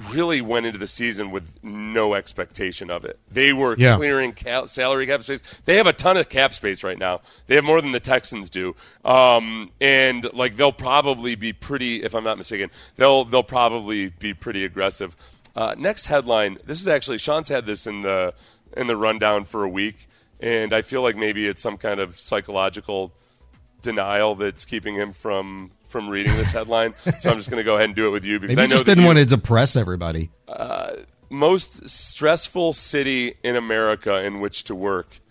really 0.10 0.42
went 0.42 0.66
into 0.66 0.78
the 0.78 0.88
season 0.88 1.32
with 1.32 1.50
no 1.64 2.14
expectation 2.16 2.90
of 2.90 3.06
it. 3.06 3.18
They 3.32 3.54
were 3.54 3.75
Yeah. 3.78 3.96
clearing 3.96 4.34
ca- 4.34 4.66
salary 4.66 5.08
cap 5.08 5.24
space. 5.24 5.42
They 5.66 5.78
have 5.78 5.88
a 5.88 5.94
ton 5.94 6.18
of 6.18 6.28
cap 6.30 6.54
space 6.54 6.84
right 6.84 6.98
now. 6.98 7.22
They 7.48 7.56
have 7.56 7.64
more 7.64 7.82
than 7.82 7.92
the 7.94 8.00
Texans 8.00 8.50
do. 8.50 8.75
Um, 9.06 9.72
and 9.80 10.32
like 10.34 10.58
they'll 10.58 10.72
probably 10.72 11.36
be 11.36 11.54
pretty. 11.54 12.04
If 12.04 12.14
I'm 12.14 12.24
not 12.24 12.38
mistaken, 12.38 12.70
they'll 12.98 13.24
they'll 13.25 13.44
probably 13.44 14.10
be 14.10 14.34
pretty 14.34 14.66
aggressive. 14.66 15.16
Uh, 15.56 15.74
next 15.78 16.08
headline. 16.08 16.58
This 16.66 16.82
is 16.82 16.88
actually 16.88 17.18
Sean's 17.18 17.48
had 17.48 17.66
this 17.66 17.88
in 17.88 18.02
the 18.02 18.34
in 18.75 18.88
the 18.88 18.98
rundown 18.98 19.46
for 19.46 19.64
a 19.64 19.70
week, 19.70 20.10
and 20.42 20.74
I 20.74 20.82
feel 20.82 21.02
like 21.02 21.16
maybe 21.16 21.48
it's 21.48 21.62
some 21.62 21.78
kind 21.78 22.02
of 22.02 22.20
psychological 22.20 23.14
denial 23.82 24.36
that's 24.36 24.66
keeping 24.66 24.96
him 24.96 25.14
from 25.14 25.72
from 25.96 26.10
reading 26.10 26.36
this 26.36 26.52
headline. 26.52 26.94
so 27.22 27.30
I'm 27.30 27.38
just 27.38 27.50
going 27.50 27.62
to 27.62 27.64
go 27.64 27.75
ahead 27.75 27.86
and 27.86 27.96
do 27.96 28.08
it 28.08 28.10
with 28.10 28.25
you 28.25 28.38
because 28.38 28.58
Maybe 28.58 28.64
I 28.66 28.68
know 28.68 28.72
just 28.75 28.86
didn't 28.86 29.04
you- 29.04 29.08
want 29.08 29.20
to 29.20 29.25
depress 29.25 29.78
everybody. 29.78 30.30
most 31.30 31.88
stressful 31.88 32.74
city 32.74 33.36
in 33.46 33.56
America 33.56 34.18
in 34.22 34.42
which 34.42 34.66
to 34.66 34.75
work, 34.75 35.22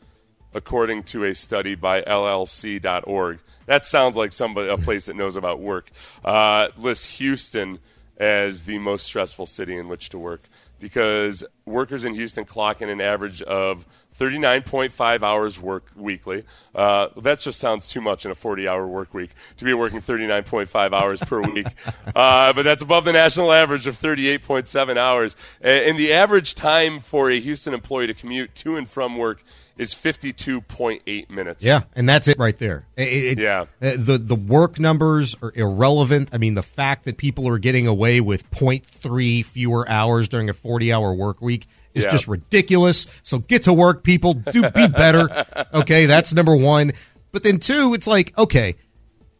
according 0.54 1.02
to 1.02 1.24
a 1.24 1.34
study 1.34 1.74
by 1.74 2.00
LLC.org. 2.00 3.40
That 3.66 3.84
sounds 3.84 4.16
like 4.16 4.32
somebody 4.32 4.70
a 4.70 4.78
place 4.78 5.04
that 5.04 5.16
knows 5.16 5.36
about 5.36 5.60
work. 5.60 5.90
Uh, 6.24 6.68
lists 6.78 7.18
Houston 7.18 7.78
as 8.16 8.62
the 8.62 8.78
most 8.78 9.04
stressful 9.04 9.44
city 9.44 9.76
in 9.76 9.88
which 9.88 10.08
to 10.10 10.18
work 10.18 10.44
because 10.80 11.44
workers 11.66 12.06
in 12.06 12.14
Houston 12.14 12.46
clock 12.46 12.80
in 12.80 12.88
an 12.88 13.02
average 13.02 13.42
of 13.42 13.86
39.5 14.18 15.22
hours 15.22 15.60
work 15.60 15.90
weekly. 15.96 16.44
Uh, 16.74 17.08
that 17.16 17.40
just 17.40 17.58
sounds 17.58 17.88
too 17.88 18.00
much 18.00 18.24
in 18.24 18.30
a 18.30 18.34
40-hour 18.34 18.86
work 18.86 19.12
week 19.12 19.30
to 19.56 19.64
be 19.64 19.74
working 19.74 20.00
39.5 20.00 20.92
hours 20.92 21.20
per 21.20 21.40
week. 21.52 21.66
Uh, 22.14 22.52
but 22.52 22.62
that's 22.62 22.82
above 22.82 23.04
the 23.04 23.12
national 23.12 23.52
average 23.52 23.86
of 23.86 23.96
38.7 23.96 24.96
hours. 24.96 25.36
And 25.60 25.98
the 25.98 26.12
average 26.12 26.54
time 26.54 27.00
for 27.00 27.30
a 27.30 27.40
Houston 27.40 27.74
employee 27.74 28.06
to 28.06 28.14
commute 28.14 28.54
to 28.56 28.76
and 28.76 28.88
from 28.88 29.16
work 29.16 29.42
is 29.76 29.94
52.8 29.94 31.30
minutes. 31.30 31.64
Yeah, 31.64 31.82
and 31.96 32.08
that's 32.08 32.28
it 32.28 32.38
right 32.38 32.56
there. 32.58 32.86
It- 32.96 33.02
it- 33.02 33.38
Yeah. 33.38 33.62
uh, 33.82 33.92
the 33.98 34.18
the 34.18 34.34
work 34.36 34.78
numbers 34.78 35.34
are 35.42 35.52
irrelevant. 35.54 36.28
I 36.32 36.38
mean, 36.38 36.54
the 36.54 36.62
fact 36.62 37.04
that 37.04 37.16
people 37.16 37.48
are 37.48 37.58
getting 37.58 37.86
away 37.86 38.20
with 38.20 38.48
0.3 38.50 39.42
fewer 39.42 39.88
hours 39.88 40.28
during 40.28 40.48
a 40.48 40.54
40-hour 40.54 41.14
work 41.14 41.40
week 41.42 41.66
is 41.94 42.04
Yeah. 42.04 42.10
just 42.10 42.28
ridiculous. 42.28 43.06
So 43.22 43.38
get 43.38 43.64
to 43.64 43.72
work, 43.72 44.04
people. 44.04 44.34
Do 44.34 44.62
be 44.70 44.86
better. 44.96 45.28
Okay, 45.72 46.06
that's 46.06 46.32
number 46.34 46.54
1. 46.56 46.92
But 47.32 47.42
then 47.42 47.58
two, 47.58 47.94
it's 47.94 48.06
like, 48.06 48.36
okay, 48.38 48.76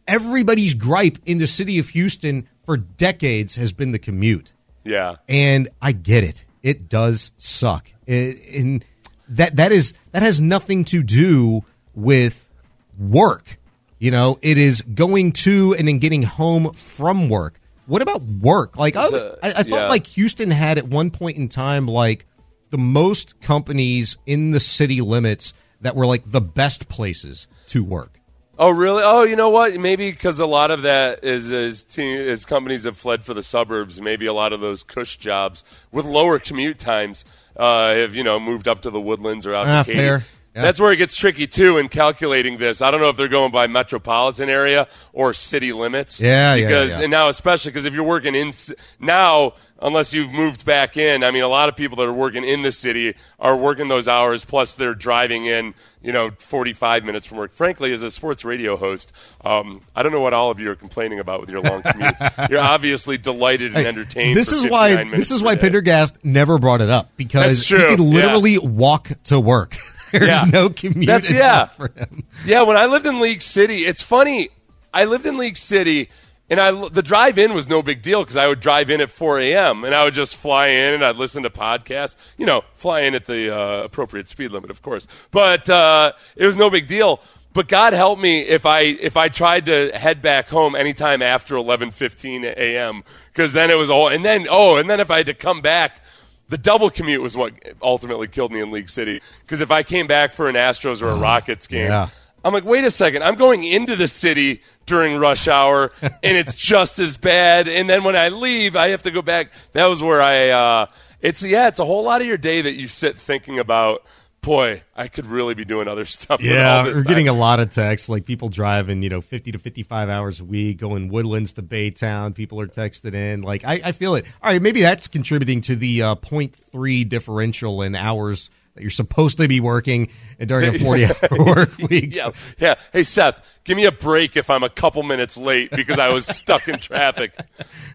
everybody's 0.07 0.73
gripe 0.73 1.17
in 1.25 1.37
the 1.37 1.47
city 1.47 1.79
of 1.79 1.89
Houston 1.89 2.47
for 2.65 2.77
decades 2.77 3.55
has 3.55 3.71
been 3.71 3.91
the 3.91 3.99
commute 3.99 4.51
Yeah. 4.83 5.15
and 5.29 5.69
I 5.81 5.91
get 5.93 6.23
it. 6.23 6.45
It 6.61 6.89
does 6.89 7.31
suck, 7.37 7.89
It- 8.07 8.39
and 8.61 8.83
that 9.29 9.55
that 9.55 9.71
is 9.71 9.93
that 10.11 10.21
has 10.21 10.39
nothing 10.39 10.85
to 10.85 11.03
do 11.03 11.63
with 11.93 12.51
work. 12.97 13.57
You 13.99 14.11
know, 14.11 14.37
it 14.41 14.57
is 14.57 14.81
going 14.81 15.31
to 15.33 15.75
and 15.77 15.87
then 15.87 15.99
getting 15.99 16.23
home 16.23 16.73
from 16.73 17.29
work. 17.29 17.59
What 17.87 18.01
about 18.01 18.23
work? 18.23 18.77
Like 18.77 18.95
I, 18.95 19.07
a- 19.07 19.11
I, 19.11 19.37
I 19.43 19.51
thought, 19.63 19.67
yeah. 19.67 19.87
like 19.87 20.07
Houston 20.07 20.51
had 20.51 20.77
at 20.77 20.87
one 20.87 21.11
point 21.11 21.37
in 21.37 21.47
time, 21.47 21.87
like 21.87 22.25
the 22.71 22.77
most 22.77 23.39
companies 23.41 24.17
in 24.25 24.51
the 24.51 24.59
city 24.59 25.01
limits 25.01 25.53
that 25.81 25.95
were 25.95 26.05
like 26.05 26.23
the 26.25 26.41
best 26.41 26.89
places 26.89 27.47
to 27.67 27.83
work. 27.83 28.19
Oh, 28.57 28.69
really? 28.69 29.03
Oh, 29.03 29.23
you 29.23 29.35
know 29.35 29.49
what? 29.49 29.73
Maybe 29.75 30.11
because 30.11 30.39
a 30.39 30.45
lot 30.45 30.71
of 30.71 30.83
that 30.83 31.23
is 31.23 31.51
is, 31.51 31.83
te- 31.83 32.13
is 32.13 32.45
companies 32.45 32.85
have 32.85 32.97
fled 32.97 33.23
for 33.23 33.33
the 33.33 33.43
suburbs. 33.43 33.99
Maybe 33.99 34.25
a 34.25 34.33
lot 34.33 34.53
of 34.53 34.61
those 34.61 34.81
cush 34.81 35.17
jobs 35.17 35.63
with 35.91 36.05
lower 36.05 36.39
commute 36.39 36.79
times 36.79 37.25
uh, 37.57 37.93
have 37.95 38.15
you 38.15 38.23
know 38.23 38.39
moved 38.39 38.67
up 38.67 38.81
to 38.81 38.89
the 38.89 38.99
woodlands 38.99 39.45
or 39.45 39.55
out 39.55 39.67
Ah, 39.67 39.83
to 39.83 39.85
Katy. 39.91 39.99
fair. 39.99 40.25
Yeah. 40.55 40.61
That's 40.61 40.79
where 40.79 40.93
it 40.93 40.97
gets 40.97 41.15
tricky 41.15 41.47
too 41.47 41.77
in 41.77 41.89
calculating 41.89 42.57
this. 42.57 42.81
I 42.81 42.89
don't 42.89 43.01
know 43.01 43.09
if 43.09 43.17
they're 43.17 43.27
going 43.27 43.51
by 43.51 43.67
metropolitan 43.67 44.49
area 44.49 44.87
or 45.11 45.33
city 45.33 45.73
limits. 45.73 46.21
Yeah, 46.21 46.55
yeah, 46.55 46.67
because 46.67 46.97
yeah. 46.97 47.03
and 47.03 47.11
now 47.11 47.27
especially 47.27 47.71
because 47.71 47.83
if 47.83 47.93
you're 47.93 48.05
working 48.05 48.35
in 48.35 48.53
now, 48.97 49.55
unless 49.81 50.13
you've 50.13 50.31
moved 50.31 50.65
back 50.65 50.97
in, 50.97 51.23
I 51.23 51.31
mean, 51.31 51.43
a 51.43 51.47
lot 51.47 51.69
of 51.69 51.75
people 51.75 51.97
that 51.97 52.07
are 52.07 52.13
working 52.13 52.43
in 52.43 52.61
the 52.61 52.71
city 52.71 53.15
are 53.39 53.55
working 53.55 53.87
those 53.87 54.07
hours. 54.07 54.45
Plus, 54.45 54.75
they're 54.75 54.95
driving 54.95 55.45
in, 55.45 55.73
you 56.01 56.11
know, 56.11 56.31
45 56.37 57.03
minutes 57.03 57.25
from 57.25 57.37
work. 57.37 57.51
Frankly, 57.51 57.91
as 57.91 58.01
a 58.01 58.11
sports 58.11 58.45
radio 58.45 58.77
host, 58.77 59.11
um, 59.43 59.81
I 59.95 60.03
don't 60.03 60.11
know 60.11 60.21
what 60.21 60.33
all 60.33 60.51
of 60.51 60.59
you 60.59 60.71
are 60.71 60.75
complaining 60.75 61.19
about 61.19 61.41
with 61.41 61.49
your 61.49 61.61
long 61.61 61.81
commutes. 61.83 62.49
you're 62.49 62.59
obviously 62.59 63.17
delighted 63.17 63.75
and 63.75 63.85
entertained. 63.85 64.37
This 64.37 64.49
for 64.51 64.55
is 64.55 64.63
59 64.63 65.11
why 65.11 65.17
this 65.17 65.31
is 65.31 65.43
why 65.43 65.55
day. 65.55 65.61
Pendergast 65.61 66.23
never 66.23 66.57
brought 66.57 66.81
it 66.81 66.89
up 66.89 67.11
because 67.17 67.67
he 67.67 67.75
could 67.75 67.99
yeah. 67.99 68.05
literally 68.05 68.57
walk 68.57 69.09
to 69.25 69.39
work. 69.39 69.75
There's 70.11 70.27
Yeah. 70.27 70.45
no 70.51 70.69
commute 70.69 71.07
That's- 71.07 71.31
yeah. 71.31 71.65
for 71.65 71.91
him. 71.95 72.23
Yeah, 72.45 72.61
when 72.63 72.77
I 72.77 72.85
lived 72.85 73.05
in 73.05 73.19
League 73.19 73.41
City, 73.41 73.85
it's 73.85 74.01
funny. 74.03 74.49
I 74.93 75.05
lived 75.05 75.25
in 75.25 75.37
League 75.37 75.57
City, 75.57 76.09
and 76.49 76.59
I 76.59 76.87
the 76.89 77.01
drive 77.01 77.37
in 77.37 77.53
was 77.53 77.67
no 77.67 77.81
big 77.81 78.01
deal 78.01 78.21
because 78.21 78.37
I 78.37 78.47
would 78.47 78.59
drive 78.59 78.89
in 78.89 79.01
at 79.01 79.09
4 79.09 79.39
a.m. 79.39 79.83
and 79.83 79.93
I 79.95 80.03
would 80.05 80.13
just 80.13 80.35
fly 80.35 80.67
in 80.67 80.93
and 80.93 81.03
I'd 81.03 81.15
listen 81.17 81.43
to 81.43 81.49
podcasts. 81.49 82.15
You 82.37 82.45
know, 82.45 82.63
fly 82.75 83.01
in 83.01 83.15
at 83.15 83.25
the 83.25 83.53
uh, 83.53 83.83
appropriate 83.83 84.27
speed 84.29 84.51
limit, 84.51 84.69
of 84.69 84.81
course. 84.81 85.07
But 85.31 85.69
uh, 85.69 86.13
it 86.35 86.45
was 86.45 86.55
no 86.55 86.69
big 86.69 86.87
deal. 86.87 87.19
But 87.51 87.67
God 87.69 87.93
help 87.93 88.19
me 88.19 88.41
if 88.41 88.65
I 88.65 88.81
if 88.81 89.15
I 89.17 89.27
tried 89.29 89.65
to 89.67 89.91
head 89.97 90.21
back 90.21 90.49
home 90.49 90.75
anytime 90.75 91.21
after 91.21 91.55
11:15 91.55 92.43
a.m. 92.55 93.03
because 93.33 93.53
then 93.53 93.71
it 93.71 93.75
was 93.77 93.89
all 93.89 94.07
and 94.09 94.23
then 94.25 94.45
oh 94.49 94.75
and 94.77 94.89
then 94.89 94.99
if 94.99 95.09
I 95.09 95.17
had 95.17 95.25
to 95.27 95.33
come 95.33 95.61
back. 95.61 96.01
The 96.49 96.57
double 96.57 96.89
commute 96.89 97.21
was 97.21 97.35
what 97.35 97.53
ultimately 97.81 98.27
killed 98.27 98.51
me 98.51 98.59
in 98.59 98.71
League 98.71 98.89
City. 98.89 99.21
Because 99.41 99.61
if 99.61 99.71
I 99.71 99.83
came 99.83 100.05
back 100.05 100.33
for 100.33 100.47
an 100.47 100.55
Astros 100.55 101.01
or 101.01 101.09
a 101.09 101.15
Rockets 101.15 101.65
game, 101.65 101.87
yeah. 101.87 102.09
I'm 102.43 102.53
like, 102.53 102.63
wait 102.65 102.83
a 102.83 102.91
second. 102.91 103.23
I'm 103.23 103.35
going 103.35 103.63
into 103.63 103.95
the 103.95 104.07
city 104.07 104.61
during 104.85 105.17
rush 105.17 105.47
hour, 105.47 105.91
and 106.01 106.37
it's 106.37 106.53
just 106.53 106.99
as 106.99 107.17
bad. 107.17 107.67
And 107.67 107.89
then 107.89 108.03
when 108.03 108.15
I 108.15 108.29
leave, 108.29 108.75
I 108.75 108.89
have 108.89 109.01
to 109.03 109.11
go 109.11 109.23
back. 109.23 109.51
That 109.73 109.85
was 109.85 110.03
where 110.03 110.21
I. 110.21 110.49
Uh, 110.49 110.85
it's 111.21 111.41
yeah, 111.41 111.67
it's 111.67 111.79
a 111.79 111.85
whole 111.85 112.03
lot 112.03 112.21
of 112.21 112.27
your 112.27 112.37
day 112.37 112.61
that 112.61 112.73
you 112.73 112.87
sit 112.87 113.17
thinking 113.17 113.57
about. 113.57 114.03
Boy, 114.45 114.83
I 114.95 115.07
could 115.07 115.25
really 115.25 115.55
be 115.55 115.65
doing 115.65 115.87
other 115.87 116.05
stuff. 116.05 116.41
Yeah, 116.41 116.83
we're 116.83 117.03
getting 117.03 117.27
a 117.27 117.33
lot 117.33 117.59
of 117.59 117.71
texts 117.71 118.09
like 118.09 118.25
people 118.25 118.47
driving, 118.49 119.01
you 119.01 119.09
know, 119.09 119.19
50 119.19 119.51
to 119.53 119.57
55 119.59 120.07
hours 120.07 120.39
a 120.39 120.45
week, 120.45 120.77
going 120.77 121.09
Woodlands 121.09 121.53
to 121.53 121.63
Baytown. 121.63 122.35
People 122.35 122.61
are 122.61 122.67
texted 122.67 123.15
in. 123.15 123.41
Like, 123.41 123.65
I, 123.65 123.81
I 123.83 123.91
feel 123.91 124.13
it. 124.15 124.25
All 124.43 124.51
right, 124.51 124.61
maybe 124.61 124.81
that's 124.81 125.07
contributing 125.07 125.61
to 125.61 125.75
the 125.75 126.03
uh, 126.03 126.15
0.3 126.15 127.09
differential 127.09 127.81
in 127.81 127.95
hours 127.95 128.49
that 128.75 128.81
you're 128.81 128.91
supposed 128.91 129.37
to 129.37 129.47
be 129.47 129.59
working 129.61 130.09
during 130.39 130.75
a 130.75 130.79
40 130.79 131.05
hour 131.05 131.11
work 131.45 131.77
week. 131.89 132.13
Yeah, 132.15 132.31
yeah. 132.59 132.75
Hey 132.93 133.03
Seth, 133.03 133.41
give 133.63 133.77
me 133.77 133.85
a 133.85 133.91
break 133.91 134.35
if 134.37 134.49
I'm 134.49 134.63
a 134.63 134.69
couple 134.69 135.01
minutes 135.01 135.37
late 135.37 135.71
because 135.71 135.97
I 135.97 136.09
was 136.13 136.27
stuck 136.27 136.67
in 136.67 136.75
traffic. 136.77 137.31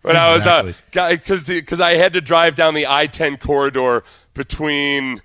When 0.02 0.16
I 0.16 0.32
was 0.32 0.42
Exactly. 0.42 0.74
uh, 0.96 1.10
because 1.10 1.46
because 1.46 1.80
I 1.80 1.96
had 1.96 2.14
to 2.14 2.20
drive 2.22 2.54
down 2.54 2.72
the 2.74 2.86
I-10 2.86 3.38
corridor 3.40 4.04
between, 4.32 5.20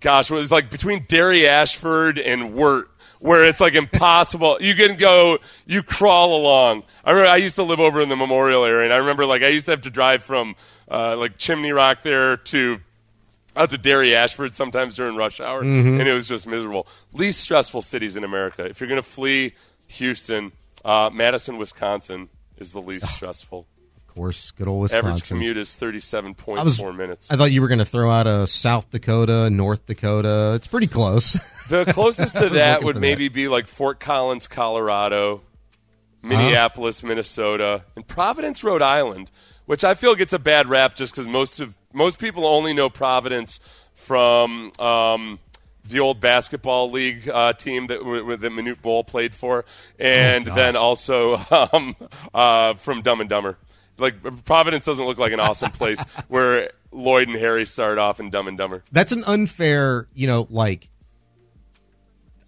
gosh, 0.00 0.30
it 0.30 0.34
was 0.34 0.50
like 0.52 0.70
between 0.70 1.04
Dairy 1.08 1.48
Ashford 1.48 2.18
and 2.18 2.54
Wirt 2.54 2.88
where 3.20 3.42
it's 3.44 3.60
like 3.60 3.74
impossible. 3.74 4.58
You 4.60 4.74
can 4.76 4.96
go, 4.96 5.38
you 5.66 5.82
crawl 5.82 6.36
along. 6.36 6.84
I 7.04 7.10
remember 7.10 7.30
I 7.30 7.36
used 7.38 7.56
to 7.56 7.64
live 7.64 7.80
over 7.80 8.00
in 8.00 8.08
the 8.08 8.14
Memorial 8.16 8.64
area, 8.64 8.84
and 8.84 8.92
I 8.92 8.98
remember 8.98 9.26
like 9.26 9.42
I 9.42 9.48
used 9.48 9.66
to 9.66 9.72
have 9.72 9.80
to 9.82 9.90
drive 9.90 10.22
from 10.22 10.54
uh, 10.90 11.16
like 11.16 11.36
Chimney 11.36 11.72
Rock 11.72 12.02
there 12.02 12.36
to 12.36 12.78
out 13.56 13.70
to 13.70 13.78
Dairy 13.78 14.14
Ashford 14.14 14.54
sometimes 14.54 14.94
during 14.94 15.16
rush 15.16 15.40
hour, 15.40 15.64
Mm-hmm. 15.64 15.98
and 16.00 16.08
it 16.08 16.12
was 16.12 16.28
just 16.28 16.46
miserable. 16.46 16.86
Least 17.12 17.40
stressful 17.40 17.82
cities 17.82 18.14
in 18.16 18.22
America. 18.22 18.64
If 18.64 18.78
you're 18.80 18.88
going 18.88 19.02
to 19.02 19.08
flee 19.08 19.54
Houston, 19.88 20.52
uh, 20.84 21.10
Madison, 21.12 21.56
Wisconsin 21.58 22.28
is 22.58 22.72
the 22.72 22.80
least 22.80 23.08
stressful. 23.08 23.66
Course, 24.18 24.50
good 24.50 24.66
old 24.66 24.82
Wisconsin. 24.82 25.08
Average 25.10 25.28
commute 25.28 25.56
is 25.56 25.76
37.4 25.76 26.88
I 26.88 26.96
minutes. 26.96 27.30
I 27.30 27.36
thought 27.36 27.52
you 27.52 27.60
were 27.60 27.68
going 27.68 27.78
to 27.78 27.84
throw 27.84 28.10
out 28.10 28.26
a 28.26 28.48
South 28.48 28.90
Dakota, 28.90 29.48
North 29.48 29.86
Dakota. 29.86 30.54
It's 30.56 30.66
pretty 30.66 30.88
close. 30.88 31.54
The 31.68 31.84
closest 31.84 32.34
to 32.38 32.48
that 32.48 32.82
would 32.82 32.96
maybe 32.96 33.28
be 33.28 33.46
like 33.46 33.68
Fort 33.68 34.00
Collins, 34.00 34.48
Colorado, 34.48 35.42
Minneapolis, 36.22 37.02
Minnesota, 37.02 37.84
and 37.94 38.06
Providence, 38.06 38.64
Rhode 38.64 38.80
Island, 38.80 39.30
which 39.66 39.84
I 39.84 39.92
feel 39.92 40.14
gets 40.14 40.32
a 40.32 40.38
bad 40.38 40.66
rap 40.66 40.96
just 40.96 41.14
because 41.14 41.28
most 41.28 41.60
of 41.60 41.76
most 41.92 42.18
people 42.18 42.46
only 42.46 42.72
know 42.72 42.88
Providence 42.88 43.60
from 43.92 44.72
um, 44.78 45.38
the 45.84 46.00
old 46.00 46.22
basketball 46.22 46.90
league 46.90 47.28
uh, 47.28 47.52
team 47.52 47.86
that, 47.88 47.98
w- 47.98 48.34
that 48.34 48.50
Manute 48.50 48.80
Bol 48.80 49.04
played 49.04 49.34
for, 49.34 49.66
and 49.98 50.46
gosh. 50.46 50.56
then 50.56 50.74
also 50.74 51.36
um, 51.72 51.96
uh, 52.32 52.74
from 52.74 53.02
Dumb 53.02 53.20
and 53.20 53.28
Dumber. 53.28 53.58
Like 53.98 54.44
Providence 54.44 54.84
doesn't 54.84 55.04
look 55.04 55.18
like 55.18 55.32
an 55.32 55.40
awesome 55.40 55.70
place 55.70 56.02
where 56.28 56.70
Lloyd 56.92 57.28
and 57.28 57.36
Harry 57.36 57.66
start 57.66 57.98
off 57.98 58.20
in 58.20 58.30
Dumb 58.30 58.48
and 58.48 58.56
Dumber. 58.56 58.84
That's 58.92 59.12
an 59.12 59.24
unfair, 59.24 60.08
you 60.14 60.26
know, 60.26 60.46
like 60.50 60.88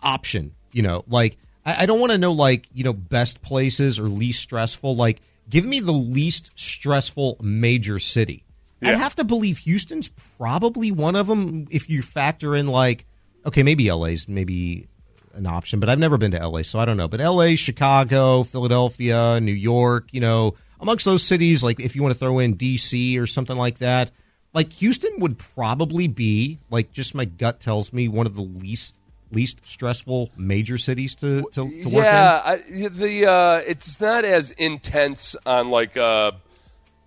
option. 0.02 0.54
You 0.72 0.82
know, 0.82 1.04
like 1.08 1.36
I, 1.64 1.82
I 1.82 1.86
don't 1.86 2.00
want 2.00 2.12
to 2.12 2.18
know 2.18 2.32
like 2.32 2.68
you 2.72 2.84
know 2.84 2.92
best 2.92 3.42
places 3.42 3.98
or 3.98 4.08
least 4.08 4.40
stressful. 4.40 4.96
Like, 4.96 5.20
give 5.48 5.64
me 5.64 5.80
the 5.80 5.92
least 5.92 6.52
stressful 6.54 7.38
major 7.42 7.98
city. 7.98 8.44
Yeah. 8.80 8.90
I'd 8.90 8.98
have 8.98 9.16
to 9.16 9.24
believe 9.24 9.58
Houston's 9.58 10.08
probably 10.38 10.90
one 10.90 11.16
of 11.16 11.26
them 11.26 11.66
if 11.70 11.90
you 11.90 12.02
factor 12.02 12.54
in 12.54 12.66
like 12.66 13.06
okay, 13.44 13.62
maybe 13.62 13.90
LA's 13.90 14.28
maybe 14.28 14.86
an 15.34 15.46
option, 15.46 15.80
but 15.80 15.88
I've 15.88 15.98
never 15.98 16.18
been 16.18 16.32
to 16.32 16.46
LA, 16.48 16.62
so 16.62 16.78
I 16.78 16.84
don't 16.84 16.96
know. 16.96 17.08
But 17.08 17.20
LA, 17.20 17.54
Chicago, 17.54 18.42
Philadelphia, 18.42 19.40
New 19.40 19.52
York, 19.52 20.12
you 20.12 20.20
know, 20.20 20.54
amongst 20.80 21.04
those 21.04 21.22
cities, 21.22 21.62
like 21.62 21.80
if 21.80 21.94
you 21.94 22.02
want 22.02 22.14
to 22.14 22.18
throw 22.18 22.38
in 22.38 22.56
DC 22.56 23.18
or 23.20 23.26
something 23.26 23.56
like 23.56 23.78
that, 23.78 24.10
like 24.52 24.72
Houston 24.74 25.12
would 25.18 25.38
probably 25.38 26.08
be 26.08 26.58
like 26.70 26.92
just 26.92 27.14
my 27.14 27.24
gut 27.24 27.60
tells 27.60 27.92
me 27.92 28.08
one 28.08 28.26
of 28.26 28.34
the 28.34 28.42
least 28.42 28.96
least 29.32 29.60
stressful 29.64 30.30
major 30.36 30.78
cities 30.78 31.14
to 31.16 31.42
to, 31.52 31.70
to 31.82 31.88
work 31.88 32.04
in. 32.04 32.78
yeah, 32.80 32.88
the 32.88 33.30
uh, 33.30 33.56
it's 33.66 34.00
not 34.00 34.24
as 34.24 34.50
intense 34.52 35.36
on 35.46 35.70
like 35.70 35.96
a, 35.96 36.34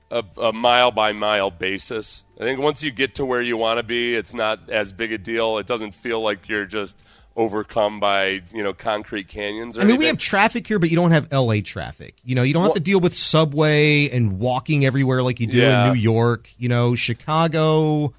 a, 0.10 0.24
a 0.38 0.54
mile 0.54 0.92
by 0.92 1.12
mile 1.12 1.52
basis. 1.52 2.24
I 2.40 2.44
think 2.44 2.60
once 2.60 2.84
you 2.84 2.92
get 2.92 3.16
to 3.16 3.26
where 3.26 3.42
you 3.42 3.58
want 3.58 3.78
to 3.80 3.84
be, 3.84 4.16
it's 4.16 4.34
not 4.34 4.70
as 4.70 4.92
big 4.92 5.12
a 5.12 5.18
deal. 5.18 5.58
It 5.58 5.68
doesn't 5.68 5.94
feel 5.96 6.22
like 6.22 6.48
you're 6.48 6.66
just 6.66 7.04
overcome 7.36 8.00
by 8.00 8.42
you 8.54 8.64
know 8.64 8.74
concrete 8.74 9.28
canyons. 9.28 9.78
Or 9.78 9.82
I 9.82 9.86
mean, 9.86 9.98
we 9.98 10.06
have 10.06 10.18
traffic 10.18 10.68
here, 10.68 10.80
but 10.80 10.90
you 10.90 10.96
don't 10.96 11.12
have 11.12 11.32
LA 11.32 11.62
traffic. 11.62 12.16
You 12.24 12.36
know, 12.36 12.44
you 12.44 12.54
don't 12.54 12.62
have 12.64 12.70
Well- 12.70 12.76
to 12.76 12.80
deal 12.82 13.00
with 13.00 13.16
subway 13.16 14.10
and 14.10 14.40
walking 14.40 14.86
everywhere 14.86 15.24
like 15.24 15.40
you 15.40 15.48
do 15.48 15.58
Yeah. 15.58 15.88
in 15.88 15.94
New 15.94 16.00
York. 16.00 16.50
You 16.58 16.70
know, 16.70 16.96
Chicago. 16.96 18.14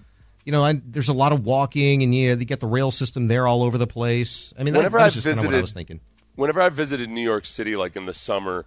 You 0.44 0.52
know, 0.52 0.62
and 0.64 0.82
there's 0.86 1.08
a 1.08 1.14
lot 1.14 1.32
of 1.32 1.44
walking, 1.46 2.02
and 2.02 2.14
yeah, 2.14 2.34
they 2.34 2.44
get 2.44 2.60
the 2.60 2.66
rail 2.66 2.90
system 2.90 3.28
there 3.28 3.46
all 3.46 3.62
over 3.62 3.78
the 3.78 3.86
place. 3.86 4.52
I 4.58 4.62
mean, 4.62 4.74
Whenever 4.74 4.98
that 4.98 5.04
was 5.04 5.16
I've 5.16 5.22
just 5.22 5.26
of 5.26 5.36
what 5.36 5.38
I 5.38 5.42
visited- 5.48 5.60
was 5.62 5.72
thinking. 5.72 6.00
whenever 6.34 6.60
I 6.60 6.68
visited 6.68 7.08
New 7.08 7.22
York 7.22 7.46
City, 7.46 7.76
like 7.76 7.96
in 7.96 8.04
the 8.04 8.12
summer 8.12 8.66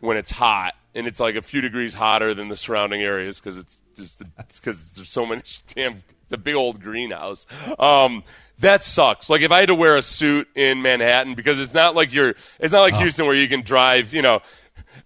when 0.00 0.16
it's 0.16 0.30
hot 0.30 0.74
and 0.94 1.06
it's 1.06 1.20
like 1.20 1.34
a 1.34 1.42
few 1.42 1.60
degrees 1.60 1.92
hotter 1.94 2.32
than 2.32 2.48
the 2.48 2.56
surrounding 2.56 3.02
areas 3.02 3.40
because 3.40 3.58
it's 3.58 3.76
just 3.94 4.22
because 4.56 4.92
there's 4.92 5.10
so 5.10 5.26
many 5.26 5.42
damn 5.74 6.02
the 6.30 6.38
big 6.38 6.54
old 6.54 6.80
greenhouse. 6.80 7.46
Um, 7.78 8.22
that 8.60 8.84
sucks. 8.84 9.30
Like 9.30 9.42
if 9.42 9.50
I 9.52 9.60
had 9.60 9.66
to 9.66 9.74
wear 9.74 9.96
a 9.96 10.02
suit 10.02 10.48
in 10.54 10.82
Manhattan 10.82 11.34
because 11.34 11.58
it's 11.58 11.74
not 11.74 11.94
like 11.94 12.12
you're 12.12 12.34
it's 12.58 12.72
not 12.72 12.82
like 12.82 12.94
Houston 12.94 13.26
where 13.26 13.34
you 13.34 13.48
can 13.48 13.62
drive. 13.62 14.12
You 14.12 14.22
know. 14.22 14.40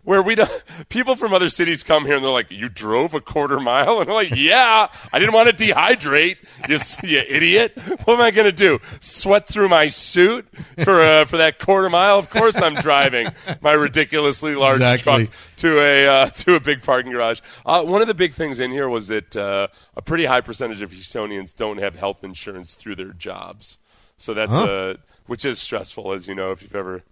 Where 0.04 0.20
we 0.20 0.34
don't, 0.34 0.50
people 0.88 1.14
from 1.14 1.32
other 1.32 1.48
cities 1.48 1.84
come 1.84 2.04
here 2.06 2.16
and 2.16 2.24
they're 2.24 2.30
like, 2.32 2.50
"You 2.50 2.68
drove 2.68 3.14
a 3.14 3.20
quarter 3.20 3.60
mile," 3.60 4.00
and 4.00 4.08
I'm 4.10 4.14
like, 4.14 4.34
"Yeah, 4.34 4.88
I 5.12 5.18
didn't 5.20 5.32
want 5.32 5.56
to 5.56 5.64
dehydrate, 5.64 6.38
you, 6.68 7.08
you 7.08 7.18
idiot. 7.20 7.78
What 8.04 8.14
am 8.14 8.20
I 8.20 8.32
going 8.32 8.46
to 8.46 8.52
do? 8.52 8.80
Sweat 8.98 9.46
through 9.46 9.68
my 9.68 9.86
suit 9.86 10.48
for 10.82 11.00
uh, 11.00 11.24
for 11.24 11.36
that 11.36 11.60
quarter 11.60 11.88
mile? 11.88 12.18
Of 12.18 12.30
course, 12.30 12.60
I'm 12.60 12.74
driving 12.74 13.28
my 13.60 13.72
ridiculously 13.72 14.56
large 14.56 14.80
Exactly. 14.80 15.26
truck 15.26 15.34
to 15.62 15.80
a 15.80 16.06
uh, 16.06 16.26
to 16.44 16.54
a 16.54 16.60
big 16.60 16.82
parking 16.82 17.10
garage. 17.12 17.40
Uh, 17.66 17.82
one 17.82 18.00
of 18.02 18.06
the 18.06 18.14
big 18.14 18.34
things 18.34 18.60
in 18.60 18.70
here 18.70 18.88
was 18.88 19.08
that 19.08 19.34
uh, 19.36 19.66
a 19.96 20.02
pretty 20.02 20.26
high 20.26 20.40
percentage 20.40 20.82
of 20.82 20.90
Houstonians 20.92 21.56
don't 21.56 21.78
have 21.78 21.94
health 21.96 22.22
insurance 22.22 22.74
through 22.74 22.96
their 22.96 23.12
jobs, 23.12 23.78
so 24.16 24.34
that's 24.34 24.52
Huh. 24.52 24.64
uh, 24.64 24.94
which 25.26 25.44
is 25.44 25.58
stressful, 25.58 26.12
as 26.12 26.26
you 26.28 26.34
know, 26.34 26.50
if 26.52 26.62
you've 26.62 26.74
ever. 26.76 27.02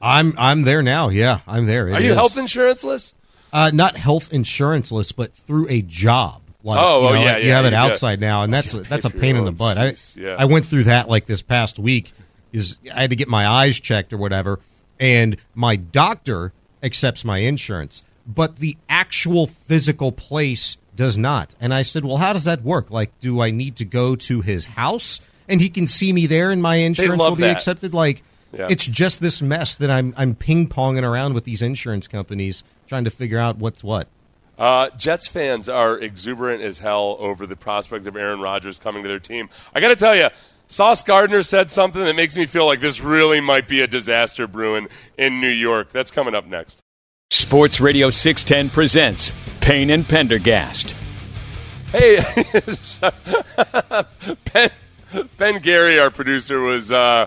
I'm 0.00 0.34
I'm 0.36 0.62
there 0.62 0.82
now. 0.82 1.08
Yeah, 1.10 1.40
I'm 1.46 1.66
there. 1.66 1.88
It 1.88 1.92
Are 1.94 2.00
you 2.00 2.10
is. 2.10 2.16
health 2.16 2.34
insuranceless? 2.34 3.14
Uh, 3.52 3.70
not 3.72 3.96
health 3.96 4.30
insuranceless, 4.30 5.14
but 5.14 5.32
through 5.32 5.66
a 5.70 5.80
job. 5.82 6.42
Like, 6.64 6.80
Oh, 6.80 7.02
you 7.02 7.08
oh, 7.08 7.12
know, 7.14 7.22
yeah, 7.22 7.36
You 7.38 7.48
yeah, 7.48 7.56
have 7.56 7.64
it 7.64 7.68
you 7.68 7.70
got- 7.72 7.92
outside 7.92 8.20
now, 8.20 8.42
and 8.42 8.52
that's 8.52 8.74
a, 8.74 8.80
that's 8.80 9.04
a 9.06 9.10
pain 9.10 9.36
in 9.36 9.44
the 9.44 9.52
butt. 9.52 9.78
I 9.78 9.94
yeah. 10.16 10.34
I 10.38 10.44
went 10.46 10.64
through 10.64 10.84
that 10.84 11.08
like 11.08 11.26
this 11.26 11.40
past 11.40 11.78
week. 11.78 12.12
Is 12.52 12.78
I 12.94 13.02
had 13.02 13.10
to 13.10 13.16
get 13.16 13.28
my 13.28 13.46
eyes 13.46 13.78
checked 13.78 14.12
or 14.12 14.16
whatever, 14.18 14.58
and 14.98 15.36
my 15.54 15.76
doctor 15.76 16.52
accepts 16.82 17.24
my 17.24 17.38
insurance, 17.38 18.04
but 18.26 18.56
the 18.56 18.76
actual 18.88 19.46
physical 19.46 20.12
place 20.12 20.76
does 20.96 21.16
not. 21.16 21.54
And 21.60 21.72
I 21.72 21.82
said, 21.82 22.04
"Well, 22.04 22.18
how 22.18 22.32
does 22.32 22.44
that 22.44 22.62
work? 22.62 22.90
Like, 22.90 23.18
do 23.20 23.40
I 23.40 23.50
need 23.50 23.76
to 23.76 23.84
go 23.84 24.16
to 24.16 24.40
his 24.40 24.66
house 24.66 25.20
and 25.48 25.60
he 25.60 25.68
can 25.70 25.86
see 25.86 26.12
me 26.12 26.26
there, 26.26 26.50
and 26.50 26.60
my 26.62 26.76
insurance 26.76 27.18
will 27.18 27.36
be 27.36 27.42
that. 27.42 27.56
accepted?" 27.56 27.94
Like. 27.94 28.22
Yeah. 28.50 28.66
It's 28.70 28.86
just 28.86 29.20
this 29.20 29.42
mess 29.42 29.74
that 29.74 29.90
I'm 29.90 30.14
I'm 30.16 30.34
ping 30.34 30.68
ponging 30.68 31.02
around 31.02 31.34
with 31.34 31.44
these 31.44 31.60
insurance 31.60 32.08
companies 32.08 32.64
trying 32.86 33.04
to 33.04 33.10
figure 33.10 33.38
out 33.38 33.58
what's 33.58 33.84
what. 33.84 34.08
Uh, 34.58 34.88
Jets 34.96 35.28
fans 35.28 35.68
are 35.68 35.96
exuberant 35.98 36.62
as 36.62 36.80
hell 36.80 37.16
over 37.20 37.46
the 37.46 37.54
prospect 37.54 38.06
of 38.06 38.16
Aaron 38.16 38.40
Rodgers 38.40 38.78
coming 38.78 39.02
to 39.04 39.08
their 39.08 39.20
team. 39.20 39.48
I 39.72 39.80
got 39.80 39.88
to 39.88 39.96
tell 39.96 40.16
you, 40.16 40.28
Sauce 40.68 41.02
Gardner 41.02 41.42
said 41.42 41.70
something 41.70 42.04
that 42.04 42.14
makes 42.14 42.36
me 42.36 42.44
feel 42.44 42.66
like 42.66 42.80
this 42.80 43.00
really 43.00 43.40
might 43.40 43.66
be 43.66 43.80
a 43.80 43.86
disaster 43.86 44.46
brewing 44.46 44.88
in 45.16 45.40
New 45.40 45.48
York. 45.48 45.92
That's 45.92 46.10
coming 46.10 46.34
up 46.34 46.46
next. 46.46 46.82
Sports 47.30 47.80
Radio 47.80 48.10
610 48.10 48.72
presents 48.74 49.32
Payne 49.60 49.88
and 49.90 50.06
Pendergast. 50.06 50.94
Hey, 51.90 52.20
Ben, 54.52 54.70
ben 55.38 55.58
Gary, 55.60 55.98
our 55.98 56.10
producer, 56.10 56.60
was 56.60 56.92
uh, 56.92 57.26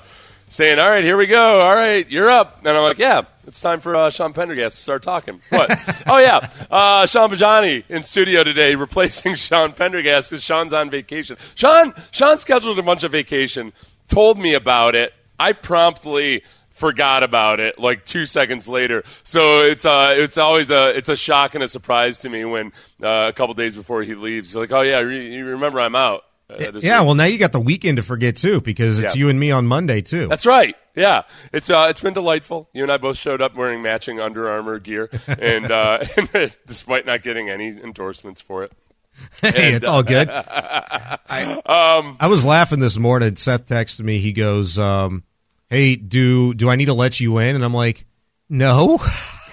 saying, 0.51 0.79
"All 0.79 0.89
right, 0.89 1.03
here 1.03 1.17
we 1.17 1.25
go. 1.27 1.61
All 1.61 1.73
right, 1.73 2.07
you're 2.09 2.29
up." 2.29 2.59
And 2.59 2.69
I'm 2.69 2.83
like, 2.83 2.99
"Yeah, 2.99 3.23
it's 3.47 3.59
time 3.59 3.79
for 3.79 3.95
uh, 3.95 4.09
Sean 4.09 4.33
Pendergast 4.33 4.77
to 4.77 4.83
start 4.83 5.01
talking." 5.01 5.41
What? 5.49 5.71
oh 6.07 6.19
yeah, 6.19 6.47
uh, 6.69 7.05
Sean 7.07 7.29
Bajani 7.29 7.83
in 7.89 8.03
studio 8.03 8.43
today, 8.43 8.75
replacing 8.87 9.35
Sean 9.35 9.71
Pendergast 9.71 10.29
because 10.29 10.43
Sean's 10.43 10.73
on 10.73 10.89
vacation. 10.89 11.37
Sean, 11.55 11.93
Sean 12.11 12.37
scheduled 12.37 12.77
a 12.77 12.83
bunch 12.83 13.03
of 13.03 13.11
vacation, 13.11 13.73
told 14.07 14.37
me 14.37 14.53
about 14.53 14.93
it. 14.93 15.13
I 15.39 15.53
promptly 15.53 16.43
forgot 16.69 17.23
about 17.23 17.59
it 17.59 17.79
like 17.79 18.05
two 18.05 18.25
seconds 18.25 18.67
later. 18.67 19.03
So 19.23 19.61
it's 19.61 19.85
uh 19.85 20.13
it's 20.15 20.37
always 20.37 20.69
a 20.69 20.95
it's 20.95 21.09
a 21.09 21.15
shock 21.15 21.55
and 21.55 21.63
a 21.63 21.67
surprise 21.67 22.19
to 22.19 22.29
me 22.29 22.43
when 22.43 22.73
uh, 23.01 23.27
a 23.29 23.33
couple 23.33 23.53
days 23.53 23.75
before 23.75 24.03
he 24.03 24.15
leaves, 24.15 24.49
he's 24.49 24.55
like, 24.55 24.71
"Oh 24.71 24.81
yeah, 24.81 24.99
re- 24.99 25.33
you 25.33 25.45
remember 25.45 25.79
I'm 25.79 25.95
out." 25.95 26.23
Uh, 26.51 26.71
Yeah, 26.81 26.99
week." 26.99 27.05
well 27.07 27.15
now 27.15 27.23
you 27.25 27.37
got 27.37 27.51
the 27.51 27.59
weekend 27.59 27.97
to 27.97 28.03
forget 28.03 28.35
too 28.35 28.61
because 28.61 28.99
it's 28.99 29.15
Yeah. 29.15 29.19
you 29.19 29.29
and 29.29 29.39
me 29.39 29.51
on 29.51 29.67
Monday 29.67 30.01
too. 30.01 30.27
That's 30.27 30.45
right. 30.45 30.75
Yeah, 30.95 31.21
it's 31.53 31.69
uh, 31.69 31.87
it's 31.89 32.01
been 32.01 32.13
delightful. 32.13 32.67
You 32.73 32.83
and 32.83 32.91
I 32.91 32.97
both 32.97 33.17
showed 33.17 33.41
up 33.41 33.55
wearing 33.55 33.81
matching 33.81 34.19
Under 34.19 34.49
Armour 34.49 34.77
gear, 34.79 35.09
and, 35.27 35.71
uh, 35.71 36.03
and 36.17 36.29
despite 36.67 37.05
not 37.05 37.23
getting 37.23 37.49
any 37.49 37.67
endorsements 37.69 38.41
for 38.41 38.63
it. 38.65 38.73
hey, 39.41 39.73
it's 39.73 39.87
all 39.87 40.03
good. 40.03 40.29
I, 40.29 41.61
Um, 41.65 42.17
I 42.19 42.27
was 42.27 42.43
laughing 42.45 42.79
this 42.79 42.97
morning. 42.97 43.35
Seth 43.35 43.65
texted 43.67 44.01
me. 44.01 44.19
He 44.19 44.33
goes, 44.33 44.77
um, 44.79 45.23
"Hey, 45.69 45.95
do 45.95 46.53
do 46.53 46.69
I 46.69 46.75
need 46.75 46.85
to 46.85 46.93
let 46.93 47.19
you 47.19 47.37
in?" 47.37 47.55
And 47.55 47.63
I'm 47.63 47.73
like, 47.73 48.05
"No, 48.49 48.99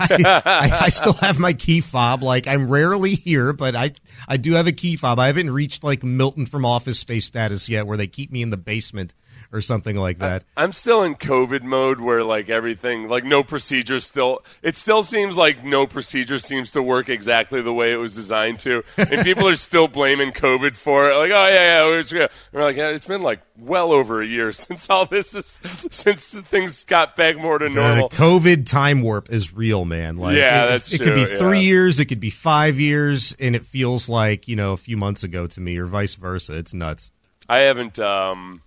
I, 0.01 0.79
I, 0.83 0.89
still 0.89 1.15
have 1.15 1.39
my 1.39 1.53
key 1.53 1.81
fob. 1.81 2.23
Like 2.23 2.47
I'm 2.47 2.71
rarely 2.71 3.15
here, 3.15 3.53
but 3.53 3.75
I 3.75 3.93
I 4.29 4.37
do 4.37 4.53
have 4.53 4.67
a 4.67 4.73
key 4.73 4.97
fob. 4.97 5.19
I 5.19 5.27
haven't 5.27 5.51
reached 5.51 5.83
like 5.83 6.03
Milton 6.03 6.47
from 6.47 6.65
Office 6.65 6.99
Space 6.99 7.27
status 7.27 7.69
yet, 7.69 7.87
where 7.87 7.97
they 7.97 8.07
keep 8.07 8.31
me 8.31 8.43
in 8.43 8.51
the 8.51 8.57
basement 8.57 9.15
or 9.53 9.61
something 9.61 9.97
like 9.97 10.19
that. 10.19 10.45
I, 10.57 10.65
am 10.65 10.73
still 10.73 11.03
in 11.03 11.15
COVID 11.15 11.63
mode 11.63 12.01
where 12.01 12.23
like 12.23 12.51
everything, 12.51 13.09
like 13.09 13.25
no 13.25 13.43
procedure 13.43 14.01
still. 14.01 14.45
It 14.63 14.77
still 14.77 15.03
seems 15.03 15.37
like 15.37 15.65
no 15.65 15.87
procedure 15.87 16.39
seems 16.39 16.73
to 16.73 16.83
work 16.83 17.09
exactly 17.09 17.63
the 17.63 17.73
way 17.73 17.93
it 17.93 17.97
was 17.97 18.15
designed 18.15 18.61
to, 18.61 18.83
and 18.97 19.23
people 19.23 19.49
are 19.49 19.57
still 19.57 19.89
blaming 19.89 20.33
COVID 20.33 20.77
for 20.77 21.11
it. 21.11 21.17
Like, 21.17 21.31
oh 21.31 21.47
yeah, 21.47 21.83
yeah, 21.83 21.87
we're, 21.87 22.29
we're 22.53 22.63
like, 22.63 22.77
yeah, 22.77 22.89
it's 22.89 23.07
been 23.07 23.23
like 23.23 23.41
well 23.59 23.93
over 23.93 24.21
a 24.21 24.27
year 24.27 24.53
since 24.53 24.91
all 24.91 25.07
this 25.07 25.35
is 25.35 25.61
since 25.91 26.35
things 26.35 26.85
got 26.85 27.17
back 27.17 27.39
more 27.39 27.59
to 27.59 27.69
normal. 27.69 28.09
The 28.09 28.17
COVID 28.17 28.67
time 28.67 29.03
warp 29.03 29.31
is 29.31 29.55
real, 29.55 29.85
man. 29.85 30.19
Like, 30.19 30.37
yeah, 30.37 30.67
it, 30.67 30.69
that's 30.69 30.93
it 30.93 30.99
true, 30.99 31.07
could 31.07 31.15
be 31.15 31.25
three 31.25 31.61
yeah. 31.61 31.69
years, 31.69 32.01
it 32.01 32.07
could 32.07 32.21
be 32.21 32.31
five 32.31 32.79
years, 32.79 33.35
and 33.41 33.57
it 33.57 33.65
feels 33.65 34.09
like 34.09 34.47
you 34.47 34.57
know 34.57 34.73
a 34.73 34.79
few 34.79 34.97
months 34.97 35.25
ago 35.25 35.47
to 35.47 35.61
me, 35.61 35.79
or 35.79 35.87
vice 35.87 36.17
versa. 36.17 36.57
It's 36.57 36.75
nuts. 36.75 37.13
I 37.49 37.61
haven't. 37.61 37.99
um 37.99 38.63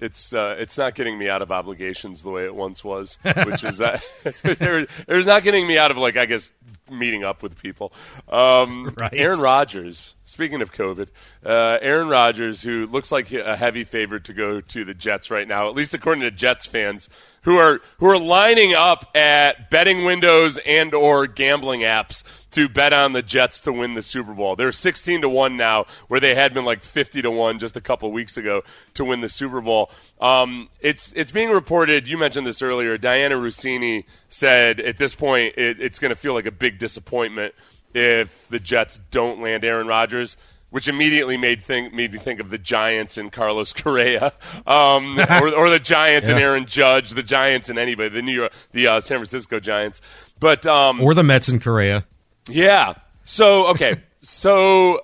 it's 0.00 0.32
uh, 0.32 0.56
it's 0.58 0.76
not 0.76 0.94
getting 0.94 1.18
me 1.18 1.28
out 1.28 1.42
of 1.42 1.50
obligations 1.50 2.22
the 2.22 2.30
way 2.30 2.44
it 2.44 2.54
once 2.54 2.84
was, 2.84 3.18
which 3.46 3.64
is 3.64 3.80
uh, 3.80 3.98
it's 4.24 5.26
not 5.26 5.42
getting 5.42 5.66
me 5.66 5.78
out 5.78 5.90
of 5.90 5.96
like 5.96 6.16
I 6.16 6.26
guess 6.26 6.52
meeting 6.90 7.24
up 7.24 7.42
with 7.42 7.56
people. 7.58 7.92
Um, 8.28 8.94
right. 9.00 9.12
Aaron 9.12 9.40
Rodgers. 9.40 10.14
Speaking 10.28 10.60
of 10.60 10.72
COVID, 10.72 11.06
uh, 11.44 11.78
Aaron 11.80 12.08
Rodgers, 12.08 12.60
who 12.62 12.88
looks 12.88 13.12
like 13.12 13.30
a 13.32 13.56
heavy 13.56 13.84
favorite 13.84 14.24
to 14.24 14.32
go 14.32 14.60
to 14.60 14.84
the 14.84 14.92
Jets 14.92 15.30
right 15.30 15.46
now, 15.46 15.68
at 15.68 15.76
least 15.76 15.94
according 15.94 16.22
to 16.22 16.32
Jets 16.32 16.66
fans 16.66 17.08
who 17.42 17.58
are 17.58 17.80
who 17.98 18.06
are 18.06 18.18
lining 18.18 18.74
up 18.74 19.08
at 19.16 19.70
betting 19.70 20.04
windows 20.04 20.58
and 20.66 20.92
or 20.94 21.28
gambling 21.28 21.82
apps 21.82 22.24
to 22.50 22.68
bet 22.68 22.92
on 22.92 23.12
the 23.12 23.22
Jets 23.22 23.60
to 23.60 23.72
win 23.72 23.94
the 23.94 24.02
Super 24.02 24.34
Bowl. 24.34 24.56
They're 24.56 24.72
16 24.72 25.20
to 25.20 25.28
1 25.28 25.56
now 25.56 25.86
where 26.08 26.18
they 26.18 26.34
had 26.34 26.52
been 26.52 26.64
like 26.64 26.82
50 26.82 27.22
to 27.22 27.30
1 27.30 27.60
just 27.60 27.76
a 27.76 27.80
couple 27.80 28.10
weeks 28.10 28.36
ago 28.36 28.64
to 28.94 29.04
win 29.04 29.20
the 29.20 29.28
Super 29.28 29.60
Bowl. 29.60 29.92
Um, 30.20 30.70
it's 30.80 31.12
it's 31.12 31.30
being 31.30 31.50
reported, 31.50 32.08
you 32.08 32.18
mentioned 32.18 32.48
this 32.48 32.62
earlier, 32.62 32.98
Dianna 32.98 33.40
Russini 33.40 34.06
said 34.28 34.80
at 34.80 34.96
this 34.96 35.14
point 35.14 35.54
it, 35.56 35.80
it's 35.80 36.00
going 36.00 36.08
to 36.08 36.16
feel 36.16 36.34
like 36.34 36.46
a 36.46 36.50
big 36.50 36.80
disappointment 36.80 37.54
if 37.96 38.46
the 38.48 38.60
Jets 38.60 39.00
don't 39.10 39.40
land 39.40 39.64
Aaron 39.64 39.86
Rodgers 39.86 40.36
which 40.70 40.88
immediately 40.88 41.36
made 41.36 41.62
think 41.62 41.94
made 41.94 42.12
me 42.12 42.18
think 42.18 42.40
of 42.40 42.50
the 42.50 42.58
Giants 42.58 43.16
and 43.16 43.32
Carlos 43.32 43.72
Correa, 43.82 44.32
um, 44.66 45.18
or, 45.40 45.54
or, 45.54 45.70
the 45.70 45.78
Giants 45.78 46.28
yeah. 46.28 46.34
and 46.34 46.42
Aaron 46.42 46.66
Judge, 46.66 47.10
the 47.10 47.22
Giants 47.22 47.68
and 47.68 47.78
anybody, 47.78 48.10
the 48.10 48.20
New 48.20 48.32
York, 48.32 48.52
the 48.72 48.86
uh, 48.86 49.00
San 49.00 49.18
Francisco 49.18 49.58
Giants, 49.58 50.00
but 50.38 50.66
um, 50.66 51.00
or 51.00 51.14
the 51.14 51.22
Mets 51.22 51.48
and 51.48 51.62
Correa. 51.62 52.04
Yeah. 52.48 52.94
So 53.24 53.68
okay, 53.68 53.94
so 54.20 55.00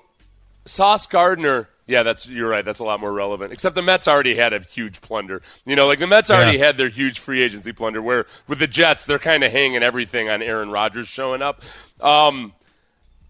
Sauce 0.64 1.06
Gardner. 1.06 1.68
Yeah, 1.86 2.04
that's 2.04 2.28
you're 2.28 2.48
right. 2.48 2.64
That's 2.64 2.78
a 2.78 2.84
lot 2.84 3.00
more 3.00 3.12
relevant. 3.12 3.52
Except 3.52 3.74
the 3.74 3.82
Mets 3.82 4.06
already 4.06 4.34
had 4.34 4.52
a 4.52 4.60
huge 4.60 5.00
plunder. 5.00 5.42
You 5.64 5.74
know, 5.74 5.86
like 5.86 5.98
the 5.98 6.06
Mets 6.06 6.30
already 6.30 6.58
yeah. 6.58 6.66
had 6.66 6.76
their 6.76 6.88
huge 6.88 7.18
free 7.18 7.42
agency 7.42 7.72
plunder. 7.72 8.00
Where 8.00 8.26
with 8.46 8.60
the 8.60 8.68
Jets, 8.68 9.04
they're 9.06 9.18
kind 9.18 9.42
of 9.42 9.50
hanging 9.50 9.82
everything 9.82 10.28
on 10.28 10.42
Aaron 10.42 10.70
Rodgers 10.70 11.08
showing 11.08 11.42
up. 11.42 11.62
Um, 12.00 12.52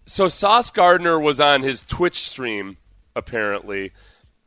so 0.05 0.27
Sauce 0.27 0.69
Gardner 0.69 1.19
was 1.19 1.39
on 1.39 1.61
his 1.61 1.83
Twitch 1.83 2.27
stream 2.27 2.77
apparently, 3.15 3.91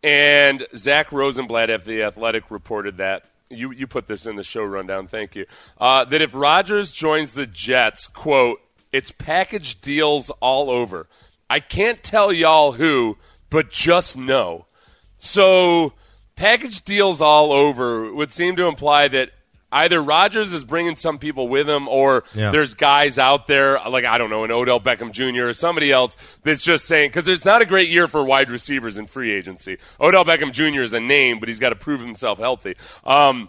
and 0.03 0.67
Zach 0.75 1.13
Rosenblatt 1.13 1.71
of 1.71 1.85
the 1.85 2.03
Athletic 2.03 2.51
reported 2.51 2.97
that 2.99 3.25
you 3.49 3.73
you 3.73 3.87
put 3.87 4.07
this 4.07 4.27
in 4.27 4.37
the 4.37 4.43
show 4.43 4.63
rundown. 4.63 5.07
Thank 5.07 5.35
you. 5.35 5.47
Uh, 5.79 6.05
that 6.05 6.23
if 6.23 6.35
Rodgers 6.35 6.93
joins 6.93 7.35
the 7.35 7.47
Jets, 7.47 8.07
quote, 8.07 8.61
it's 8.93 9.11
package 9.11 9.81
deals 9.81 10.31
all 10.41 10.71
over. 10.71 11.07
I 11.49 11.61
can't 11.61 12.03
tell 12.03 12.33
y'all 12.33 12.73
who, 12.73 13.19
but 13.51 13.71
just 13.71 14.17
know. 14.17 14.67
So 15.19 15.93
package 16.35 16.85
deals 16.85 17.21
all 17.21 17.53
over 17.53 18.13
would 18.13 18.33
seem 18.33 18.57
to 18.57 18.67
imply 18.67 19.09
that 19.09 19.31
either 19.85 20.03
Rodgers 20.03 20.53
is 20.53 20.65
bringing 20.65 20.97
some 20.97 21.19
people 21.19 21.49
with 21.49 21.69
him, 21.69 21.89
or 21.89 22.25
yeah. 22.35 22.51
there's 22.51 22.75
guys 22.75 23.19
out 23.19 23.47
there 23.47 23.79
like 23.89 24.05
I 24.05 24.19
don't 24.19 24.31
know, 24.31 24.45
an 24.45 24.51
Odell 24.51 24.81
Beckham 24.81 25.13
Jr. 25.13 25.49
or 25.49 25.53
somebody 25.53 25.93
else 25.93 26.17
that's 26.43 26.61
just 26.61 26.87
saying 26.87 27.11
because 27.11 27.25
there's 27.25 27.45
not 27.45 27.63
a 27.63 27.67
great 27.67 27.89
year 27.89 28.09
for 28.09 28.25
wide 28.25 28.51
receivers 28.51 28.99
in 28.99 29.07
free 29.07 29.33
agency. 29.33 29.79
Odell 30.01 30.25
Beckham 30.25 30.53
Jr. 30.53 30.81
is 30.81 30.93
a 30.93 31.01
name, 31.01 31.39
but 31.39 31.49
he's 31.49 31.59
got 31.59 31.71
to 31.71 31.77
prove 31.77 32.01
himself 32.01 32.39
healthy. 32.39 32.77
Um, 33.05 33.49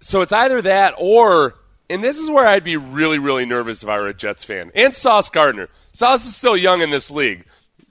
so 0.00 0.20
it's 0.20 0.32
either 0.32 0.62
that 0.62 0.94
or. 0.98 1.54
And 1.90 2.04
this 2.04 2.18
is 2.18 2.28
where 2.28 2.46
I'd 2.46 2.64
be 2.64 2.76
really, 2.76 3.18
really 3.18 3.46
nervous 3.46 3.82
if 3.82 3.88
I 3.88 3.96
were 3.96 4.08
a 4.08 4.12
Jets 4.12 4.44
fan. 4.44 4.70
And 4.74 4.94
Sauce 4.94 5.30
Gardner. 5.30 5.70
Sauce 5.94 6.26
is 6.26 6.36
still 6.36 6.54
young 6.54 6.82
in 6.82 6.90
this 6.90 7.10
league. 7.10 7.46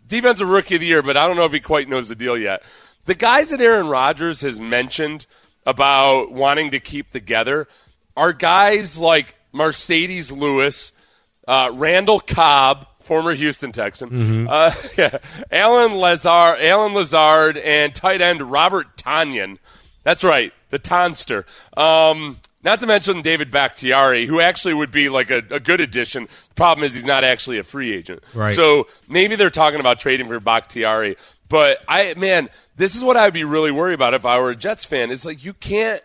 Defensive 0.05 0.47
rookie 0.47 0.75
of 0.75 0.81
the 0.81 0.85
year, 0.85 1.01
but 1.01 1.17
I 1.17 1.25
don't 1.25 1.35
know 1.35 1.45
if 1.45 1.51
he 1.51 1.59
quite 1.59 1.89
knows 1.89 2.07
the 2.07 2.13
deal 2.13 2.37
yet. 2.37 2.61
The 3.05 3.15
guys 3.15 3.49
that 3.49 3.59
Aaron 3.59 3.87
Rodgers 3.87 4.41
has 4.41 4.59
mentioned– 4.59 5.25
about 5.67 6.31
wanting 6.31 6.71
to 6.71 6.79
keep 6.79 7.11
together 7.11 7.67
are 8.15 8.31
guys 8.31 8.97
like 8.97 9.35
Marcedes 9.53 10.31
Lewis, 10.31 10.93
uh, 11.45 11.69
Randall 11.73 12.21
Cobb, 12.21 12.87
former 13.01 13.35
Houston 13.35 13.73
Texan, 13.73 14.09
mm-hmm. 14.09 14.47
uh, 14.49 14.71
yeah, 14.97 15.17
Allen 15.51 15.95
Lazard, 15.97 16.61
Allen 16.61 16.93
Lazard, 16.93 17.57
and 17.57 17.93
tight 17.93 18.21
end 18.21 18.41
Robert 18.41 18.95
Tonyan. 18.95 19.57
That's 20.03 20.23
right, 20.23 20.53
the 20.69 20.79
Tonster. 20.79 21.43
Um, 21.75 22.39
not 22.63 22.79
to 22.79 22.87
mention 22.87 23.21
David 23.21 23.51
Bakhtiari, 23.51 24.25
who 24.25 24.39
actually 24.39 24.73
would 24.73 24.91
be 24.91 25.09
like 25.09 25.29
a, 25.29 25.41
a, 25.51 25.59
good 25.59 25.79
addition. 25.79 26.23
The 26.49 26.55
problem 26.55 26.83
is 26.83 26.93
he's 26.93 27.05
not 27.05 27.23
actually 27.23 27.59
a 27.59 27.63
free 27.63 27.93
agent. 27.93 28.23
Right. 28.33 28.55
So 28.55 28.87
maybe 29.07 29.35
they're 29.35 29.49
talking 29.49 29.79
about 29.79 29.99
trading 29.99 30.27
for 30.27 30.39
Bakhtiari. 30.39 31.17
But 31.49 31.79
I, 31.87 32.13
man, 32.15 32.49
this 32.75 32.95
is 32.95 33.03
what 33.03 33.17
I'd 33.17 33.33
be 33.33 33.43
really 33.43 33.71
worried 33.71 33.93
about 33.93 34.13
if 34.13 34.25
I 34.25 34.39
were 34.39 34.51
a 34.51 34.55
Jets 34.55 34.85
fan. 34.85 35.11
It's 35.11 35.25
like 35.25 35.43
you 35.43 35.53
can't 35.53 36.01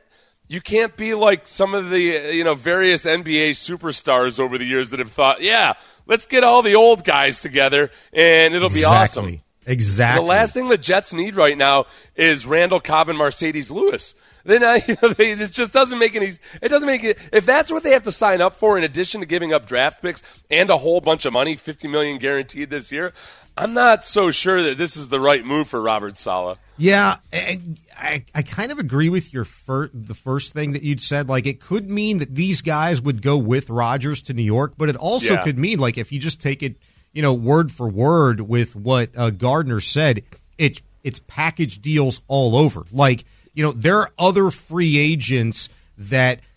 you 0.49 0.61
can't 0.61 0.97
be 0.97 1.15
like 1.15 1.47
some 1.47 1.75
of 1.75 1.91
the 1.91 2.01
you 2.35 2.45
know 2.45 2.55
various 2.55 3.05
NBA 3.05 3.51
superstars 3.51 4.39
over 4.39 4.59
the 4.59 4.65
years 4.65 4.91
that 4.91 4.99
have 4.99 5.13
thought, 5.13 5.43
yeah, 5.43 5.75
let's 6.07 6.27
get 6.27 6.45
all 6.45 6.63
the 6.63 6.75
old 6.75 7.05
guys 7.05 7.41
together 7.41 7.91
and 8.13 8.55
it'll 8.55 8.67
exactly. 8.67 8.81
be 8.81 9.35
awesome. 9.35 9.43
Exactly. 9.65 10.23
The 10.23 10.29
last 10.29 10.55
thing 10.55 10.69
the 10.69 10.79
Jets 10.79 11.13
need 11.13 11.37
right 11.37 11.57
now 11.57 11.87
is 12.17 12.47
Randall 12.47 12.81
Cobb 12.81 13.09
and 13.09 13.19
Marcedes 13.19 13.71
Lewis. 13.71 14.15
Then 14.45 14.65
I, 14.65 14.77
you 14.89 14.97
know, 15.01 15.09
they, 15.11 15.33
it 15.33 15.53
just 15.53 15.73
doesn't 15.73 15.99
make 15.99 16.17
any. 16.17 16.33
It 16.61 16.69
doesn't 16.69 16.87
make 16.87 17.05
it. 17.05 17.19
If 17.33 17.47
that's 17.47 17.71
what 17.71 17.83
they 17.83 17.93
have 17.93 18.03
to 18.05 18.13
sign 18.13 18.41
up 18.41 18.55
for, 18.55 18.77
in 18.77 18.85
addition 18.85 19.21
to 19.21 19.27
giving 19.27 19.53
up 19.53 19.67
draft 19.67 20.03
picks 20.03 20.23
and 20.51 20.69
a 20.71 20.77
whole 20.77 21.01
bunch 21.01 21.25
of 21.25 21.33
money, 21.33 21.57
fifty 21.57 21.89
million 21.89 22.19
guaranteed 22.19 22.71
this 22.71 22.91
year, 22.91 23.13
I'm 23.57 23.75
not 23.75 24.07
so 24.07 24.31
sure 24.31 24.63
that 24.63 24.79
this 24.79 24.97
is 24.97 25.09
the 25.09 25.21
right 25.21 25.45
move 25.45 25.69
for 25.69 25.81
Robert 25.81 26.17
Saleh. 26.17 26.59
Yeah, 26.79 27.17
I, 27.33 28.25
I 28.35 28.43
kind 28.43 28.73
of 28.73 28.79
agree 28.79 29.09
with 29.09 29.33
your 29.33 29.45
fir- 29.45 29.91
the 29.93 30.15
first 30.15 30.53
thing 30.53 30.73
that 30.73 30.83
you'd 30.83 31.01
said. 31.01 31.29
Like, 31.29 31.47
it 31.47 31.61
could 31.61 31.89
mean 31.91 32.19
that 32.19 32.35
these 32.35 32.63
guys 32.63 33.01
would 33.01 33.23
go 33.23 33.37
with 33.37 33.71
Rodgers 33.71 34.23
to 34.23 34.35
New 34.35 34.43
York, 34.43 34.75
but 34.77 34.89
it 34.89 34.97
also 34.97 35.35
yeah. 35.35 35.43
could 35.43 35.59
mean, 35.59 35.79
like, 35.79 35.99
if 35.99 36.13
you 36.13 36.19
just 36.19 36.41
take 36.41 36.63
it, 36.63 36.77
you 37.13 37.23
know, 37.23 37.35
word 37.35 37.71
for 37.71 37.89
word 37.89 38.41
with 38.41 38.75
what 38.75 39.11
uh, 39.17 39.31
Gardner 39.31 39.81
said, 39.81 40.23
it's 40.59 40.81
it's 41.05 41.21
package 41.27 41.81
deals 41.81 42.23
all 42.29 42.57
over. 42.57 42.85
Like, 42.91 43.25
you 43.55 43.63
know, 43.63 43.73
there 43.73 43.99
are 43.99 44.11
other 44.19 44.51
free 44.51 44.99
agents 44.99 45.69
that– 45.99 46.41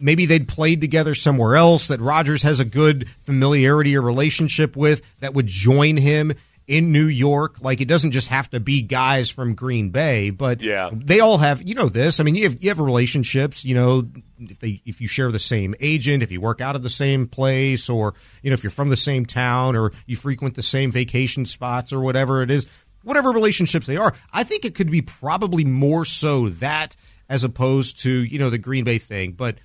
maybe 0.00 0.26
they'd 0.26 0.48
played 0.48 0.80
together 0.80 1.14
somewhere 1.14 1.56
else 1.56 1.88
that 1.88 2.00
Rodgers 2.00 2.42
has 2.42 2.60
a 2.60 2.64
good 2.64 3.08
familiarity 3.20 3.96
or 3.96 4.02
relationship 4.02 4.76
with 4.76 5.18
that 5.20 5.34
would 5.34 5.46
join 5.46 5.96
him 5.96 6.32
in 6.68 6.92
New 6.92 7.06
York. 7.06 7.60
Like 7.60 7.80
it 7.80 7.88
doesn't 7.88 8.10
just 8.12 8.28
have 8.28 8.50
to 8.50 8.60
be 8.60 8.82
guys 8.82 9.30
from 9.30 9.54
Green 9.54 9.88
Bay, 9.88 10.30
but 10.30 10.60
yeah. 10.60 10.90
they 10.92 11.18
all 11.20 11.38
have 11.38 11.66
you 11.66 11.74
know 11.74 11.88
this. 11.88 12.20
I 12.20 12.22
mean, 12.24 12.34
you 12.34 12.44
have 12.44 12.62
you 12.62 12.68
have 12.68 12.78
relationships. 12.78 13.64
You 13.64 13.74
know, 13.74 14.08
if 14.38 14.60
they 14.60 14.82
if 14.84 15.00
you 15.00 15.08
share 15.08 15.32
the 15.32 15.38
same 15.38 15.74
agent, 15.80 16.22
if 16.22 16.30
you 16.30 16.40
work 16.40 16.60
out 16.60 16.76
of 16.76 16.82
the 16.82 16.90
same 16.90 17.26
place, 17.26 17.88
or 17.88 18.14
you 18.42 18.50
know 18.50 18.54
if 18.54 18.62
you're 18.62 18.70
from 18.70 18.90
the 18.90 18.96
same 18.96 19.24
town, 19.24 19.74
or 19.74 19.92
you 20.06 20.14
frequent 20.14 20.54
the 20.54 20.62
same 20.62 20.92
vacation 20.92 21.46
spots, 21.46 21.92
or 21.92 22.00
whatever 22.00 22.42
it 22.42 22.50
is, 22.50 22.68
whatever 23.02 23.30
relationships 23.30 23.86
they 23.86 23.96
are. 23.96 24.14
I 24.32 24.44
think 24.44 24.64
it 24.64 24.74
could 24.74 24.90
be 24.90 25.02
probably 25.02 25.64
more 25.64 26.04
so 26.04 26.50
that 26.50 26.94
as 27.30 27.44
opposed 27.44 28.02
to 28.02 28.10
you 28.10 28.38
know 28.38 28.50
the 28.50 28.58
Green 28.58 28.84
Bay 28.84 28.98
thing, 28.98 29.32
but 29.32 29.56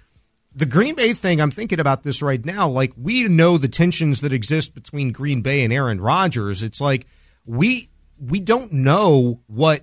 the 0.56 0.66
Green 0.66 0.96
Bay 0.96 1.14
thing, 1.14 1.42
I'm 1.42 1.52
thinking 1.52 1.80
about 1.80 2.04
this 2.04 2.22
right 2.22 2.44
now. 2.46 2.68
Like, 2.68 2.94
we 2.96 3.28
know 3.28 3.58
the 3.58 3.68
tensions 3.68 4.22
that 4.22 4.34
exist 4.34 4.76
between 4.76 5.12
Green 5.12 5.42
Bay 5.42 5.64
and 5.64 5.74
Aaron 5.74 6.00
Rodgers. 6.00 6.64
It's 6.64 6.80
like 6.80 7.08
we 7.46 7.90
we 8.20 8.40
don't 8.40 8.72
know 8.72 9.42
what 9.48 9.82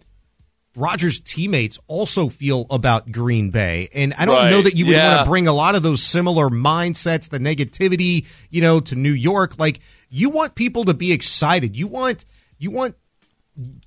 Rodgers' 0.76 1.18
teammates 1.18 1.80
also 1.88 2.28
feel 2.28 2.66
about 2.70 3.10
Green 3.10 3.50
Bay. 3.50 3.88
And 3.92 4.14
I 4.14 4.24
don't 4.24 4.36
right. 4.36 4.50
know 4.50 4.62
that 4.62 4.76
you 4.76 4.86
would 4.86 4.94
yeah. 4.94 5.16
want 5.16 5.24
to 5.24 5.30
bring 5.30 5.48
a 5.48 5.52
lot 5.52 5.74
of 5.74 5.82
those 5.82 6.02
similar 6.02 6.48
mindsets, 6.48 7.28
the 7.28 7.38
negativity, 7.38 8.26
you 8.50 8.60
know, 8.60 8.80
to 8.80 8.94
New 8.94 9.12
York. 9.12 9.58
Like, 9.58 9.80
you 10.08 10.30
want 10.30 10.54
people 10.54 10.84
to 10.84 10.94
be 10.94 11.12
excited. 11.12 11.76
You 11.76 11.88
want 11.88 12.24
you 12.58 12.70
want 12.70 12.94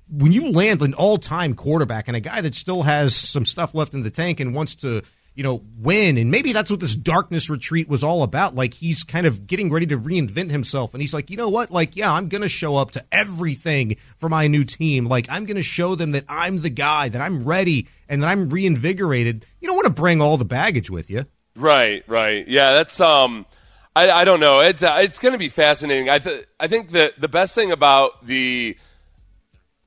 when 0.08 0.30
you 0.32 0.52
land 0.52 0.82
an 0.82 0.94
all-time 0.94 1.54
quarterback 1.54 2.06
and 2.06 2.16
a 2.16 2.20
guy 2.20 2.40
that 2.42 2.54
still 2.54 2.82
has 2.82 3.16
some 3.16 3.46
stuff 3.46 3.74
left 3.74 3.94
in 3.94 4.02
the 4.02 4.10
tank 4.10 4.38
and 4.38 4.54
wants 4.54 4.76
to 4.76 5.02
you 5.34 5.42
know, 5.42 5.62
win. 5.78 6.16
And 6.16 6.30
maybe 6.30 6.52
that's 6.52 6.70
what 6.70 6.80
this 6.80 6.94
darkness 6.94 7.50
retreat 7.50 7.88
was 7.88 8.04
all 8.04 8.22
about. 8.22 8.54
Like 8.54 8.74
he's 8.74 9.02
kind 9.02 9.26
of 9.26 9.46
getting 9.46 9.70
ready 9.70 9.86
to 9.86 9.98
reinvent 9.98 10.50
himself. 10.50 10.94
And 10.94 11.00
he's 11.00 11.12
like, 11.12 11.30
you 11.30 11.36
know 11.36 11.48
what? 11.48 11.70
Like, 11.70 11.96
yeah, 11.96 12.12
I'm 12.12 12.28
going 12.28 12.42
to 12.42 12.48
show 12.48 12.76
up 12.76 12.92
to 12.92 13.04
everything 13.10 13.96
for 14.16 14.28
my 14.28 14.46
new 14.46 14.64
team. 14.64 15.06
Like, 15.06 15.26
I'm 15.30 15.44
going 15.44 15.56
to 15.56 15.62
show 15.62 15.94
them 15.94 16.12
that 16.12 16.24
I'm 16.28 16.62
the 16.62 16.70
guy, 16.70 17.08
that 17.08 17.20
I'm 17.20 17.44
ready, 17.44 17.88
and 18.08 18.22
that 18.22 18.28
I'm 18.28 18.48
reinvigorated. 18.48 19.44
You 19.60 19.68
don't 19.68 19.76
want 19.76 19.88
to 19.88 19.94
bring 19.94 20.20
all 20.20 20.36
the 20.36 20.44
baggage 20.44 20.90
with 20.90 21.10
you. 21.10 21.26
Right, 21.56 22.04
right. 22.08 22.46
Yeah, 22.46 22.74
that's 22.74 23.00
um 23.00 23.46
I, 23.96 24.10
I 24.10 24.24
don't 24.24 24.40
know. 24.40 24.60
It's 24.60 24.82
uh, 24.82 24.98
it's 25.02 25.18
going 25.18 25.32
to 25.32 25.38
be 25.38 25.48
fascinating. 25.48 26.08
I 26.10 26.18
th- 26.18 26.46
I 26.58 26.66
think 26.66 26.90
that 26.90 27.20
the 27.20 27.28
best 27.28 27.54
thing 27.54 27.70
about 27.70 28.26
the 28.26 28.76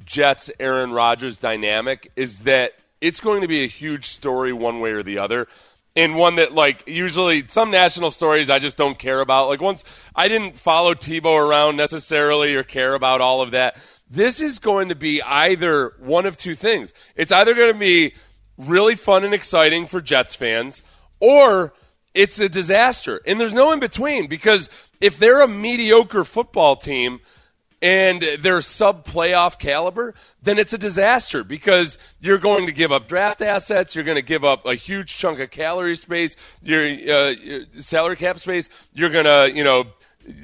Jets 0.05 0.49
Aaron 0.59 0.91
Rodgers 0.91 1.37
dynamic 1.37 2.11
is 2.15 2.39
that 2.39 2.71
it's 3.01 3.21
going 3.21 3.41
to 3.41 3.47
be 3.47 3.63
a 3.63 3.67
huge 3.67 4.07
story 4.07 4.53
one 4.53 4.79
way 4.79 4.91
or 4.91 5.03
the 5.03 5.19
other. 5.19 5.47
And 5.95 6.15
one 6.15 6.35
that, 6.35 6.53
like, 6.53 6.87
usually 6.87 7.47
some 7.47 7.71
national 7.71 8.11
stories 8.11 8.51
I 8.51 8.59
just 8.59 8.77
don't 8.77 8.99
care 8.99 9.19
about. 9.19 9.47
Like, 9.47 9.61
once 9.61 9.83
I 10.15 10.27
didn't 10.27 10.55
follow 10.55 10.93
Tebow 10.93 11.39
around 11.39 11.75
necessarily 11.75 12.53
or 12.55 12.63
care 12.63 12.93
about 12.93 13.19
all 13.19 13.41
of 13.41 13.51
that. 13.51 13.77
This 14.09 14.39
is 14.39 14.59
going 14.59 14.89
to 14.89 14.95
be 14.95 15.21
either 15.21 15.93
one 15.99 16.25
of 16.25 16.37
two 16.37 16.55
things. 16.55 16.93
It's 17.15 17.31
either 17.31 17.53
going 17.53 17.73
to 17.73 17.79
be 17.79 18.13
really 18.57 18.95
fun 18.95 19.23
and 19.23 19.33
exciting 19.33 19.85
for 19.85 19.99
Jets 19.99 20.35
fans, 20.35 20.83
or 21.19 21.73
it's 22.13 22.39
a 22.39 22.47
disaster. 22.47 23.21
And 23.25 23.39
there's 23.39 23.53
no 23.53 23.71
in 23.71 23.79
between 23.79 24.27
because 24.27 24.69
if 25.01 25.19
they're 25.19 25.41
a 25.41 25.47
mediocre 25.47 26.23
football 26.23 26.75
team 26.75 27.19
and 27.81 28.23
they're 28.39 28.61
sub 28.61 29.05
playoff 29.05 29.59
caliber, 29.59 30.15
then 30.41 30.57
it's 30.57 30.73
a 30.73 30.77
disaster 30.77 31.43
because 31.43 31.97
you're 32.19 32.37
going 32.37 32.65
to 32.65 32.71
give 32.71 32.91
up 32.91 33.07
draft 33.07 33.41
assets, 33.41 33.95
you're 33.95 34.03
going 34.03 34.15
to 34.15 34.21
give 34.21 34.43
up 34.43 34.65
a 34.65 34.75
huge 34.75 35.15
chunk 35.17 35.39
of 35.39 35.51
calorie 35.51 35.95
space, 35.95 36.35
your, 36.61 36.83
uh, 36.83 37.29
your 37.29 37.65
salary 37.79 38.15
cap 38.15 38.39
space, 38.39 38.69
you're 38.93 39.09
going 39.09 39.25
to, 39.25 39.51
you 39.55 39.63
know, 39.63 39.85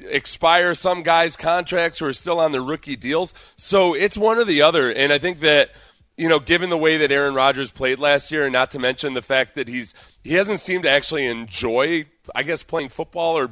expire 0.08 0.74
some 0.74 1.02
guys' 1.02 1.36
contracts 1.36 1.98
who 1.98 2.06
are 2.06 2.12
still 2.12 2.40
on 2.40 2.52
their 2.52 2.62
rookie 2.62 2.96
deals. 2.96 3.34
So 3.56 3.94
it's 3.94 4.16
one 4.16 4.38
or 4.38 4.44
the 4.44 4.62
other. 4.62 4.90
And 4.90 5.12
I 5.12 5.18
think 5.18 5.40
that 5.40 5.70
you 6.16 6.28
know, 6.28 6.38
given 6.38 6.70
the 6.70 6.78
way 6.78 6.98
that 6.98 7.10
Aaron 7.10 7.34
Rodgers 7.34 7.70
played 7.70 7.98
last 7.98 8.30
year, 8.30 8.44
and 8.44 8.52
not 8.52 8.70
to 8.72 8.78
mention 8.78 9.14
the 9.14 9.22
fact 9.22 9.56
that 9.56 9.68
he's 9.68 9.94
he 10.22 10.34
hasn't 10.34 10.60
seemed 10.60 10.84
to 10.84 10.90
actually 10.90 11.26
enjoy, 11.26 12.06
I 12.34 12.44
guess, 12.44 12.62
playing 12.62 12.90
football, 12.90 13.36
or 13.36 13.50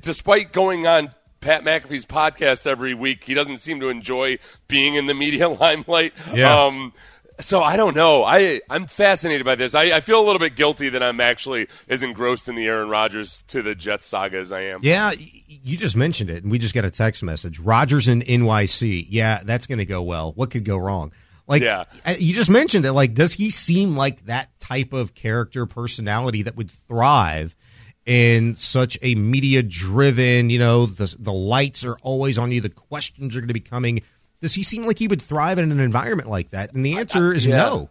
despite 0.00 0.52
going 0.52 0.86
on 0.86 1.14
Pat 1.40 1.64
McAfee's 1.64 2.04
podcast 2.04 2.66
every 2.66 2.94
week, 2.94 3.24
he 3.24 3.34
doesn't 3.34 3.58
seem 3.58 3.80
to 3.80 3.88
enjoy 3.88 4.38
being 4.66 4.94
in 4.94 5.06
the 5.06 5.14
media 5.14 5.48
limelight. 5.48 6.12
Yeah. 6.34 6.64
Um, 6.64 6.92
so 7.40 7.62
I 7.62 7.76
don't 7.76 7.94
know. 7.94 8.24
I 8.24 8.60
I'm 8.68 8.86
fascinated 8.86 9.44
by 9.44 9.54
this. 9.54 9.74
I, 9.74 9.84
I 9.84 10.00
feel 10.00 10.20
a 10.20 10.26
little 10.26 10.40
bit 10.40 10.56
guilty 10.56 10.88
that 10.88 11.02
I'm 11.02 11.20
actually 11.20 11.68
as 11.88 12.02
engrossed 12.02 12.48
in 12.48 12.56
the 12.56 12.66
Aaron 12.66 12.88
Rodgers 12.88 13.44
to 13.48 13.62
the 13.62 13.74
Jets 13.74 14.06
saga 14.06 14.38
as 14.38 14.50
I 14.50 14.62
am. 14.62 14.80
Yeah, 14.82 15.12
you 15.12 15.76
just 15.76 15.96
mentioned 15.96 16.30
it, 16.30 16.42
and 16.42 16.50
we 16.50 16.58
just 16.58 16.74
got 16.74 16.84
a 16.84 16.90
text 16.90 17.22
message. 17.22 17.60
Rodgers 17.60 18.08
in 18.08 18.22
NYC. 18.22 19.06
Yeah, 19.08 19.40
that's 19.44 19.66
going 19.66 19.78
to 19.78 19.86
go 19.86 20.02
well. 20.02 20.32
What 20.32 20.50
could 20.50 20.64
go 20.64 20.76
wrong? 20.76 21.12
Like, 21.46 21.62
yeah. 21.62 21.84
you 22.18 22.34
just 22.34 22.50
mentioned 22.50 22.84
it. 22.84 22.92
Like, 22.92 23.14
does 23.14 23.32
he 23.32 23.48
seem 23.48 23.96
like 23.96 24.26
that 24.26 24.50
type 24.60 24.92
of 24.92 25.14
character 25.14 25.64
personality 25.64 26.42
that 26.42 26.56
would 26.56 26.70
thrive 26.70 27.56
in 28.08 28.56
such 28.56 28.96
a 29.02 29.14
media 29.16 29.62
driven, 29.62 30.48
you 30.48 30.58
know, 30.58 30.86
the, 30.86 31.14
the 31.18 31.32
lights 31.32 31.84
are 31.84 31.98
always 32.00 32.38
on 32.38 32.50
you, 32.50 32.62
the 32.62 32.70
questions 32.70 33.36
are 33.36 33.40
going 33.40 33.48
to 33.48 33.54
be 33.54 33.60
coming. 33.60 34.00
Does 34.40 34.54
he 34.54 34.62
seem 34.62 34.86
like 34.86 34.98
he 34.98 35.08
would 35.08 35.20
thrive 35.20 35.58
in 35.58 35.70
an 35.70 35.78
environment 35.78 36.30
like 36.30 36.48
that? 36.50 36.72
And 36.72 36.84
the 36.86 36.96
answer 36.96 37.34
is 37.34 37.46
yeah. 37.46 37.56
no. 37.56 37.90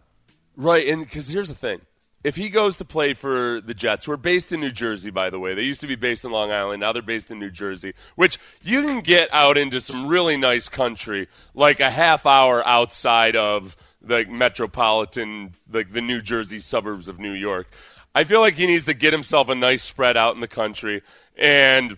Right. 0.56 0.88
And 0.88 1.04
because 1.04 1.28
here's 1.28 1.46
the 1.46 1.54
thing 1.54 1.82
if 2.24 2.34
he 2.34 2.48
goes 2.48 2.76
to 2.76 2.84
play 2.84 3.14
for 3.14 3.60
the 3.60 3.74
Jets, 3.74 4.06
who 4.06 4.12
are 4.12 4.16
based 4.16 4.50
in 4.50 4.58
New 4.58 4.72
Jersey, 4.72 5.10
by 5.10 5.30
the 5.30 5.38
way, 5.38 5.54
they 5.54 5.62
used 5.62 5.82
to 5.82 5.86
be 5.86 5.94
based 5.94 6.24
in 6.24 6.32
Long 6.32 6.50
Island. 6.50 6.80
Now 6.80 6.92
they're 6.92 7.00
based 7.00 7.30
in 7.30 7.38
New 7.38 7.50
Jersey, 7.50 7.94
which 8.16 8.38
you 8.60 8.82
can 8.82 9.00
get 9.00 9.32
out 9.32 9.56
into 9.56 9.80
some 9.80 10.08
really 10.08 10.36
nice 10.36 10.68
country, 10.68 11.28
like 11.54 11.78
a 11.78 11.90
half 11.90 12.26
hour 12.26 12.66
outside 12.66 13.36
of 13.36 13.76
the 14.02 14.24
metropolitan, 14.28 15.54
like 15.70 15.92
the 15.92 16.00
New 16.00 16.20
Jersey 16.20 16.58
suburbs 16.58 17.06
of 17.06 17.20
New 17.20 17.32
York. 17.32 17.68
I 18.14 18.24
feel 18.24 18.40
like 18.40 18.54
he 18.54 18.66
needs 18.66 18.86
to 18.86 18.94
get 18.94 19.12
himself 19.12 19.48
a 19.48 19.54
nice 19.54 19.82
spread 19.82 20.16
out 20.16 20.34
in 20.34 20.40
the 20.40 20.48
country 20.48 21.02
and 21.36 21.96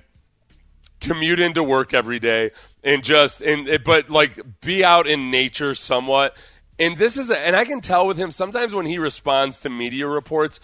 commute 1.00 1.40
into 1.40 1.62
work 1.62 1.94
every 1.94 2.18
day 2.18 2.50
and 2.84 3.02
just 3.02 3.40
and 3.40 3.68
eh, 3.68 3.78
but 3.82 4.10
like 4.10 4.38
be 4.60 4.84
out 4.84 5.06
in 5.06 5.30
nature 5.30 5.74
somewhat 5.74 6.36
and 6.80 6.96
this 6.96 7.18
is, 7.18 7.28
a, 7.28 7.38
and 7.38 7.54
I 7.54 7.66
can 7.66 7.82
tell 7.82 8.06
with 8.06 8.16
him 8.16 8.30
sometimes 8.30 8.74
when 8.74 8.86
he 8.86 8.96
responds 8.96 9.60
to 9.60 9.68
media 9.68 10.06
reports, 10.06 10.60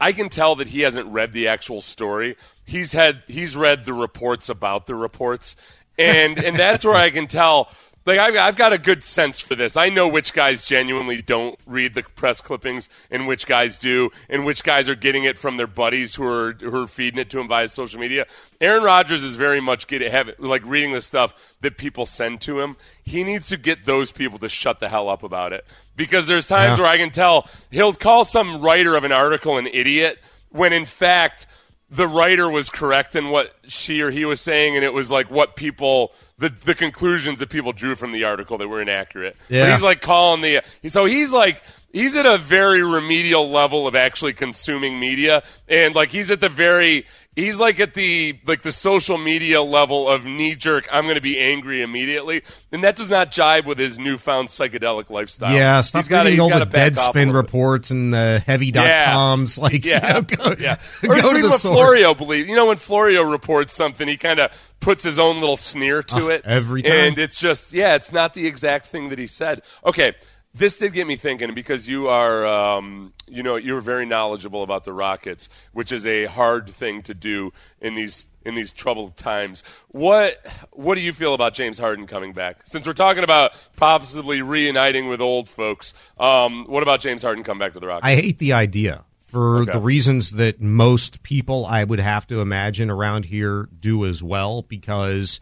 I 0.00 0.10
can 0.10 0.28
tell 0.28 0.56
that 0.56 0.68
he 0.68 0.80
hasn't 0.80 1.06
read 1.06 1.32
the 1.32 1.46
actual 1.46 1.80
story. 1.80 2.36
He's 2.64 2.92
had, 2.92 3.22
he's 3.28 3.54
read 3.54 3.84
the 3.84 3.94
reports 3.94 4.48
about 4.48 4.86
the 4.86 4.96
reports, 4.96 5.54
and 5.96 6.42
and 6.42 6.56
that's 6.56 6.84
where 6.84 6.96
I 6.96 7.10
can 7.10 7.28
tell 7.28 7.70
like 8.06 8.18
I've, 8.18 8.36
I've 8.36 8.56
got 8.56 8.72
a 8.72 8.78
good 8.78 9.04
sense 9.04 9.40
for 9.40 9.54
this. 9.54 9.76
I 9.76 9.88
know 9.88 10.08
which 10.08 10.32
guys 10.32 10.64
genuinely 10.64 11.20
don't 11.20 11.58
read 11.66 11.94
the 11.94 12.02
press 12.02 12.40
clippings 12.40 12.88
and 13.10 13.26
which 13.26 13.46
guys 13.46 13.78
do, 13.78 14.10
and 14.28 14.46
which 14.46 14.64
guys 14.64 14.88
are 14.88 14.94
getting 14.94 15.24
it 15.24 15.36
from 15.36 15.58
their 15.58 15.66
buddies 15.66 16.14
who 16.14 16.26
are 16.26 16.52
who 16.52 16.82
are 16.82 16.86
feeding 16.86 17.20
it 17.20 17.30
to 17.30 17.40
him 17.40 17.48
via 17.48 17.68
social 17.68 18.00
media. 18.00 18.26
Aaron 18.60 18.82
Rodgers 18.82 19.22
is 19.22 19.36
very 19.36 19.60
much 19.60 19.86
getting 19.86 20.10
have 20.10 20.30
like 20.38 20.64
reading 20.64 20.92
the 20.92 21.02
stuff 21.02 21.34
that 21.60 21.76
people 21.76 22.06
send 22.06 22.40
to 22.42 22.60
him. 22.60 22.76
He 23.02 23.22
needs 23.22 23.48
to 23.48 23.56
get 23.56 23.84
those 23.84 24.10
people 24.10 24.38
to 24.38 24.48
shut 24.48 24.80
the 24.80 24.88
hell 24.88 25.08
up 25.08 25.22
about 25.22 25.52
it 25.52 25.66
because 25.96 26.26
there's 26.26 26.48
times 26.48 26.78
yeah. 26.78 26.84
where 26.84 26.92
I 26.92 26.96
can 26.96 27.10
tell 27.10 27.48
he'll 27.70 27.92
call 27.92 28.24
some 28.24 28.62
writer 28.62 28.96
of 28.96 29.04
an 29.04 29.12
article 29.12 29.58
an 29.58 29.66
idiot 29.66 30.18
when 30.48 30.72
in 30.72 30.86
fact 30.86 31.46
the 31.90 32.06
writer 32.06 32.48
was 32.48 32.70
correct 32.70 33.16
in 33.16 33.30
what 33.30 33.52
she 33.66 34.00
or 34.00 34.10
he 34.10 34.24
was 34.24 34.40
saying, 34.40 34.76
and 34.76 34.84
it 34.84 34.92
was 34.92 35.10
like 35.10 35.30
what 35.30 35.56
people 35.56 36.12
the 36.38 36.48
the 36.48 36.74
conclusions 36.74 37.40
that 37.40 37.50
people 37.50 37.72
drew 37.72 37.94
from 37.94 38.12
the 38.12 38.24
article 38.24 38.58
that 38.58 38.68
were 38.68 38.80
inaccurate. 38.80 39.36
Yeah. 39.48 39.66
But 39.66 39.72
he's 39.74 39.82
like 39.82 40.00
calling 40.00 40.40
the 40.40 40.62
so 40.88 41.04
he's 41.04 41.32
like 41.32 41.62
he's 41.92 42.16
at 42.16 42.26
a 42.26 42.38
very 42.38 42.82
remedial 42.82 43.50
level 43.50 43.86
of 43.86 43.94
actually 43.94 44.32
consuming 44.32 45.00
media, 45.00 45.42
and 45.68 45.94
like 45.94 46.10
he's 46.10 46.30
at 46.30 46.40
the 46.40 46.48
very 46.48 47.06
he's 47.36 47.58
like 47.58 47.78
at 47.80 47.94
the 47.94 48.38
like 48.46 48.62
the 48.62 48.72
social 48.72 49.16
media 49.16 49.62
level 49.62 50.08
of 50.08 50.24
knee 50.24 50.54
jerk 50.54 50.88
i'm 50.92 51.04
going 51.04 51.14
to 51.14 51.20
be 51.20 51.38
angry 51.38 51.82
immediately. 51.82 52.42
And 52.72 52.84
that 52.84 52.96
does 52.96 53.10
not 53.10 53.32
jibe 53.32 53.66
with 53.66 53.78
his 53.78 53.98
newfound 53.98 54.48
psychedelic 54.48 55.10
lifestyle. 55.10 55.54
Yeah 55.54 55.80
stop 55.80 56.04
he's 56.04 56.10
reading 56.10 56.36
gotta, 56.36 56.54
all 56.54 56.60
the 56.60 56.66
deadspin 56.66 57.32
reports 57.34 57.90
and 57.90 58.12
the 58.12 58.42
heavy 58.44 58.66
yeah. 58.66 59.12
coms 59.12 59.58
like 59.58 59.84
yeah, 59.84 60.06
you 60.06 60.14
know, 60.14 60.22
go, 60.22 60.54
yeah. 60.58 60.76
or 61.08 61.20
go 61.20 61.32
to 61.34 61.42
the 61.42 61.48
what 61.48 61.60
source. 61.60 61.74
florio 61.74 62.14
believes 62.14 62.48
you 62.48 62.56
know 62.56 62.66
when 62.66 62.76
florio 62.76 63.22
reports 63.22 63.74
something 63.74 64.06
he 64.08 64.16
kind 64.16 64.40
of 64.40 64.52
puts 64.80 65.04
his 65.04 65.18
own 65.18 65.40
little 65.40 65.56
sneer 65.56 66.02
to 66.02 66.26
uh, 66.26 66.28
it. 66.28 66.42
every 66.44 66.82
time. 66.82 66.92
And 66.92 67.18
it's 67.18 67.38
just 67.38 67.72
yeah 67.72 67.94
it's 67.94 68.12
not 68.12 68.34
the 68.34 68.46
exact 68.46 68.86
thing 68.86 69.10
that 69.10 69.18
he 69.18 69.26
said. 69.26 69.62
Okay 69.84 70.14
this 70.54 70.76
did 70.76 70.92
get 70.92 71.06
me 71.06 71.16
thinking 71.16 71.54
because 71.54 71.88
you 71.88 72.08
are, 72.08 72.46
um, 72.46 73.12
you 73.28 73.42
know, 73.42 73.56
you're 73.56 73.80
very 73.80 74.04
knowledgeable 74.04 74.62
about 74.62 74.84
the 74.84 74.92
Rockets, 74.92 75.48
which 75.72 75.92
is 75.92 76.06
a 76.06 76.26
hard 76.26 76.68
thing 76.68 77.02
to 77.02 77.14
do 77.14 77.52
in 77.80 77.94
these 77.94 78.26
in 78.44 78.54
these 78.54 78.72
troubled 78.72 79.16
times. 79.16 79.62
What 79.88 80.44
what 80.72 80.96
do 80.96 81.02
you 81.02 81.12
feel 81.12 81.34
about 81.34 81.54
James 81.54 81.78
Harden 81.78 82.06
coming 82.06 82.32
back? 82.32 82.62
Since 82.64 82.86
we're 82.86 82.94
talking 82.94 83.22
about 83.22 83.52
possibly 83.76 84.42
reuniting 84.42 85.08
with 85.08 85.20
old 85.20 85.48
folks, 85.48 85.94
um, 86.18 86.64
what 86.66 86.82
about 86.82 87.00
James 87.00 87.22
Harden 87.22 87.44
coming 87.44 87.60
back 87.60 87.74
to 87.74 87.80
the 87.80 87.86
Rockets? 87.86 88.06
I 88.06 88.16
hate 88.16 88.38
the 88.38 88.52
idea 88.52 89.04
for 89.20 89.58
okay. 89.58 89.72
the 89.72 89.78
reasons 89.78 90.32
that 90.32 90.60
most 90.60 91.22
people 91.22 91.64
I 91.64 91.84
would 91.84 92.00
have 92.00 92.26
to 92.28 92.40
imagine 92.40 92.90
around 92.90 93.26
here 93.26 93.68
do 93.78 94.04
as 94.04 94.20
well, 94.20 94.62
because 94.62 95.38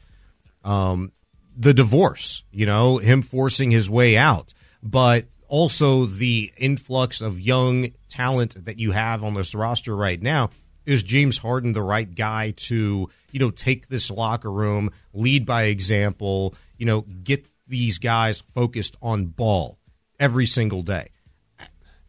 um, 0.64 1.12
the 1.57 1.73
divorce, 1.73 2.42
you 2.53 2.66
know, 2.66 2.99
him 2.99 3.23
forcing 3.23 3.71
his 3.71 3.88
way 3.88 4.18
out 4.18 4.53
but 4.83 5.27
also 5.49 6.05
the 6.05 6.53
influx 6.57 7.21
of 7.21 7.41
young 7.41 7.88
talent 8.09 8.64
that 8.64 8.79
you 8.79 8.93
have 8.93 9.25
on 9.25 9.35
this 9.35 9.55
roster 9.55 9.97
right 9.97 10.21
now. 10.21 10.51
Is 10.87 11.03
James 11.03 11.37
Harden 11.38 11.75
the 11.75 11.83
right 11.83 12.14
guy 12.14 12.55
to, 12.57 13.11
you 13.31 13.38
know, 13.38 13.51
take 13.51 13.88
this 13.88 14.11
locker 14.11 14.51
room, 14.51 14.88
lead 15.12 15.45
by 15.45 15.64
example, 15.64 16.55
you 16.79 16.87
know, 16.87 17.03
get 17.03 17.45
these 17.67 17.99
guys 17.99 18.41
focused 18.41 18.97
on 19.03 19.27
ball 19.27 19.79
every 20.19 20.47
single 20.47 20.83
day? 20.83 21.09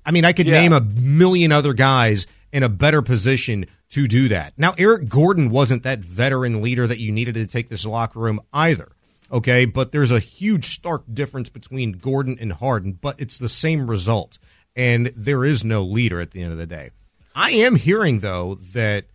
I 0.05 0.12
mean, 0.12 0.23
I 0.23 0.32
could 0.32 0.47
yeah. 0.47 0.62
name 0.62 0.71
a 0.71 0.79
million 0.79 1.51
other 1.51 1.73
guys 1.73 2.25
in 2.53 2.63
a 2.63 2.69
better 2.69 3.01
position 3.01 3.65
to 3.89 4.08
do 4.08 4.29
that. 4.29 4.53
Now, 4.58 4.73
Eric 4.77 5.10
Gordon 5.10 5.49
wasn't 5.49 5.84
that 5.84 5.99
veteran 5.99 6.62
leader 6.62 6.88
that 6.88 6.99
you 6.99 7.12
needed 7.12 7.36
to 7.36 7.45
take 7.45 7.67
this 7.67 7.86
locker 7.86 8.19
room 8.19 8.39
either. 8.53 8.89
Okay, 9.31 9.65
but 9.65 9.91
there's 9.91 10.11
a 10.11 10.19
huge 10.19 10.65
stark 10.65 11.03
difference 11.13 11.49
between 11.49 11.93
Gordon 11.93 12.37
and 12.39 12.53
Harden, 12.53 12.93
but 12.93 13.19
it's 13.19 13.37
the 13.37 13.49
same 13.49 13.89
result. 13.89 14.39
And 14.75 15.07
there 15.15 15.45
is 15.45 15.63
no 15.63 15.83
leader 15.83 16.19
at 16.19 16.31
the 16.31 16.41
end 16.41 16.51
of 16.51 16.57
the 16.57 16.65
day. 16.65 16.89
I 17.35 17.51
am 17.51 17.75
hearing, 17.75 18.19
though, 18.19 18.55
that 18.73 19.05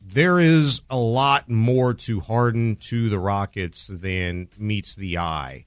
there 0.00 0.38
is 0.38 0.82
a 0.90 0.96
lot 0.98 1.48
more 1.48 1.94
to 1.94 2.20
Harden 2.20 2.76
to 2.76 3.08
the 3.08 3.18
Rockets 3.18 3.86
than 3.86 4.48
meets 4.58 4.94
the 4.94 5.18
eye, 5.18 5.66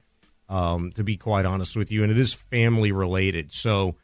um, 0.50 0.92
to 0.92 1.04
be 1.04 1.18
quite 1.18 1.46
honest 1.46 1.76
with 1.76 1.92
you. 1.92 2.04
And 2.04 2.12
it 2.12 2.18
is 2.18 2.34
family 2.34 2.92
related. 2.92 3.52
So 3.52 3.96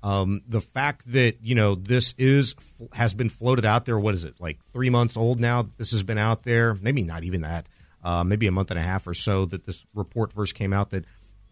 Um, 0.00 0.42
the 0.46 0.60
fact 0.60 1.10
that 1.12 1.38
you 1.42 1.56
know 1.56 1.74
this 1.74 2.14
is 2.18 2.54
has 2.92 3.14
been 3.14 3.28
floated 3.28 3.64
out 3.64 3.84
there. 3.84 3.98
What 3.98 4.14
is 4.14 4.24
it 4.24 4.34
like 4.38 4.60
three 4.72 4.90
months 4.90 5.16
old 5.16 5.40
now? 5.40 5.66
This 5.76 5.90
has 5.90 6.04
been 6.04 6.18
out 6.18 6.44
there. 6.44 6.74
Maybe 6.80 7.02
not 7.02 7.24
even 7.24 7.40
that. 7.40 7.68
Uh, 8.02 8.22
maybe 8.22 8.46
a 8.46 8.52
month 8.52 8.70
and 8.70 8.78
a 8.78 8.82
half 8.82 9.06
or 9.06 9.14
so 9.14 9.44
that 9.44 9.64
this 9.64 9.84
report 9.92 10.32
first 10.32 10.54
came 10.54 10.72
out 10.72 10.90
that 10.90 11.04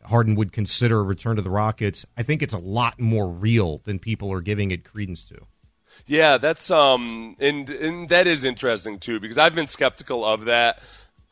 Harden 0.05 0.36
would 0.36 0.53
consider 0.53 1.01
a 1.01 1.03
return 1.03 1.36
to 1.36 1.42
the 1.42 1.51
Rockets. 1.51 2.07
I 2.16 2.22
think 2.22 2.42
it's 2.42 2.55
a 2.55 2.59
lot 2.59 3.01
more 3.01 3.28
real 3.28 3.78
than 3.78 3.99
people 3.99 4.32
are 4.32 4.40
giving 4.40 4.70
it 4.70 4.84
credence 4.84 5.28
to. 5.28 5.40
Yeah, 6.07 6.38
that's 6.38 6.70
um, 6.70 7.36
and 7.40 7.68
and 7.70 8.09
that 8.11 8.26
is 8.26 8.44
interesting 8.44 8.99
too 8.99 9.18
because 9.18 9.38
I've 9.38 9.55
been 9.55 9.66
skeptical 9.66 10.24
of 10.24 10.44
that, 10.44 10.80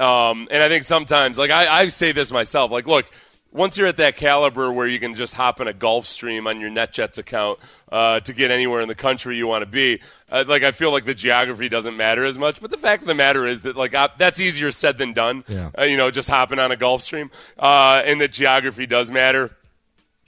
um, 0.00 0.48
and 0.50 0.62
I 0.62 0.68
think 0.68 0.84
sometimes 0.84 1.38
like 1.38 1.50
I, 1.50 1.82
I 1.82 1.88
say 1.88 2.12
this 2.12 2.32
myself, 2.32 2.70
like 2.70 2.86
look, 2.86 3.06
once 3.54 3.76
you're 3.76 3.86
at 3.86 3.96
that 3.98 4.16
caliber 4.16 4.70
where 4.72 4.86
you 4.86 4.98
can 4.98 5.14
just 5.14 5.32
hop 5.32 5.60
in 5.60 5.68
a 5.68 5.72
Gulfstream 5.72 6.48
on 6.48 6.60
your 6.60 6.70
NetJets 6.70 7.18
account 7.18 7.60
uh, 7.90 8.18
to 8.20 8.32
get 8.32 8.50
anywhere 8.50 8.80
in 8.80 8.88
the 8.88 8.96
country 8.96 9.36
you 9.36 9.46
want 9.46 9.62
to 9.62 9.66
be, 9.66 10.00
uh, 10.28 10.44
like 10.46 10.64
I 10.64 10.72
feel 10.72 10.90
like 10.90 11.04
the 11.04 11.14
geography 11.14 11.68
doesn't 11.68 11.96
matter 11.96 12.24
as 12.24 12.36
much. 12.36 12.60
But 12.60 12.70
the 12.70 12.76
fact 12.76 13.04
of 13.04 13.06
the 13.06 13.14
matter 13.14 13.46
is 13.46 13.62
that 13.62 13.76
like 13.76 13.94
uh, 13.94 14.08
that's 14.18 14.40
easier 14.40 14.72
said 14.72 14.98
than 14.98 15.12
done. 15.12 15.44
Yeah. 15.46 15.70
Uh, 15.78 15.84
you 15.84 15.96
know, 15.96 16.10
just 16.10 16.28
hopping 16.28 16.58
on 16.58 16.72
a 16.72 16.76
Gulfstream, 16.76 17.30
uh, 17.58 18.02
and 18.04 18.20
that 18.20 18.32
geography 18.32 18.86
does 18.86 19.10
matter, 19.10 19.56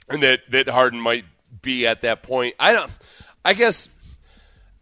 and 0.07 0.23
that 0.23 0.39
that 0.49 0.69
Harden 0.69 1.01
might 1.01 1.25
be 1.61 1.85
at 1.85 2.01
that 2.01 2.23
point. 2.23 2.55
I 2.59 2.71
don't. 2.71 2.91
I 3.43 3.53
guess 3.53 3.89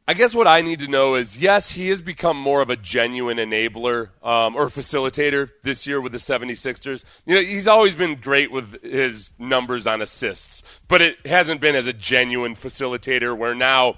I 0.07 0.13
guess 0.13 0.35
what 0.35 0.47
I 0.47 0.61
need 0.61 0.79
to 0.79 0.87
know 0.87 1.15
is 1.15 1.37
yes, 1.37 1.71
he 1.71 1.87
has 1.89 2.01
become 2.01 2.37
more 2.37 2.61
of 2.61 2.69
a 2.69 2.75
genuine 2.75 3.37
enabler 3.37 4.09
um, 4.23 4.55
or 4.55 4.67
facilitator 4.67 5.49
this 5.63 5.87
year 5.87 5.99
with 5.99 6.11
the 6.11 6.19
76ers. 6.19 7.03
You 7.25 7.35
know, 7.35 7.41
he's 7.41 7.67
always 7.67 7.95
been 7.95 8.15
great 8.15 8.51
with 8.51 8.83
his 8.83 9.31
numbers 9.39 9.87
on 9.87 10.01
assists, 10.01 10.61
but 10.87 11.01
it 11.01 11.25
hasn't 11.25 11.59
been 11.59 11.75
as 11.75 11.87
a 11.87 11.93
genuine 11.93 12.55
facilitator 12.55 13.35
where 13.35 13.55
now 13.55 13.95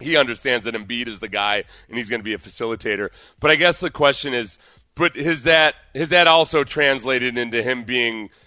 he 0.00 0.16
understands 0.16 0.64
that 0.64 0.74
Embiid 0.74 1.06
is 1.06 1.20
the 1.20 1.28
guy 1.28 1.62
and 1.88 1.96
he's 1.96 2.10
going 2.10 2.20
to 2.20 2.24
be 2.24 2.34
a 2.34 2.38
facilitator. 2.38 3.10
But 3.38 3.52
I 3.52 3.54
guess 3.54 3.78
the 3.78 3.90
question 3.90 4.34
is, 4.34 4.58
but 4.96 5.14
has 5.14 5.44
that 5.44 5.76
has 5.94 6.08
that 6.08 6.26
also 6.26 6.64
translated 6.64 7.38
into 7.38 7.62
him 7.62 7.84
being– 7.84 8.30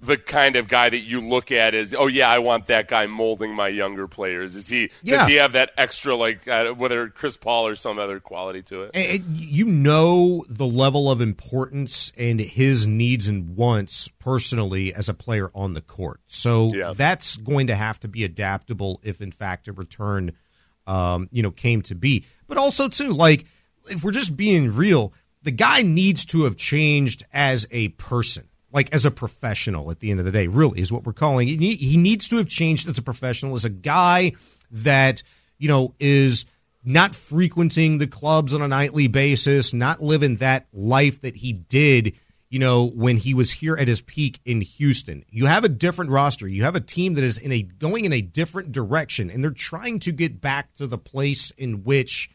the 0.00 0.16
kind 0.18 0.56
of 0.56 0.68
guy 0.68 0.90
that 0.90 0.98
you 0.98 1.20
look 1.20 1.50
at 1.50 1.74
as, 1.74 1.94
oh 1.94 2.06
yeah, 2.08 2.28
I 2.28 2.38
want 2.38 2.66
that 2.66 2.88
guy 2.88 3.06
molding 3.06 3.54
my 3.54 3.68
younger 3.68 4.06
players. 4.06 4.54
Is 4.54 4.68
he? 4.68 4.90
Yeah. 5.02 5.18
Does 5.18 5.28
he 5.28 5.34
have 5.36 5.52
that 5.52 5.70
extra 5.78 6.14
like 6.14 6.46
uh, 6.46 6.72
whether 6.74 7.08
Chris 7.08 7.36
Paul 7.38 7.66
or 7.68 7.74
some 7.74 7.98
other 7.98 8.20
quality 8.20 8.60
to 8.64 8.82
it? 8.82 8.90
And 8.94 9.24
you 9.40 9.64
know 9.64 10.44
the 10.48 10.66
level 10.66 11.10
of 11.10 11.20
importance 11.22 12.12
and 12.18 12.38
his 12.38 12.86
needs 12.86 13.28
and 13.28 13.56
wants 13.56 14.08
personally 14.08 14.92
as 14.92 15.08
a 15.08 15.14
player 15.14 15.50
on 15.54 15.72
the 15.72 15.80
court. 15.80 16.20
So 16.26 16.72
Yeah. 16.74 16.92
that's 16.94 17.36
going 17.38 17.68
to 17.68 17.74
have 17.74 17.98
to 18.00 18.08
be 18.08 18.24
adaptable 18.24 19.00
if 19.02 19.22
in 19.22 19.30
fact 19.30 19.68
a 19.68 19.72
return, 19.72 20.32
um, 20.86 21.28
you 21.32 21.42
know, 21.42 21.50
came 21.50 21.80
to 21.82 21.94
be. 21.94 22.24
But 22.46 22.58
also 22.58 22.88
too, 22.88 23.10
like 23.10 23.46
if 23.90 24.04
we're 24.04 24.10
just 24.12 24.36
being 24.36 24.74
real, 24.74 25.14
the 25.42 25.50
guy 25.50 25.80
needs 25.82 26.26
to 26.26 26.44
have 26.44 26.56
changed 26.56 27.24
as 27.32 27.66
a 27.70 27.88
person. 27.88 28.48
Like 28.74 28.92
as 28.92 29.06
a 29.06 29.10
professional, 29.10 29.90
at 29.90 30.00
the 30.00 30.10
end 30.10 30.18
of 30.18 30.26
the 30.26 30.32
day, 30.32 30.48
really 30.48 30.80
is 30.80 30.92
what 30.92 31.06
we're 31.06 31.12
calling. 31.14 31.48
He, 31.48 31.96
needs 31.96 32.28
to 32.28 32.36
have 32.36 32.48
changed 32.48 32.88
as 32.88 32.98
a 32.98 33.02
professional, 33.02 33.54
as 33.54 33.64
a 33.64 33.70
guy 33.70 34.32
that 34.70 35.22
you 35.58 35.68
know 35.68 35.94
is 35.98 36.44
not 36.84 37.14
frequenting 37.14 37.98
the 37.98 38.06
clubs 38.06 38.52
on 38.52 38.60
a 38.60 38.68
nightly 38.68 39.06
basis, 39.06 39.72
not 39.72 40.02
living 40.02 40.36
that 40.36 40.66
life 40.72 41.20
that 41.22 41.36
he 41.36 41.52
did, 41.52 42.14
you 42.50 42.58
know, 42.58 42.84
when 42.84 43.16
he 43.16 43.32
was 43.32 43.52
here 43.52 43.76
at 43.76 43.88
his 43.88 44.02
peak 44.02 44.38
in 44.44 44.60
Houston. 44.60 45.24
You 45.30 45.46
have 45.46 45.64
a 45.64 45.68
different 45.68 46.10
roster. 46.10 46.46
You 46.46 46.64
have 46.64 46.76
a 46.76 46.80
team 46.80 47.14
that 47.14 47.24
is 47.24 47.38
in 47.38 47.52
a 47.52 47.62
going 47.62 48.04
in 48.04 48.12
a 48.12 48.20
different 48.20 48.72
direction 48.72 49.30
and 49.30 49.42
they're 49.42 49.50
trying 49.50 49.98
to 50.00 50.12
get 50.12 50.40
back 50.40 50.74
to 50.74 50.86
the 50.86 50.98
place 50.98 51.50
in 51.52 51.84
which 51.84 52.28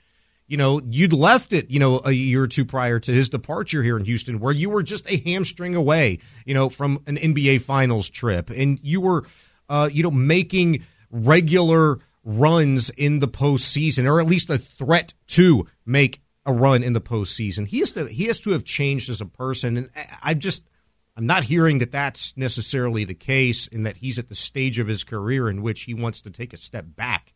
you 0.49 0.57
know, 0.57 0.81
you'd 0.89 1.13
left 1.13 1.53
it, 1.53 1.69
you 1.69 1.79
know, 1.79 2.01
a 2.03 2.11
year 2.11 2.43
or 2.43 2.47
two 2.47 2.65
prior 2.65 2.99
to 2.99 3.11
his 3.13 3.29
departure 3.29 3.83
here 3.83 3.97
in 3.97 4.03
Houston, 4.05 4.39
where 4.39 4.51
you 4.51 4.69
were 4.69 4.81
just 4.81 5.09
a 5.09 5.17
hamstring 5.17 5.75
away, 5.75 6.19
you 6.43 6.55
know, 6.55 6.69
from 6.69 7.01
an 7.05 7.17
NBA 7.17 7.61
Finals 7.61 8.09
trip, 8.09 8.49
and 8.49 8.79
you 8.81 8.99
were, 8.99 9.25
uh, 9.69 9.89
you 9.91 10.01
know, 10.01 10.09
making 10.11 10.83
regular 11.11 11.99
runs 12.23 12.89
in 12.89 13.19
the 13.19 13.27
postseason, 13.27 14.09
or 14.09 14.19
at 14.19 14.25
least 14.25 14.49
a 14.49 14.57
threat 14.57 15.13
to 15.27 15.67
make 15.85 16.19
a 16.47 16.51
run 16.51 16.81
in 16.81 16.93
the 16.93 17.01
postseason. 17.01 17.67
He 17.67 17.79
has 17.79 17.91
to, 17.93 18.07
he 18.07 18.25
has 18.25 18.39
to 18.41 18.49
have 18.49 18.63
changed 18.63 19.09
as 19.09 19.21
a 19.21 19.25
person, 19.27 19.77
and 19.77 19.89
I- 19.95 20.31
I 20.31 20.33
just. 20.33 20.63
I'm 21.17 21.25
not 21.25 21.43
hearing 21.43 21.79
that 21.79 21.91
that's 21.91 22.37
necessarily 22.37 23.03
the 23.03 23.13
case, 23.13 23.67
and 23.67 23.85
that 23.85 23.97
he's 23.97 24.17
at 24.17 24.29
the 24.29 24.35
stage 24.35 24.79
of 24.79 24.87
his 24.87 25.03
career 25.03 25.49
in 25.49 25.61
which 25.61 25.81
he 25.81 25.93
wants 25.93 26.21
to 26.21 26.29
take 26.29 26.53
a 26.53 26.57
step 26.57 26.85
back 26.95 27.33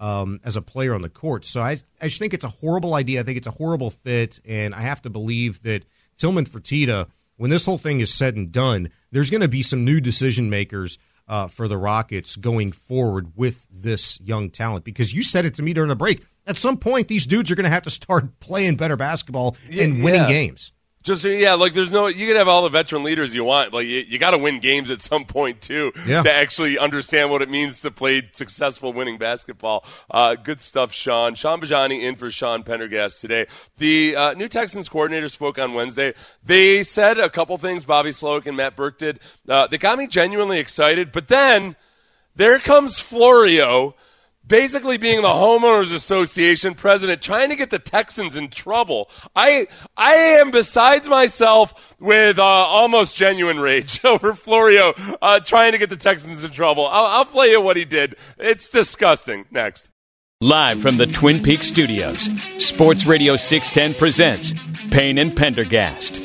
um, 0.00 0.40
as 0.44 0.56
a 0.56 0.62
player 0.62 0.94
on 0.94 1.02
the 1.02 1.08
court. 1.08 1.44
So 1.44 1.60
I, 1.60 1.78
I 2.00 2.04
just 2.04 2.18
think 2.18 2.34
it's 2.34 2.44
a 2.44 2.48
horrible 2.48 2.94
idea. 2.94 3.20
I 3.20 3.22
think 3.22 3.38
it's 3.38 3.46
a 3.46 3.52
horrible 3.52 3.90
fit, 3.90 4.40
and 4.46 4.74
I 4.74 4.82
have 4.82 5.02
to 5.02 5.10
believe 5.10 5.62
that 5.62 5.84
Tillman 6.16 6.44
Fertitta, 6.44 7.08
when 7.36 7.50
this 7.50 7.66
whole 7.66 7.78
thing 7.78 8.00
is 8.00 8.12
said 8.12 8.36
and 8.36 8.52
done, 8.52 8.90
there's 9.10 9.30
going 9.30 9.40
to 9.40 9.48
be 9.48 9.62
some 9.62 9.84
new 9.84 10.00
decision 10.00 10.50
makers 10.50 10.98
uh, 11.28 11.46
for 11.46 11.68
the 11.68 11.76
Rockets 11.76 12.36
going 12.36 12.72
forward 12.72 13.32
with 13.36 13.66
this 13.70 14.20
young 14.20 14.50
talent. 14.50 14.84
Because 14.84 15.12
you 15.12 15.22
said 15.22 15.44
it 15.44 15.54
to 15.54 15.62
me 15.62 15.72
during 15.72 15.88
the 15.88 15.96
break. 15.96 16.24
At 16.46 16.56
some 16.56 16.78
point, 16.78 17.08
these 17.08 17.26
dudes 17.26 17.50
are 17.50 17.54
going 17.54 17.64
to 17.64 17.70
have 17.70 17.82
to 17.82 17.90
start 17.90 18.40
playing 18.40 18.76
better 18.76 18.96
basketball 18.96 19.56
and 19.70 20.02
winning 20.02 20.22
yeah. 20.22 20.28
games. 20.28 20.72
Just 21.08 21.24
yeah, 21.24 21.54
like 21.54 21.72
there's 21.72 21.90
no 21.90 22.06
you 22.06 22.26
can 22.26 22.36
have 22.36 22.48
all 22.48 22.62
the 22.62 22.68
veteran 22.68 23.02
leaders 23.02 23.34
you 23.34 23.42
want, 23.42 23.72
like 23.72 23.86
you, 23.86 24.00
you 24.00 24.18
got 24.18 24.32
to 24.32 24.38
win 24.38 24.60
games 24.60 24.90
at 24.90 25.00
some 25.00 25.24
point 25.24 25.62
too 25.62 25.90
Yeah. 26.06 26.22
to 26.22 26.30
actually 26.30 26.78
understand 26.78 27.30
what 27.30 27.40
it 27.40 27.48
means 27.48 27.80
to 27.80 27.90
play 27.90 28.28
successful 28.34 28.92
winning 28.92 29.16
basketball. 29.16 29.86
Uh, 30.10 30.34
good 30.34 30.60
stuff, 30.60 30.92
Sean. 30.92 31.34
Sean 31.34 31.60
Bajani 31.62 32.02
in 32.02 32.14
for 32.14 32.30
Sean 32.30 32.62
Pendergast 32.62 33.22
today. 33.22 33.46
The 33.78 34.16
uh, 34.16 34.34
new 34.34 34.48
Texans 34.48 34.88
coordinator 34.90 35.28
spoke 35.28 35.58
on 35.58 35.72
Wednesday. 35.72 36.12
They 36.44 36.82
said 36.82 37.18
a 37.18 37.30
couple 37.30 37.56
things. 37.56 37.86
Bobby 37.86 38.10
Slowik 38.10 38.46
and 38.46 38.56
Matt 38.58 38.76
Burke 38.76 38.98
did. 38.98 39.18
Uh, 39.48 39.66
they 39.66 39.78
got 39.78 39.96
me 39.96 40.06
genuinely 40.08 40.58
excited, 40.58 41.10
but 41.10 41.28
then 41.28 41.74
there 42.36 42.58
comes 42.58 42.98
Florio 42.98 43.94
basically 44.48 44.96
being 44.96 45.22
the 45.22 45.28
homeowners 45.28 45.94
association 45.94 46.74
president 46.74 47.22
trying 47.22 47.50
to 47.50 47.56
get 47.56 47.70
the 47.70 47.78
texans 47.78 48.34
in 48.34 48.48
trouble. 48.48 49.10
I 49.36 49.68
i 49.96 50.14
am 50.14 50.50
besides 50.50 51.08
myself 51.08 51.94
with 52.00 52.38
uh, 52.38 52.42
almost 52.42 53.14
genuine 53.14 53.60
rage 53.60 54.04
over 54.04 54.34
florio 54.34 54.94
uh, 55.22 55.40
trying 55.40 55.72
to 55.72 55.78
get 55.78 55.90
the 55.90 55.96
texans 55.96 56.42
in 56.42 56.50
trouble. 56.50 56.86
I'll, 56.86 57.06
I'll 57.06 57.24
play 57.24 57.50
you 57.50 57.60
what 57.60 57.76
he 57.76 57.84
did. 57.84 58.16
It's 58.38 58.68
disgusting. 58.68 59.44
Next. 59.50 59.90
Live 60.40 60.80
from 60.80 60.98
the 60.98 61.06
Twin 61.06 61.42
Peaks 61.42 61.66
studios, 61.66 62.30
Sports 62.58 63.06
Radio 63.06 63.34
610 63.34 63.98
presents 63.98 64.54
Payne 64.92 65.18
and 65.18 65.36
Pendergast. 65.36 66.22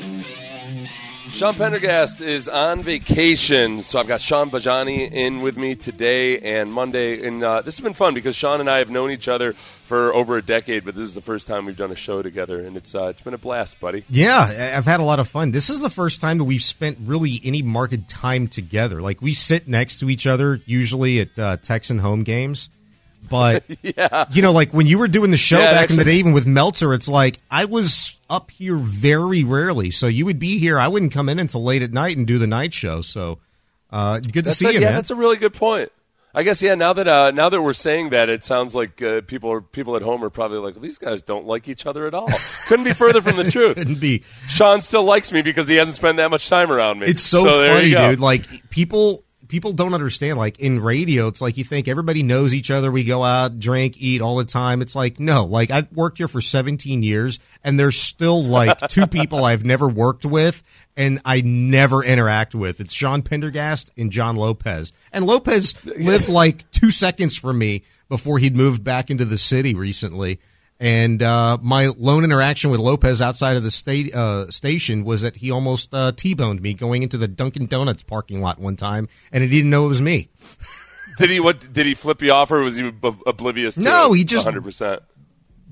Sean 1.43 1.55
Pendergast 1.55 2.21
is 2.21 2.47
on 2.47 2.83
vacation, 2.83 3.83
so 3.83 3.99
I've 3.99 4.07
got 4.07 4.21
Sean 4.21 4.49
Bajani 4.49 5.11
in 5.11 5.41
with 5.41 5.57
me 5.57 5.75
today 5.75 6.39
and 6.39 6.71
Monday. 6.71 7.27
And 7.27 7.43
uh, 7.43 7.61
this 7.61 7.75
has 7.75 7.83
been 7.83 7.91
fun 7.91 8.13
because 8.13 8.33
Sean 8.33 8.61
and 8.61 8.69
I 8.69 8.77
have 8.77 8.89
known 8.89 9.11
each 9.11 9.27
other 9.27 9.51
for 9.83 10.13
over 10.15 10.37
a 10.37 10.41
decade, 10.41 10.85
but 10.85 10.95
this 10.95 11.03
is 11.03 11.15
the 11.15 11.21
first 11.21 11.45
time 11.45 11.65
we've 11.65 11.75
done 11.75 11.91
a 11.91 11.97
show 11.97 12.21
together, 12.21 12.61
and 12.65 12.77
it's 12.77 12.95
uh, 12.95 13.07
it's 13.07 13.19
been 13.19 13.33
a 13.33 13.37
blast, 13.37 13.77
buddy. 13.81 14.05
Yeah, 14.09 14.73
I've 14.73 14.85
had 14.85 15.01
a 15.01 15.03
lot 15.03 15.19
of 15.19 15.27
fun. 15.27 15.51
This 15.51 15.69
is 15.69 15.81
the 15.81 15.89
first 15.89 16.21
time 16.21 16.37
that 16.37 16.45
we've 16.45 16.63
spent 16.63 16.97
really 17.01 17.41
any 17.43 17.61
marked 17.61 18.07
time 18.07 18.47
together. 18.47 19.01
Like 19.01 19.21
we 19.21 19.33
sit 19.33 19.67
next 19.67 19.99
to 19.99 20.09
each 20.09 20.25
other 20.25 20.61
usually 20.65 21.19
at 21.19 21.37
uh, 21.37 21.57
Texan 21.57 21.99
home 21.99 22.23
games, 22.23 22.69
but 23.29 23.65
Yeah. 23.81 24.27
you 24.31 24.41
know, 24.41 24.53
like 24.53 24.71
when 24.73 24.87
you 24.87 24.97
were 24.97 25.09
doing 25.09 25.31
the 25.31 25.35
show 25.35 25.59
Yeah, 25.59 25.71
back 25.71 25.89
in 25.89 25.97
the 25.97 26.05
day, 26.05 26.15
even 26.15 26.31
with 26.31 26.47
Meltzer, 26.47 26.93
it's 26.93 27.09
like 27.09 27.37
I 27.51 27.65
was 27.65 28.12
up 28.33 28.51
here 28.51 28.75
very 28.75 29.43
rarely. 29.43 29.91
So 29.91 30.07
you 30.07 30.25
would 30.25 30.39
be 30.39 30.57
here. 30.57 30.79
I 30.79 30.87
wouldn't 30.87 31.13
come 31.13 31.29
in 31.29 31.39
until 31.39 31.63
late 31.63 31.83
at 31.83 31.93
night 31.93 32.17
and 32.17 32.25
do 32.25 32.39
the 32.39 32.47
night 32.47 32.73
show. 32.73 33.01
So 33.01 33.39
uh, 33.91 34.19
good 34.19 34.33
to 34.33 34.41
That's 34.41 34.57
see 34.57 34.67
a, 34.67 34.71
you, 34.71 34.79
yeah, 34.79 34.87
man. 34.87 34.95
that's 34.95 35.11
a 35.11 35.15
really 35.15 35.37
good 35.37 35.53
point. 35.53 35.91
I 36.35 36.41
guess 36.41 36.63
yeah. 36.63 36.73
Now 36.73 36.93
that 36.93 37.07
uh, 37.07 37.29
now 37.29 37.49
that 37.49 37.61
we're 37.61 37.73
saying 37.73 38.09
that, 38.09 38.27
it 38.27 38.43
sounds 38.43 38.73
like 38.73 38.99
uh, 39.03 39.21
people 39.21 39.51
are 39.51 39.61
people 39.61 39.95
at 39.95 40.01
home 40.01 40.23
are 40.23 40.31
probably 40.31 40.57
like, 40.57 40.73
well, 40.73 40.81
these 40.81 40.97
guys 40.97 41.21
don't 41.21 41.45
like 41.45 41.67
each 41.67 41.85
other 41.85 42.07
at 42.07 42.15
all. 42.15 42.27
Couldn't 42.67 42.85
be 42.85 42.93
further 42.93 43.21
from 43.21 43.37
the 43.37 43.51
truth. 43.51 43.75
Couldn't 43.75 43.99
be. 43.99 44.23
Sean 44.47 44.81
still 44.81 45.03
likes 45.03 45.31
me 45.31 45.43
because 45.43 45.67
he 45.67 45.75
hasn't 45.75 45.95
spent 45.95 46.17
that 46.17 46.31
much 46.31 46.49
time 46.49 46.71
around 46.71 46.99
me. 46.99 47.05
It's 47.05 47.21
so, 47.21 47.43
there 47.43 47.75
funny, 47.75 47.93
dude. 47.93 48.19
Like 48.19 48.47
people 48.71 49.22
people 49.47 49.73
don't 49.73 49.93
understand. 49.93 50.37
Like 50.37 50.59
in 50.59 50.79
radio, 50.79 51.27
it's 51.27 51.41
like 51.41 51.57
you 51.57 51.63
think 51.63 51.87
everybody 51.87 52.23
knows 52.23 52.53
each 52.53 52.71
other. 52.71 52.91
We 52.91 53.03
go 53.03 53.23
out, 53.23 53.59
drink, 53.59 53.95
eat 53.97 54.21
all 54.21 54.37
the 54.37 54.45
time. 54.45 54.81
It's 54.81 54.95
like 54.95 55.19
no. 55.19 55.45
Like 55.45 55.71
I've 55.71 55.91
worked 55.91 56.17
here 56.17 56.27
for 56.27 56.41
17 56.41 57.03
years, 57.03 57.39
and 57.63 57.79
there's 57.79 57.97
still 57.97 58.43
like 58.43 58.79
two 58.89 59.07
people 59.07 59.45
I've 59.45 59.65
never 59.65 59.87
worked 59.87 60.25
with, 60.25 60.63
and 60.95 61.19
I 61.25 61.41
never 61.41 62.03
interact 62.03 62.55
with. 62.55 62.79
It's 62.79 62.93
Sean 62.93 63.21
Pendergast 63.21 63.91
and 63.97 64.11
John 64.11 64.35
Lopez. 64.35 64.91
And 65.11 65.25
Lopez 65.25 65.83
lived 65.97 66.29
like 66.29 66.69
two 66.71 66.91
seconds 66.91 67.37
from 67.37 67.57
me 67.57 67.83
before 68.09 68.39
he'd 68.39 68.55
moved 68.55 68.83
back 68.83 69.09
into 69.09 69.25
the 69.25 69.37
city 69.37 69.73
recently. 69.73 70.39
And 70.83 71.23
uh, 71.23 71.59
my 71.61 71.87
lone 71.97 72.25
interaction 72.25 72.69
with 72.69 72.81
Lopez 72.81 73.21
outside 73.21 73.55
of 73.55 73.63
the 73.63 73.71
state 73.71 74.13
uh, 74.13 74.51
station 74.51 75.05
was 75.05 75.21
that 75.21 75.37
he 75.37 75.49
almost 75.49 75.93
uh, 75.93 76.11
t-boned 76.11 76.61
me 76.61 76.73
going 76.73 77.03
into 77.03 77.17
the 77.17 77.29
Dunkin' 77.29 77.67
Donuts 77.67 78.03
parking 78.03 78.41
lot 78.41 78.59
one 78.59 78.75
time, 78.75 79.07
and 79.31 79.41
he 79.43 79.49
didn't 79.49 79.69
know 79.69 79.85
it 79.85 79.87
was 79.87 80.01
me. 80.01 80.27
did 81.17 81.29
he 81.29 81.39
what? 81.39 81.71
Did 81.71 81.85
he 81.85 81.93
flip 81.93 82.21
you 82.21 82.33
off, 82.33 82.51
or 82.51 82.59
was 82.59 82.75
he 82.75 82.83
ob- 83.01 83.23
oblivious? 83.25 83.75
To 83.75 83.81
No, 83.81 84.13
it 84.13 84.17
he 84.17 84.23
just- 84.25 84.45
100. 84.45 84.61
percent 84.61 85.01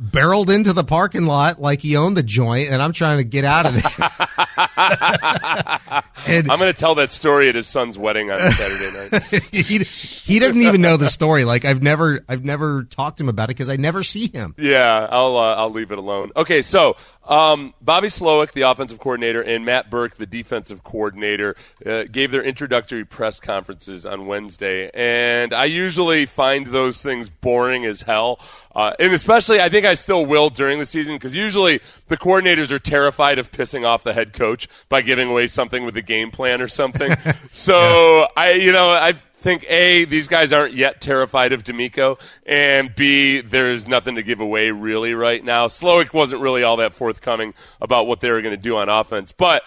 barreled 0.03 0.49
into 0.49 0.73
the 0.73 0.83
parking 0.83 1.25
lot 1.25 1.61
like 1.61 1.81
he 1.81 1.95
owned 1.95 2.17
the 2.17 2.23
joint, 2.23 2.69
and 2.69 2.81
I'm 2.81 2.91
trying 2.93 3.17
to 3.17 3.23
get 3.23 3.43
out 3.45 3.67
of 3.67 3.73
there. 3.73 4.47
and 4.57 6.51
I'm 6.51 6.59
going 6.59 6.71
to 6.71 6.77
tell 6.77 6.95
that 6.95 7.11
story 7.11 7.49
at 7.49 7.55
his 7.55 7.67
son's 7.67 7.97
wedding 7.97 8.31
on 8.31 8.39
Saturday 8.39 9.09
night. 9.11 9.43
he, 9.51 9.77
he 9.79 10.39
doesn't 10.39 10.61
even 10.61 10.81
know 10.81 10.97
the 10.97 11.07
story. 11.07 11.45
Like 11.45 11.65
I've 11.65 11.81
never 11.81 12.23
I've 12.27 12.43
never 12.43 12.83
talked 12.83 13.17
to 13.17 13.23
him 13.23 13.29
about 13.29 13.45
it 13.45 13.55
because 13.55 13.69
I 13.69 13.77
never 13.77 14.03
see 14.03 14.27
him. 14.27 14.55
Yeah, 14.57 15.07
I'll 15.09 15.37
uh, 15.37 15.55
I'll 15.55 15.69
leave 15.69 15.91
it 15.91 15.97
alone. 15.97 16.31
Okay, 16.35 16.61
so 16.61 16.95
um, 17.27 17.73
Bobby 17.81 18.07
Slowik, 18.07 18.51
the 18.51 18.61
offensive 18.61 18.99
coordinator, 18.99 19.41
and 19.41 19.63
Matt 19.63 19.89
Burke, 19.89 20.15
the 20.15 20.25
defensive 20.25 20.83
coordinator, 20.83 21.55
uh, 21.85 22.03
gave 22.11 22.31
their 22.31 22.43
introductory 22.43 23.05
press 23.05 23.39
conferences 23.39 24.05
on 24.05 24.25
Wednesday, 24.25 24.89
and 24.93 25.53
I 25.53 25.65
usually 25.65 26.25
find 26.25 26.67
those 26.67 27.01
things 27.01 27.29
boring 27.29 27.85
as 27.85 28.01
hell. 28.01 28.39
Uh, 28.73 28.93
and 28.99 29.13
especially, 29.13 29.59
I 29.59 29.69
think 29.69 29.85
I 29.85 29.93
still 29.95 30.25
will 30.25 30.49
during 30.49 30.79
the 30.79 30.85
season 30.85 31.15
because 31.15 31.35
usually 31.35 31.81
the 32.07 32.17
coordinators 32.17 32.71
are 32.71 32.79
terrified 32.79 33.37
of 33.37 33.51
pissing 33.51 33.85
off 33.85 34.03
the 34.03 34.13
head 34.13 34.33
coach 34.33 34.40
by 34.89 35.01
giving 35.01 35.29
away 35.29 35.47
something 35.47 35.85
with 35.85 35.95
a 35.97 36.01
game 36.01 36.31
plan 36.31 36.61
or 36.61 36.67
something. 36.67 37.11
so 37.51 38.27
I, 38.35 38.51
you 38.51 38.71
know, 38.71 38.89
I've 38.89 39.23
think 39.41 39.65
A, 39.69 40.05
these 40.05 40.27
guys 40.27 40.53
aren't 40.53 40.75
yet 40.75 41.01
terrified 41.01 41.51
of 41.51 41.63
DeMeco, 41.63 42.19
and 42.45 42.93
B, 42.93 43.41
there's 43.41 43.87
nothing 43.87 44.15
to 44.15 44.23
give 44.23 44.39
away 44.39 44.69
really 44.69 45.13
right 45.15 45.43
now. 45.43 45.67
Slowik 45.67 46.13
wasn't 46.13 46.41
really 46.41 46.63
all 46.63 46.77
that 46.77 46.93
forthcoming 46.93 47.55
about 47.81 48.05
what 48.05 48.19
they 48.19 48.29
were 48.29 48.41
going 48.41 48.55
to 48.55 48.61
do 48.61 48.77
on 48.77 48.87
offense, 48.87 49.31
but 49.31 49.63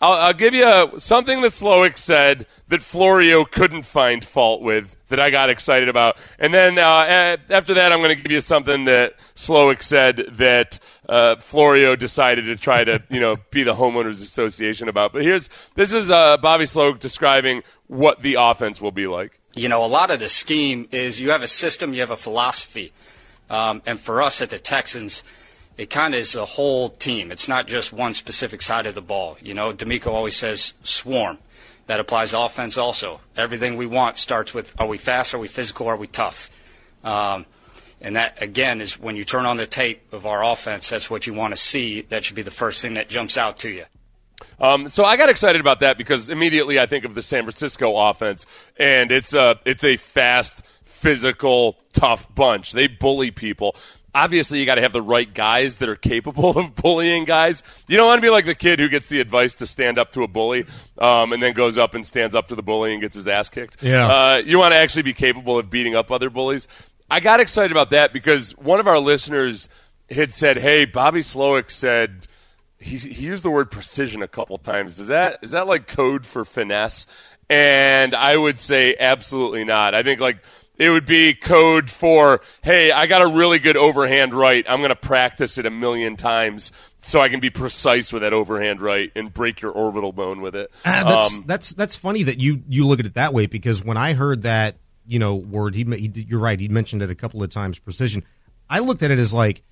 I'll, 0.00 0.12
I'll 0.14 0.32
give 0.34 0.54
you 0.54 0.92
something 0.98 1.40
that 1.42 1.52
Slowik 1.52 1.96
said 1.96 2.46
that 2.68 2.82
Florio 2.82 3.44
couldn't 3.44 3.84
find 3.84 4.24
fault 4.24 4.62
with 4.62 4.96
that 5.08 5.20
I 5.20 5.30
got 5.30 5.50
excited 5.50 5.88
about, 5.88 6.16
and 6.38 6.52
then 6.52 6.78
uh, 6.78 7.36
after 7.48 7.74
that, 7.74 7.92
I'm 7.92 8.00
going 8.00 8.16
to 8.16 8.20
give 8.20 8.32
you 8.32 8.40
something 8.40 8.84
that 8.86 9.14
Slowik 9.34 9.82
said 9.82 10.26
that 10.32 10.78
uh, 11.08 11.36
Florio 11.36 11.94
decided 11.94 12.46
to 12.46 12.56
try 12.56 12.84
to 12.84 13.02
you 13.10 13.20
know 13.20 13.36
be 13.50 13.62
the 13.62 13.74
homeowners 13.74 14.22
association 14.22 14.88
about. 14.88 15.12
But 15.12 15.22
here's 15.22 15.50
this 15.74 15.92
is 15.92 16.10
uh, 16.10 16.36
Bobby 16.38 16.64
Slowik 16.64 16.98
describing 16.98 17.62
what 17.86 18.22
the 18.22 18.36
offense 18.38 18.80
will 18.80 18.92
be 18.92 19.06
like. 19.06 19.40
You 19.54 19.68
know, 19.68 19.84
a 19.84 19.86
lot 19.86 20.10
of 20.10 20.18
the 20.18 20.28
scheme 20.28 20.88
is 20.90 21.20
you 21.20 21.30
have 21.30 21.42
a 21.42 21.46
system, 21.46 21.94
you 21.94 22.00
have 22.00 22.10
a 22.10 22.16
philosophy, 22.16 22.92
um, 23.48 23.82
and 23.86 24.00
for 24.00 24.20
us 24.20 24.42
at 24.42 24.50
the 24.50 24.58
Texans, 24.58 25.22
it 25.76 25.90
kind 25.90 26.14
of 26.14 26.20
is 26.20 26.34
a 26.34 26.44
whole 26.44 26.88
team. 26.88 27.32
It's 27.32 27.48
not 27.48 27.66
just 27.66 27.92
one 27.92 28.14
specific 28.14 28.62
side 28.62 28.86
of 28.86 28.94
the 28.94 29.02
ball. 29.02 29.36
You 29.42 29.54
know, 29.54 29.72
DeMeco 29.72 30.08
always 30.08 30.36
says 30.36 30.74
swarm. 30.82 31.38
That 31.86 32.00
applies 32.00 32.30
to 32.30 32.40
offense 32.40 32.78
also. 32.78 33.20
Everything 33.36 33.76
we 33.76 33.86
want 33.86 34.16
starts 34.16 34.54
with 34.54 34.74
are 34.80 34.86
we 34.86 34.96
fast, 34.96 35.34
are 35.34 35.38
we 35.38 35.48
physical, 35.48 35.86
are 35.86 35.96
we 35.96 36.06
tough? 36.06 36.50
Um, 37.02 37.44
and 38.00 38.16
that, 38.16 38.40
again, 38.40 38.80
is 38.80 38.98
when 38.98 39.16
you 39.16 39.24
turn 39.24 39.44
on 39.46 39.56
the 39.56 39.66
tape 39.66 40.12
of 40.12 40.26
our 40.26 40.44
offense, 40.44 40.88
that's 40.88 41.10
what 41.10 41.26
you 41.26 41.34
want 41.34 41.52
to 41.52 41.60
see. 41.60 42.02
That 42.02 42.24
should 42.24 42.36
be 42.36 42.42
the 42.42 42.50
first 42.50 42.80
thing 42.80 42.94
that 42.94 43.08
jumps 43.08 43.36
out 43.36 43.58
to 43.58 43.70
you. 43.70 43.84
Um, 44.60 44.88
so 44.88 45.04
I 45.04 45.16
got 45.16 45.28
excited 45.28 45.60
about 45.60 45.80
that 45.80 45.98
because 45.98 46.28
immediately 46.28 46.78
I 46.78 46.86
think 46.86 47.04
of 47.04 47.14
the 47.14 47.22
San 47.22 47.44
Francisco 47.44 47.96
offense, 47.96 48.46
and 48.78 49.10
it's 49.10 49.34
a 49.34 49.58
it's 49.64 49.84
a 49.84 49.96
fast, 49.96 50.62
physical, 50.84 51.78
tough 51.92 52.32
bunch. 52.34 52.72
They 52.72 52.86
bully 52.86 53.30
people. 53.30 53.74
Obviously, 54.14 54.60
you 54.60 54.66
got 54.66 54.76
to 54.76 54.80
have 54.80 54.92
the 54.92 55.02
right 55.02 55.32
guys 55.32 55.78
that 55.78 55.88
are 55.88 55.96
capable 55.96 56.56
of 56.58 56.74
bullying 56.76 57.24
guys. 57.24 57.62
You 57.88 57.96
don't 57.96 58.06
want 58.06 58.18
to 58.18 58.22
be 58.22 58.30
like 58.30 58.44
the 58.44 58.54
kid 58.54 58.78
who 58.78 58.88
gets 58.88 59.08
the 59.08 59.20
advice 59.20 59.54
to 59.56 59.66
stand 59.66 59.98
up 59.98 60.12
to 60.12 60.22
a 60.22 60.28
bully, 60.28 60.66
um, 60.98 61.32
and 61.32 61.42
then 61.42 61.52
goes 61.52 61.78
up 61.78 61.94
and 61.94 62.06
stands 62.06 62.34
up 62.34 62.48
to 62.48 62.54
the 62.54 62.62
bully 62.62 62.92
and 62.92 63.00
gets 63.00 63.14
his 63.14 63.26
ass 63.26 63.48
kicked. 63.48 63.82
Yeah. 63.82 64.06
Uh, 64.06 64.36
you 64.44 64.58
want 64.58 64.72
to 64.72 64.78
actually 64.78 65.02
be 65.02 65.14
capable 65.14 65.58
of 65.58 65.70
beating 65.70 65.94
up 65.94 66.10
other 66.12 66.30
bullies. 66.30 66.68
I 67.10 67.20
got 67.20 67.40
excited 67.40 67.72
about 67.72 67.90
that 67.90 68.12
because 68.12 68.56
one 68.56 68.80
of 68.80 68.86
our 68.86 68.98
listeners 68.98 69.68
had 70.10 70.32
said, 70.32 70.58
"Hey, 70.58 70.84
Bobby 70.84 71.20
Slowik 71.20 71.70
said." 71.70 72.28
he, 72.84 72.98
he 72.98 73.24
used 73.24 73.44
the 73.44 73.50
word 73.50 73.70
precision 73.70 74.22
a 74.22 74.28
couple 74.28 74.58
times. 74.58 74.98
Is 74.98 75.08
that 75.08 75.38
is 75.42 75.52
that 75.52 75.66
like 75.66 75.86
code 75.86 76.26
for 76.26 76.44
finesse? 76.44 77.06
And 77.48 78.14
I 78.14 78.36
would 78.36 78.58
say 78.58 78.96
absolutely 78.98 79.64
not. 79.64 79.94
I 79.94 80.02
think 80.02 80.20
like 80.20 80.38
it 80.76 80.90
would 80.90 81.06
be 81.06 81.34
code 81.34 81.90
for 81.90 82.40
hey, 82.62 82.90
I 82.92 83.06
got 83.06 83.22
a 83.22 83.26
really 83.26 83.58
good 83.58 83.76
overhand 83.76 84.34
right. 84.34 84.64
I'm 84.68 84.80
going 84.80 84.90
to 84.90 84.96
practice 84.96 85.58
it 85.58 85.66
a 85.66 85.70
million 85.70 86.16
times 86.16 86.72
so 87.00 87.20
I 87.20 87.28
can 87.28 87.40
be 87.40 87.50
precise 87.50 88.12
with 88.12 88.22
that 88.22 88.32
overhand 88.32 88.80
right 88.80 89.12
and 89.14 89.32
break 89.32 89.60
your 89.60 89.72
orbital 89.72 90.12
bone 90.12 90.40
with 90.40 90.56
it. 90.56 90.70
Uh, 90.84 91.04
that's 91.04 91.34
Um, 91.34 91.44
that's 91.46 91.74
that's 91.74 91.96
funny 91.96 92.22
that 92.24 92.40
you 92.40 92.62
you 92.68 92.86
look 92.86 93.00
at 93.00 93.06
it 93.06 93.14
that 93.14 93.32
way 93.32 93.46
because 93.46 93.84
when 93.84 93.96
I 93.96 94.14
heard 94.14 94.42
that 94.42 94.76
you 95.06 95.18
know 95.18 95.34
word, 95.34 95.74
he, 95.74 95.84
he 95.84 96.10
you're 96.28 96.40
right. 96.40 96.58
He 96.58 96.68
mentioned 96.68 97.02
it 97.02 97.10
a 97.10 97.14
couple 97.14 97.42
of 97.42 97.50
times. 97.50 97.78
Precision. 97.78 98.24
I 98.68 98.80
looked 98.80 99.02
at 99.02 99.10
it 99.10 99.18
as 99.18 99.32
like 99.32 99.62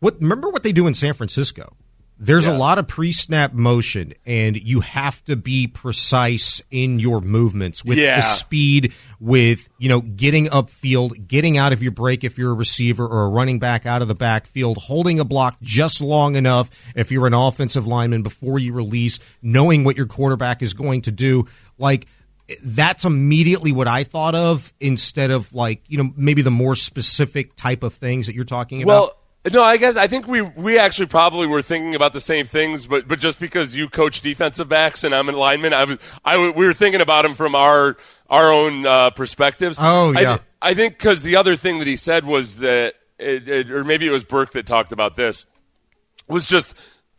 what. 0.00 0.20
Remember 0.20 0.48
what 0.48 0.62
they 0.62 0.72
do 0.72 0.86
in 0.86 0.94
San 0.94 1.14
Francisco. 1.14 1.76
There's 2.16 2.46
Yeah. 2.46 2.56
a 2.56 2.58
lot 2.58 2.78
of 2.78 2.86
pre-snap 2.86 3.52
motion, 3.54 4.12
and 4.24 4.56
you 4.56 4.80
have 4.80 5.24
to 5.24 5.34
be 5.34 5.66
precise 5.66 6.62
in 6.70 7.00
your 7.00 7.20
movements 7.20 7.84
with 7.84 7.98
Yeah. 7.98 8.16
the 8.16 8.22
speed, 8.22 8.92
with 9.18 9.68
you 9.78 9.88
know 9.88 10.00
getting 10.00 10.46
upfield, 10.46 11.26
getting 11.26 11.58
out 11.58 11.72
of 11.72 11.82
your 11.82 11.90
break 11.90 12.22
if 12.22 12.38
you're 12.38 12.52
a 12.52 12.54
receiver 12.54 13.04
or 13.06 13.24
a 13.24 13.28
running 13.28 13.58
back 13.58 13.84
out 13.84 14.00
of 14.00 14.06
the 14.08 14.14
backfield, 14.14 14.78
holding 14.78 15.18
a 15.18 15.24
block 15.24 15.56
just 15.60 16.00
long 16.00 16.36
enough 16.36 16.70
if 16.94 17.10
you're 17.10 17.26
an 17.26 17.34
offensive 17.34 17.86
lineman 17.88 18.22
before 18.22 18.60
you 18.60 18.72
release, 18.72 19.18
knowing 19.42 19.82
what 19.82 19.96
your 19.96 20.06
quarterback 20.06 20.62
is 20.62 20.72
going 20.72 21.02
to 21.02 21.10
do. 21.10 21.46
Like 21.78 22.06
that's 22.62 23.04
immediately 23.04 23.72
what 23.72 23.88
I 23.88 24.04
thought 24.04 24.34
of 24.34 24.72
instead 24.78 25.30
of 25.32 25.52
like 25.54 25.82
you 25.88 25.98
know 25.98 26.12
maybe 26.16 26.42
the 26.42 26.50
more 26.50 26.76
specific 26.76 27.56
type 27.56 27.82
of 27.82 27.92
things 27.94 28.26
that 28.26 28.34
you're 28.36 28.44
talking 28.44 28.82
about. 28.82 28.92
Well, 28.92 29.18
no, 29.52 29.62
I 29.62 29.76
guess 29.76 29.96
I 29.96 30.06
think 30.06 30.26
we 30.26 30.40
we 30.40 30.78
actually 30.78 31.06
probably 31.06 31.46
were 31.46 31.60
thinking 31.60 31.94
about 31.94 32.14
the 32.14 32.20
same 32.20 32.46
things, 32.46 32.86
but 32.86 33.06
but 33.06 33.18
just 33.18 33.38
because 33.38 33.76
you 33.76 33.88
coach 33.90 34.22
defensive 34.22 34.68
backs 34.68 35.04
and 35.04 35.14
I'm 35.14 35.28
an 35.28 35.34
lineman, 35.34 35.74
I 35.74 35.84
was 35.84 35.98
I 36.24 36.32
w- 36.32 36.52
we 36.52 36.64
were 36.64 36.72
thinking 36.72 37.02
about 37.02 37.22
them 37.22 37.34
from 37.34 37.54
our 37.54 37.96
our 38.30 38.50
own 38.50 38.86
uh, 38.86 39.10
perspectives. 39.10 39.76
Oh, 39.78 40.14
I 40.16 40.20
yeah. 40.20 40.28
th- 40.28 40.40
I, 40.62 40.72
think 40.72 40.96
because 40.96 41.22
the 41.22 41.36
other 41.36 41.56
thing 41.56 41.78
that 41.80 41.86
he 41.86 41.96
said 41.96 42.24
was 42.24 42.56
that, 42.56 42.94
it, 43.18 43.46
it, 43.46 43.70
or 43.70 43.84
maybe 43.84 44.06
it 44.06 44.10
was 44.10 44.24
Burke 44.24 44.52
that 44.52 44.66
talked 44.66 44.92
about 44.92 45.14
this, 45.14 45.44
was 46.26 46.46
just. 46.46 46.74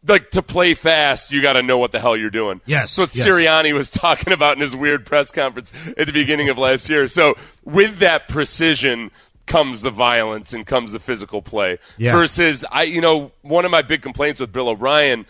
Like 0.07 0.29
to 0.31 0.43
play 0.43 0.75
fast, 0.75 1.31
you 1.31 1.41
got 1.41 1.53
to 1.53 1.63
know 1.63 1.79
what 1.79 1.91
the 1.91 1.99
hell 1.99 2.15
you're 2.15 2.29
doing. 2.29 2.61
Yes, 2.67 2.91
So 2.91 3.01
what 3.01 3.15
yes. 3.15 3.25
Sirianni 3.25 3.73
was 3.73 3.89
talking 4.05 4.33
about 4.33 4.55
in 4.55 4.61
his 4.61 4.75
weird 4.75 5.03
press 5.03 5.31
conference 5.31 5.73
at 5.97 6.05
the 6.05 6.13
beginning 6.13 6.49
of 6.49 6.59
last 6.59 6.89
year. 6.89 7.07
So 7.07 7.33
with 7.63 7.97
that 7.97 8.27
precision 8.27 9.09
comes 9.45 9.81
the 9.81 9.91
violence 9.91 10.53
and 10.53 10.65
comes 10.65 10.91
the 10.91 10.99
physical 10.99 11.41
play. 11.41 11.77
Yeah. 11.97 12.13
Versus 12.13 12.65
I 12.71 12.83
you 12.83 13.01
know, 13.01 13.31
one 13.41 13.65
of 13.65 13.71
my 13.71 13.81
big 13.81 14.01
complaints 14.01 14.39
with 14.39 14.51
Bill 14.51 14.69
O'Brien 14.69 15.25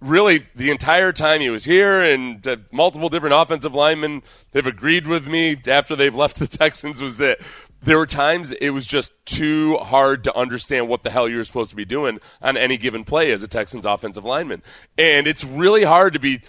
really 0.00 0.46
the 0.54 0.70
entire 0.70 1.12
time 1.12 1.40
he 1.40 1.50
was 1.50 1.64
here 1.64 2.00
and 2.00 2.46
uh, 2.46 2.56
multiple 2.70 3.08
different 3.08 3.34
offensive 3.34 3.74
linemen 3.74 4.22
have 4.54 4.66
agreed 4.66 5.06
with 5.06 5.26
me 5.26 5.60
after 5.66 5.96
they've 5.96 6.14
left 6.14 6.38
the 6.38 6.46
Texans 6.46 7.02
was 7.02 7.16
that 7.18 7.38
there 7.82 7.98
were 7.98 8.06
times 8.06 8.50
it 8.52 8.70
was 8.70 8.86
just 8.86 9.12
too 9.24 9.76
hard 9.76 10.24
to 10.24 10.36
understand 10.36 10.88
what 10.88 11.02
the 11.02 11.10
hell 11.10 11.28
you 11.28 11.36
were 11.36 11.44
supposed 11.44 11.70
to 11.70 11.76
be 11.76 11.84
doing 11.84 12.20
on 12.42 12.56
any 12.56 12.76
given 12.76 13.04
play 13.04 13.30
as 13.32 13.42
a 13.42 13.48
Texans 13.48 13.86
offensive 13.86 14.24
lineman. 14.24 14.62
And 14.96 15.26
it's 15.26 15.44
really 15.44 15.84
hard 15.84 16.12
to 16.12 16.18
be 16.18 16.42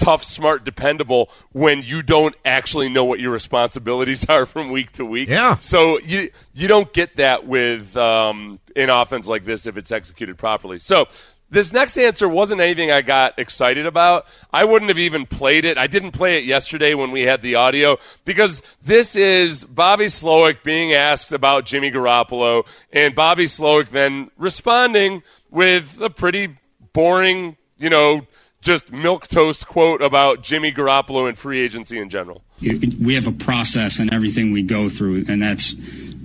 tough, 0.00 0.24
smart, 0.24 0.64
dependable 0.64 1.30
when 1.52 1.82
you 1.82 2.02
don't 2.02 2.34
actually 2.44 2.88
know 2.88 3.04
what 3.04 3.20
your 3.20 3.30
responsibilities 3.30 4.24
are 4.28 4.46
from 4.46 4.70
week 4.70 4.92
to 4.92 5.04
week. 5.04 5.28
Yeah. 5.28 5.58
So 5.58 6.00
you 6.00 6.30
you 6.52 6.66
don't 6.66 6.92
get 6.92 7.16
that 7.16 7.46
with 7.46 7.96
um, 7.96 8.58
an 8.74 8.90
offense 8.90 9.26
like 9.26 9.44
this 9.44 9.66
if 9.66 9.76
it's 9.76 9.92
executed 9.92 10.38
properly. 10.38 10.78
So 10.78 11.06
this 11.50 11.72
next 11.72 11.98
answer 11.98 12.28
wasn't 12.28 12.60
anything 12.60 12.92
I 12.92 13.02
got 13.02 13.38
excited 13.38 13.84
about. 13.84 14.26
I 14.52 14.64
wouldn't 14.64 14.88
have 14.88 14.98
even 14.98 15.26
played 15.26 15.64
it. 15.64 15.78
I 15.78 15.88
didn't 15.88 16.12
play 16.12 16.38
it 16.38 16.44
yesterday 16.44 16.94
when 16.94 17.10
we 17.10 17.22
had 17.22 17.42
the 17.42 17.56
audio 17.56 17.98
because 18.24 18.62
this 18.82 19.16
is 19.16 19.64
Bobby 19.64 20.06
Slowik 20.06 20.62
being 20.62 20.92
asked 20.92 21.32
about 21.32 21.66
Jimmy 21.66 21.90
Garoppolo 21.90 22.66
and 22.92 23.14
Bobby 23.16 23.46
Slowik 23.46 23.88
then 23.88 24.30
responding 24.38 25.24
with 25.50 26.00
a 26.00 26.08
pretty 26.08 26.56
boring, 26.92 27.56
you 27.78 27.90
know, 27.90 28.26
just 28.60 28.92
milk 28.92 29.26
toast 29.28 29.66
quote 29.66 30.02
about 30.02 30.42
Jimmy 30.42 30.70
Garoppolo 30.72 31.28
and 31.28 31.36
free 31.36 31.60
agency 31.60 31.98
in 31.98 32.10
general. 32.10 32.42
we 32.60 33.14
have 33.14 33.26
a 33.26 33.32
process 33.32 33.98
and 33.98 34.12
everything 34.12 34.52
we 34.52 34.62
go 34.62 34.88
through, 34.88 35.24
and 35.28 35.42
that's 35.42 35.74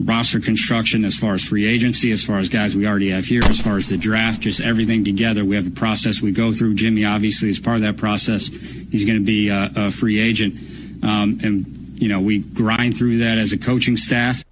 roster 0.04 0.42
construction 0.42 1.06
as 1.06 1.16
far 1.16 1.34
as 1.36 1.44
free 1.44 1.66
agency, 1.66 2.12
as 2.12 2.24
far 2.24 2.40
as 2.40 2.50
guys 2.50 2.76
we 2.76 2.86
already 2.86 3.10
have 3.12 3.26
here, 3.26 3.42
as 3.46 3.62
far 3.62 3.78
as 3.78 3.88
the 3.90 3.98
draft, 3.98 4.42
just 4.42 4.60
everything 4.62 5.06
together. 5.06 5.46
We 5.46 5.56
have 5.56 5.68
a 5.68 5.72
process 5.72 6.22
we 6.22 6.32
go 6.32 6.52
through. 6.52 6.76
Jimmy 6.76 7.06
obviously 7.06 7.50
is 7.50 7.60
part 7.60 7.78
of 7.78 7.84
that 7.84 7.98
process. 7.98 8.48
He's 8.48 9.06
going 9.06 9.20
to 9.20 9.26
be 9.26 9.50
a, 9.50 9.72
a 9.76 9.92
free 9.92 10.20
agent, 10.20 10.56
um, 11.04 11.40
and 11.42 11.66
you 11.98 12.10
know 12.10 12.20
we 12.20 12.40
grind 12.40 12.98
through 12.98 13.20
that 13.20 13.38
as 13.38 13.54
a 13.54 13.58
coaching 13.58 13.96
staff. 13.96 14.44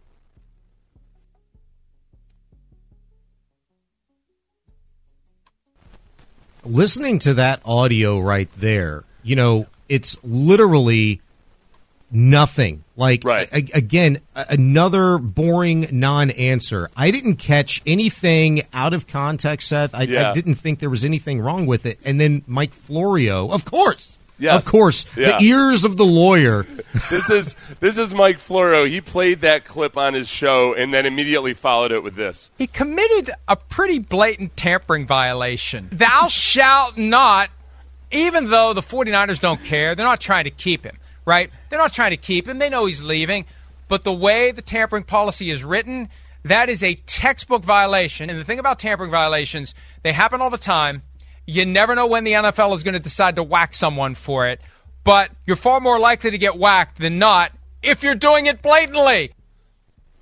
Listening 6.65 7.19
to 7.19 7.33
that 7.35 7.61
audio 7.65 8.19
right 8.19 8.49
there, 8.57 9.03
you 9.23 9.35
know, 9.35 9.67
it's 9.89 10.17
literally 10.23 11.21
nothing. 12.11 12.83
Like 12.95 13.23
Right. 13.23 13.47
a- 13.51 13.75
again, 13.77 14.19
another 14.35 15.17
boring 15.17 15.87
non-answer. 15.91 16.89
I 16.95 17.09
didn't 17.09 17.37
catch 17.37 17.81
anything 17.87 18.61
out 18.71 18.93
of 18.93 19.07
context, 19.07 19.67
Seth. 19.69 19.95
I, 19.95 20.03
Yeah. 20.03 20.29
I 20.29 20.33
didn't 20.33 20.53
think 20.55 20.79
there 20.79 20.91
was 20.91 21.03
anything 21.03 21.39
wrong 21.41 21.65
with 21.65 21.85
it. 21.87 21.99
And 22.05 22.19
then 22.21 22.43
Mike 22.45 22.73
Florio, 22.73 23.49
of 23.49 23.65
course, 23.65 24.19
Yes. 24.43 24.55
of 24.57 24.65
course, 24.65 25.05
Yeah. 25.17 25.37
the 25.37 25.45
ears 25.45 25.83
of 25.85 25.95
the 25.97 26.05
lawyer. 26.05 26.63
this 27.09 27.29
is 27.29 27.55
this 27.79 27.97
is 27.97 28.13
Mike 28.13 28.39
Florio. 28.39 28.85
He 28.85 28.99
played 29.01 29.41
that 29.41 29.63
clip 29.65 29.97
on 29.97 30.13
his 30.13 30.27
show 30.27 30.73
and 30.73 30.93
then 30.93 31.05
immediately 31.05 31.53
followed 31.53 31.91
it 31.93 32.03
with 32.03 32.15
this. 32.15 32.51
He 32.57 32.67
committed 32.67 33.31
a 33.47 33.55
pretty 33.55 33.99
blatant 33.99 34.57
tampering 34.57 35.07
violation. 35.07 35.87
Thou 35.91 36.27
shalt 36.27 36.97
not, 36.97 37.49
even 38.11 38.49
though 38.49 38.73
the 38.73 38.81
49ers 38.81 39.39
don't 39.39 39.63
care, 39.63 39.95
they're 39.95 40.05
not 40.05 40.19
trying 40.21 40.43
to 40.43 40.51
keep 40.51 40.83
him, 40.83 40.97
right? 41.25 41.49
They're 41.69 41.79
not 41.79 41.93
trying 41.93 42.11
to 42.11 42.17
keep 42.17 42.47
him. 42.47 42.59
They 42.59 42.69
know 42.69 42.85
he's 42.85 43.01
leaving. 43.01 43.45
But 43.87 44.03
the 44.03 44.13
way 44.13 44.51
the 44.51 44.61
tampering 44.61 45.03
policy 45.03 45.51
is 45.51 45.63
written, 45.63 46.09
that 46.43 46.67
is 46.69 46.83
a 46.83 46.95
textbook 47.05 47.63
violation. 47.63 48.29
And 48.29 48.39
the 48.39 48.43
thing 48.43 48.59
about 48.59 48.79
tampering 48.79 49.11
violations, 49.11 49.73
they 50.03 50.11
happen 50.13 50.41
all 50.41 50.49
the 50.49 50.57
time. 50.57 51.03
You 51.45 51.65
never 51.65 51.95
know 51.95 52.07
when 52.07 52.23
the 52.23 52.33
NFL 52.33 52.75
is 52.75 52.83
going 52.83 52.93
to 52.93 52.99
decide 52.99 53.35
to 53.35 53.43
whack 53.43 53.73
someone 53.73 54.13
for 54.15 54.47
it. 54.47 54.61
But 55.03 55.31
you're 55.45 55.55
far 55.57 55.81
more 55.81 55.99
likely 55.99 56.31
to 56.31 56.37
get 56.37 56.57
whacked 56.57 56.99
than 56.99 57.19
not 57.19 57.51
if 57.81 58.03
you're 58.03 58.15
doing 58.15 58.45
it 58.45 58.61
blatantly. 58.61 59.33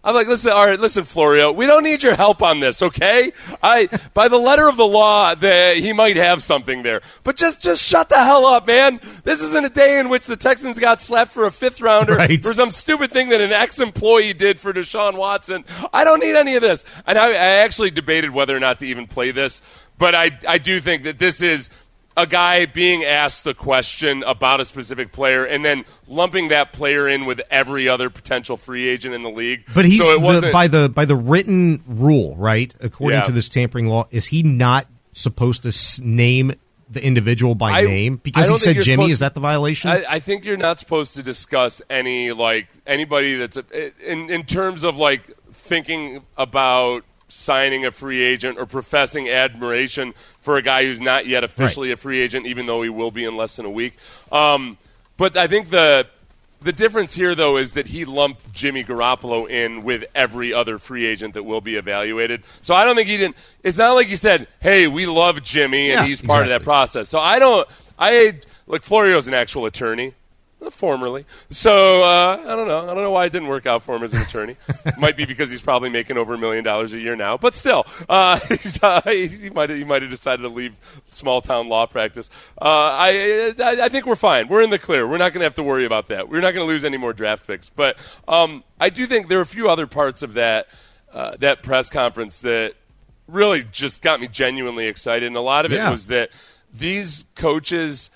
I'm 0.03 0.15
like, 0.15 0.25
listen, 0.27 0.51
all 0.51 0.65
right, 0.65 0.79
listen, 0.79 1.03
Florio, 1.03 1.51
we 1.51 1.67
don't 1.67 1.83
need 1.83 2.01
your 2.01 2.15
help 2.15 2.41
on 2.41 2.59
this, 2.59 2.81
okay? 2.81 3.31
I, 3.61 3.87
by 4.15 4.29
the 4.29 4.37
letter 4.39 4.67
of 4.67 4.75
the 4.75 4.87
law, 4.87 5.35
the, 5.35 5.75
he 5.75 5.93
might 5.93 6.15
have 6.15 6.41
something 6.41 6.81
there, 6.81 7.01
but 7.23 7.35
just, 7.35 7.61
just 7.61 7.83
shut 7.83 8.09
the 8.09 8.17
hell 8.17 8.47
up, 8.47 8.65
man. 8.65 8.99
This 9.25 9.43
isn't 9.43 9.63
a 9.63 9.69
day 9.69 9.99
in 9.99 10.09
which 10.09 10.25
the 10.25 10.35
Texans 10.35 10.79
got 10.79 11.03
slapped 11.03 11.31
for 11.33 11.45
a 11.45 11.51
fifth 11.51 11.81
rounder 11.81 12.15
Right. 12.15 12.43
for 12.43 12.51
some 12.55 12.71
stupid 12.71 13.11
thing 13.11 13.29
that 13.29 13.41
an 13.41 13.51
ex-employee 13.51 14.33
did 14.33 14.59
for 14.59 14.73
Deshaun 14.73 15.17
Watson. 15.17 15.65
I 15.93 16.03
don't 16.03 16.19
need 16.19 16.35
any 16.35 16.55
of 16.55 16.63
this. 16.63 16.83
And 17.05 17.19
I, 17.19 17.27
I 17.33 17.35
actually 17.61 17.91
debated 17.91 18.31
whether 18.31 18.57
or 18.57 18.59
not 18.59 18.79
to 18.79 18.87
even 18.87 19.05
play 19.05 19.29
this, 19.29 19.61
but 20.01 20.15
I, 20.15 20.31
I 20.47 20.57
do 20.57 20.81
think 20.81 21.03
that 21.03 21.19
this 21.19 21.43
is 21.43 21.69
a 22.17 22.25
guy 22.25 22.65
being 22.65 23.03
asked 23.03 23.43
the 23.43 23.53
question 23.53 24.23
about 24.23 24.59
a 24.59 24.65
specific 24.65 25.11
player 25.11 25.45
and 25.45 25.63
then 25.63 25.85
lumping 26.07 26.47
that 26.47 26.73
player 26.73 27.07
in 27.07 27.25
with 27.25 27.39
every 27.51 27.87
other 27.87 28.09
potential 28.09 28.57
free 28.57 28.87
agent 28.87 29.13
in 29.13 29.21
the 29.21 29.29
league. 29.29 29.63
But 29.75 29.85
he's 29.85 30.01
so 30.03 30.17
the, 30.41 30.49
by 30.51 30.67
the 30.67 30.89
by 30.89 31.05
the 31.05 31.15
written 31.15 31.83
rule, 31.85 32.35
right? 32.35 32.73
According 32.81 33.19
Yeah. 33.19 33.25
to 33.25 33.31
this 33.31 33.47
tampering 33.47 33.85
law, 33.87 34.07
is 34.09 34.25
he 34.25 34.41
not 34.41 34.87
supposed 35.11 35.61
to 35.63 36.01
name 36.03 36.53
the 36.89 37.05
individual 37.05 37.53
by 37.53 37.71
I- 37.71 37.81
name 37.83 38.15
because 38.17 38.49
he 38.49 38.57
said 38.57 38.81
Jimmy? 38.81 39.11
Is 39.11 39.19
that 39.19 39.35
the 39.35 39.39
violation? 39.39 39.91
I, 39.91 40.03
I 40.09 40.19
think 40.19 40.45
you're 40.45 40.57
not 40.57 40.79
supposed 40.79 41.13
to 41.13 41.21
discuss 41.21 41.79
any 41.91 42.31
like 42.31 42.69
anybody 42.87 43.35
that's 43.35 43.57
a, 43.57 44.11
in 44.11 44.31
in 44.31 44.45
terms 44.45 44.83
of 44.83 44.97
like 44.97 45.31
thinking 45.53 46.23
about 46.37 47.03
signing 47.31 47.85
a 47.85 47.91
free 47.91 48.21
agent 48.21 48.59
or 48.59 48.65
professing 48.65 49.29
admiration 49.29 50.13
for 50.39 50.57
a 50.57 50.61
guy 50.61 50.83
who's 50.83 50.99
not 50.99 51.25
yet 51.25 51.43
officially 51.43 51.91
a 51.91 51.97
free 51.97 52.19
agent, 52.19 52.45
even 52.45 52.65
though 52.65 52.81
he 52.81 52.89
will 52.89 53.11
be 53.11 53.23
in 53.23 53.37
less 53.37 53.55
than 53.55 53.65
a 53.65 53.69
week. 53.69 53.97
Um, 54.31 54.77
but 55.17 55.37
I 55.37 55.47
think 55.47 55.69
the 55.69 56.07
the 56.61 56.71
difference 56.71 57.15
here, 57.15 57.33
though, 57.33 57.57
is 57.57 57.71
that 57.71 57.87
he 57.87 58.05
lumped 58.05 58.53
Jimmy 58.53 58.83
Garoppolo 58.83 59.49
in 59.49 59.83
with 59.83 60.05
every 60.13 60.53
other 60.53 60.77
free 60.77 61.05
agent 61.07 61.33
that 61.33 61.43
will 61.43 61.61
be 61.61 61.75
evaluated. 61.75 62.43
So 62.61 62.75
I 62.75 62.85
don't 62.85 62.95
think 62.95 63.07
he 63.07 63.17
didn't. 63.17 63.35
It's 63.63 63.79
not 63.79 63.93
like 63.93 64.07
he 64.07 64.15
said, 64.15 64.47
"Hey, 64.59 64.87
we 64.87 65.05
love 65.07 65.41
Jimmy 65.41 65.89
and 65.89 66.01
Yeah, 66.01 66.05
he's 66.05 66.21
part 66.21 66.43
of 66.43 66.49
that 66.49 66.63
process." 66.63 67.09
So 67.09 67.19
I 67.19 67.39
don't. 67.39 67.67
I 67.97 68.39
look. 68.67 68.83
Florio's 68.83 69.27
an 69.27 69.33
actual 69.33 69.65
attorney, 69.65 70.13
formerly. 70.69 71.25
So 71.49 72.03
uh, 72.03 72.37
I 72.41 72.55
don't 72.55 72.67
know. 72.67 72.81
I 72.83 72.93
don't 72.93 73.03
know 73.03 73.11
why 73.11 73.25
it 73.25 73.31
didn't 73.31 73.47
work 73.47 73.65
out 73.65 73.81
for 73.81 73.95
him 73.95 74.03
as 74.03 74.13
an 74.13 74.21
attorney. 74.21 74.55
might 74.99 75.17
be 75.17 75.25
because 75.25 75.49
he's 75.49 75.61
probably 75.61 75.89
making 75.89 76.17
over 76.17 76.35
a 76.35 76.37
million 76.37 76.63
dollars 76.63 76.93
a 76.93 76.99
year 76.99 77.15
now. 77.15 77.37
But 77.37 77.55
still, 77.55 77.85
uh, 78.07 78.39
he's, 78.49 78.81
uh, 78.83 79.01
he 79.05 79.49
might 79.49 79.69
he 79.69 79.83
might 79.83 80.01
have 80.01 80.11
decided 80.11 80.43
to 80.43 80.49
leave 80.49 80.75
small 81.09 81.41
town 81.41 81.67
law 81.67 81.85
practice. 81.87 82.29
Uh, 82.61 82.65
I, 82.65 83.53
I 83.59 83.81
I 83.85 83.89
think 83.89 84.05
we're 84.05 84.15
fine. 84.15 84.47
We're 84.47 84.61
in 84.61 84.69
the 84.69 84.79
clear. 84.79 85.07
We're 85.07 85.17
not 85.17 85.33
going 85.33 85.39
to 85.41 85.45
have 85.45 85.55
to 85.55 85.63
worry 85.63 85.85
about 85.85 86.07
that. 86.09 86.29
We're 86.29 86.41
not 86.41 86.53
going 86.53 86.65
to 86.65 86.71
lose 86.71 86.85
any 86.85 86.97
more 86.97 87.13
draft 87.13 87.47
picks. 87.47 87.69
But 87.69 87.97
um, 88.27 88.63
I 88.79 88.89
do 88.89 89.07
think 89.07 89.27
there 89.29 89.39
are 89.39 89.43
a 89.43 89.45
few 89.47 89.69
other 89.69 89.87
parts 89.87 90.21
of 90.21 90.33
that 90.35 90.67
uh, 91.13 91.37
that 91.39 91.63
press 91.63 91.89
conference 91.89 92.41
that 92.41 92.75
really 93.27 93.63
just 93.71 94.01
got 94.01 94.19
me 94.21 94.27
genuinely 94.27 94.87
excited. 94.87 95.25
And 95.25 95.35
a 95.35 95.41
lot 95.41 95.65
of 95.65 95.71
it 95.71 95.77
Yeah. 95.77 95.89
was 95.89 96.07
that 96.07 96.29
these 96.73 97.25
coaches, 97.35 98.09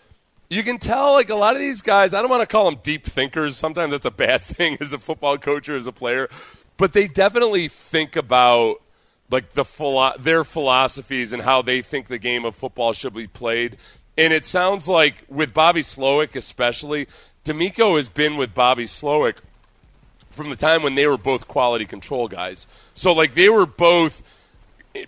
you 0.55 0.63
can 0.63 0.77
tell, 0.77 1.11
like 1.13 1.29
a 1.29 1.35
lot 1.35 1.55
of 1.55 1.59
these 1.59 1.81
guys, 1.81 2.13
I 2.13 2.21
don't 2.21 2.29
want 2.29 2.41
to 2.41 2.47
call 2.47 2.71
them 2.71 2.79
deep 2.81 3.05
thinkers. 3.05 3.57
Sometimes 3.57 3.91
that's 3.91 4.05
a 4.05 4.11
bad 4.11 4.41
thing 4.41 4.77
as 4.79 4.93
a 4.93 4.97
football 4.97 5.37
coach 5.37 5.67
or 5.67 5.75
as 5.75 5.85
a 5.85 5.91
player, 5.91 6.29
but 6.77 6.93
they 6.93 7.07
definitely 7.07 7.67
think 7.67 8.15
about 8.15 8.81
like 9.29 9.51
the 9.51 9.65
philo- 9.65 10.17
their 10.17 10.45
philosophies 10.45 11.33
and 11.33 11.41
how 11.41 11.61
they 11.61 11.81
think 11.81 12.07
the 12.07 12.17
game 12.17 12.45
of 12.45 12.55
football 12.55 12.93
should 12.93 13.13
be 13.13 13.27
played. 13.27 13.77
And 14.17 14.31
it 14.31 14.45
sounds 14.45 14.87
like 14.87 15.25
with 15.27 15.53
Bobby 15.53 15.81
Slowik 15.81 16.37
especially, 16.37 17.07
DeMeco 17.43 17.97
has 17.97 18.07
been 18.07 18.37
with 18.37 18.53
Bobby 18.53 18.85
Slowik 18.85 19.37
from 20.29 20.49
the 20.49 20.55
time 20.55 20.83
when 20.83 20.95
they 20.95 21.05
were 21.05 21.17
both 21.17 21.49
quality 21.49 21.85
control 21.85 22.29
guys. 22.29 22.65
So 22.93 23.11
like 23.11 23.33
they 23.33 23.49
were 23.49 23.65
both 23.65 24.23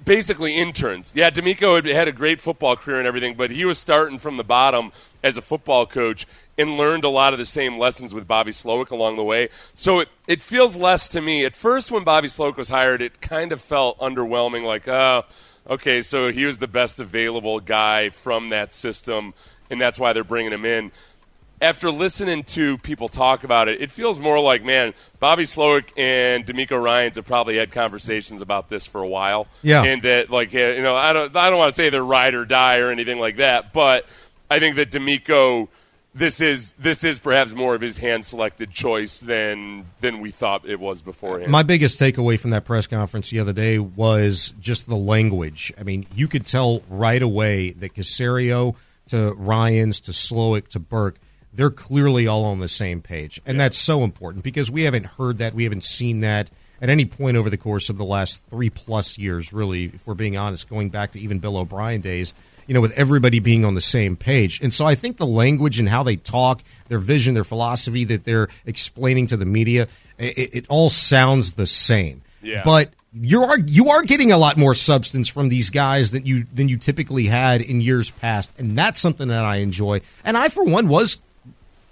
basically 0.04 0.56
interns. 0.56 1.14
Yeah, 1.16 1.30
DeMeco 1.30 1.76
had 1.76 1.86
had 1.86 2.08
a 2.10 2.12
great 2.12 2.42
football 2.42 2.76
career 2.76 2.98
and 2.98 3.08
everything, 3.08 3.36
but 3.36 3.52
he 3.52 3.64
was 3.64 3.78
starting 3.78 4.18
from 4.18 4.36
the 4.36 4.44
bottom 4.44 4.92
as 5.24 5.38
a 5.38 5.42
football 5.42 5.86
coach 5.86 6.28
and 6.58 6.78
learned 6.78 7.04
a 7.04 7.10
lot 7.10 7.34
of 7.34 7.40
the 7.40 7.46
same 7.46 7.78
lessons 7.78 8.14
with 8.14 8.28
Bobby 8.28 8.52
Slowik 8.52 8.92
along 8.92 9.16
the 9.16 9.24
way. 9.24 9.50
So 9.74 10.00
it, 10.00 10.10
it 10.28 10.42
feels 10.42 10.76
less 10.76 11.08
to 11.10 11.22
me. 11.22 11.46
At 11.46 11.56
first, 11.56 11.92
when 11.92 12.04
Bobby 12.04 12.28
Slowik 12.28 12.58
was 12.58 12.70
hired, 12.70 13.02
it 13.02 13.22
kind 13.22 13.52
of 13.52 13.62
felt 13.62 14.00
underwhelming, 14.00 14.64
like, 14.64 14.88
oh, 14.88 15.24
okay, 15.70 16.02
so 16.02 16.32
he 16.32 16.46
was 16.46 16.58
the 16.58 16.68
best 16.68 17.00
available 17.00 17.60
guy 17.60 18.10
from 18.10 18.50
that 18.50 18.74
system, 18.74 19.34
and 19.70 19.80
that's 19.80 20.00
why 20.00 20.14
they're 20.14 20.24
bringing 20.24 20.54
him 20.54 20.66
in 20.66 20.92
after 21.62 21.90
listening 21.90 22.44
to 22.44 22.78
people 22.80 23.10
talk 23.10 23.44
about 23.44 23.68
it, 23.68 23.82
it 23.82 23.92
feels 23.92 24.20
more 24.20 24.40
like, 24.40 24.64
man, 24.64 24.94
Bobby 25.20 25.44
Slowik 25.44 25.92
and 25.98 26.46
DeMeco 26.46 26.82
Ryans 26.82 27.16
have 27.16 27.26
probably 27.26 27.58
had 27.58 27.72
conversations 27.72 28.42
about 28.42 28.70
this 28.70 28.86
for 28.86 29.02
a 29.02 29.08
while. 29.08 29.48
Yeah. 29.64 29.84
and 29.84 30.02
that, 30.04 30.30
like, 30.30 30.54
you 30.54 30.82
know, 30.82 30.96
I 30.96 31.14
don't, 31.14 31.36
I 31.36 31.50
don't 31.50 31.58
want 31.58 31.72
to 31.72 31.76
say 31.76 31.90
they're 31.90 32.04
ride 32.04 32.36
or 32.36 32.46
die 32.46 32.78
or 32.78 32.92
anything 32.92 33.20
like 33.20 33.38
that, 33.38 33.74
but 33.74 34.06
I 34.50 34.60
think 34.60 34.76
that 34.78 34.92
DeMeco, 34.92 35.68
this 36.14 36.42
is 36.42 36.74
this 36.74 37.04
is 37.04 37.20
perhaps 37.20 37.54
more 37.54 37.76
of 37.76 37.82
his 37.82 37.98
hand 37.98 38.26
selected 38.26 38.72
choice 38.72 39.20
than 39.20 39.86
than 40.02 40.20
we 40.20 40.32
thought 40.32 40.68
it 40.68 40.80
was 40.80 41.02
beforehand. 41.02 41.52
My 41.52 41.64
biggest 41.64 42.00
takeaway 42.00 42.40
from 42.40 42.52
that 42.52 42.66
press 42.66 42.88
conference 42.88 43.30
the 43.30 43.40
other 43.40 43.54
day 43.54 43.78
was 43.80 44.54
just 44.60 44.88
the 44.88 44.96
language. 44.96 45.72
I 45.80 45.84
mean, 45.84 46.06
you 46.16 46.28
could 46.28 46.46
tell 46.46 46.82
right 46.90 47.22
away 47.22 47.72
that 47.72 47.94
Caserio 47.94 48.76
to 49.08 49.34
Ryans 49.34 50.00
to 50.02 50.12
Slowik 50.12 50.68
to 50.70 50.80
Burke, 50.80 51.18
they're 51.54 51.70
clearly 51.70 52.28
all 52.28 52.46
on 52.46 52.60
the 52.60 52.68
same 52.68 53.02
page. 53.02 53.42
And 53.46 53.60
that's 53.60 53.78
so 53.78 54.04
important 54.04 54.44
because 54.44 54.70
we 54.70 54.84
haven't 54.84 55.06
heard 55.06 55.38
that, 55.38 55.54
we 55.54 55.64
haven't 55.64 55.84
seen 55.84 56.22
that 56.22 56.52
at 56.82 56.90
any 56.90 57.06
point 57.06 57.38
over 57.38 57.50
the 57.50 57.58
course 57.58 57.90
of 57.90 57.98
the 57.98 58.06
last 58.06 58.42
three 58.50 58.70
plus 58.70 59.18
years, 59.18 59.52
really, 59.52 59.86
if 59.86 60.06
we're 60.06 60.14
being 60.14 60.38
honest, 60.38 60.70
going 60.70 60.90
back 60.90 61.12
to 61.14 61.20
even 61.20 61.40
Bill 61.40 61.58
O'Brien 61.58 62.02
days, 62.02 62.34
you 62.68 62.74
know, 62.74 62.82
with 62.82 62.92
everybody 62.98 63.40
being 63.40 63.66
on 63.66 63.74
the 63.74 63.82
same 63.82 64.16
page. 64.16 64.62
And 64.62 64.74
so 64.74 64.86
I 64.86 64.96
think 64.96 65.18
the 65.18 65.26
language 65.26 65.80
and 65.80 65.90
how 65.90 66.04
they 66.04 66.18
talk, 66.18 66.62
their 66.90 67.00
vision, 67.00 67.34
their 67.34 67.44
philosophy 67.44 68.04
that 68.06 68.24
they're 68.24 68.50
explaining 68.66 69.28
to 69.28 69.38
the 69.38 69.46
media, 69.46 69.88
it, 70.18 70.50
it 70.54 70.66
all 70.70 70.90
sounds 70.90 71.54
the 71.54 71.66
same. 71.66 72.22
Yeah. 72.42 72.62
But 72.64 72.92
you 73.14 73.42
are 73.42 73.58
you 73.58 73.90
are 73.90 74.04
getting 74.04 74.32
a 74.32 74.38
lot 74.38 74.58
more 74.58 74.76
substance 74.76 75.28
from 75.28 75.50
these 75.50 75.70
guys 75.70 76.12
than 76.12 76.26
you 76.26 76.46
than 76.54 76.70
you 76.70 76.78
typically 76.78 77.26
had 77.26 77.62
in 77.62 77.82
years 77.82 78.12
past, 78.12 78.52
and 78.60 78.78
that's 78.78 79.00
something 79.00 79.30
that 79.30 79.44
I 79.44 79.58
enjoy. 79.58 80.02
And 80.24 80.38
I, 80.38 80.50
for 80.50 80.64
one, 80.64 80.88
was 80.88 81.22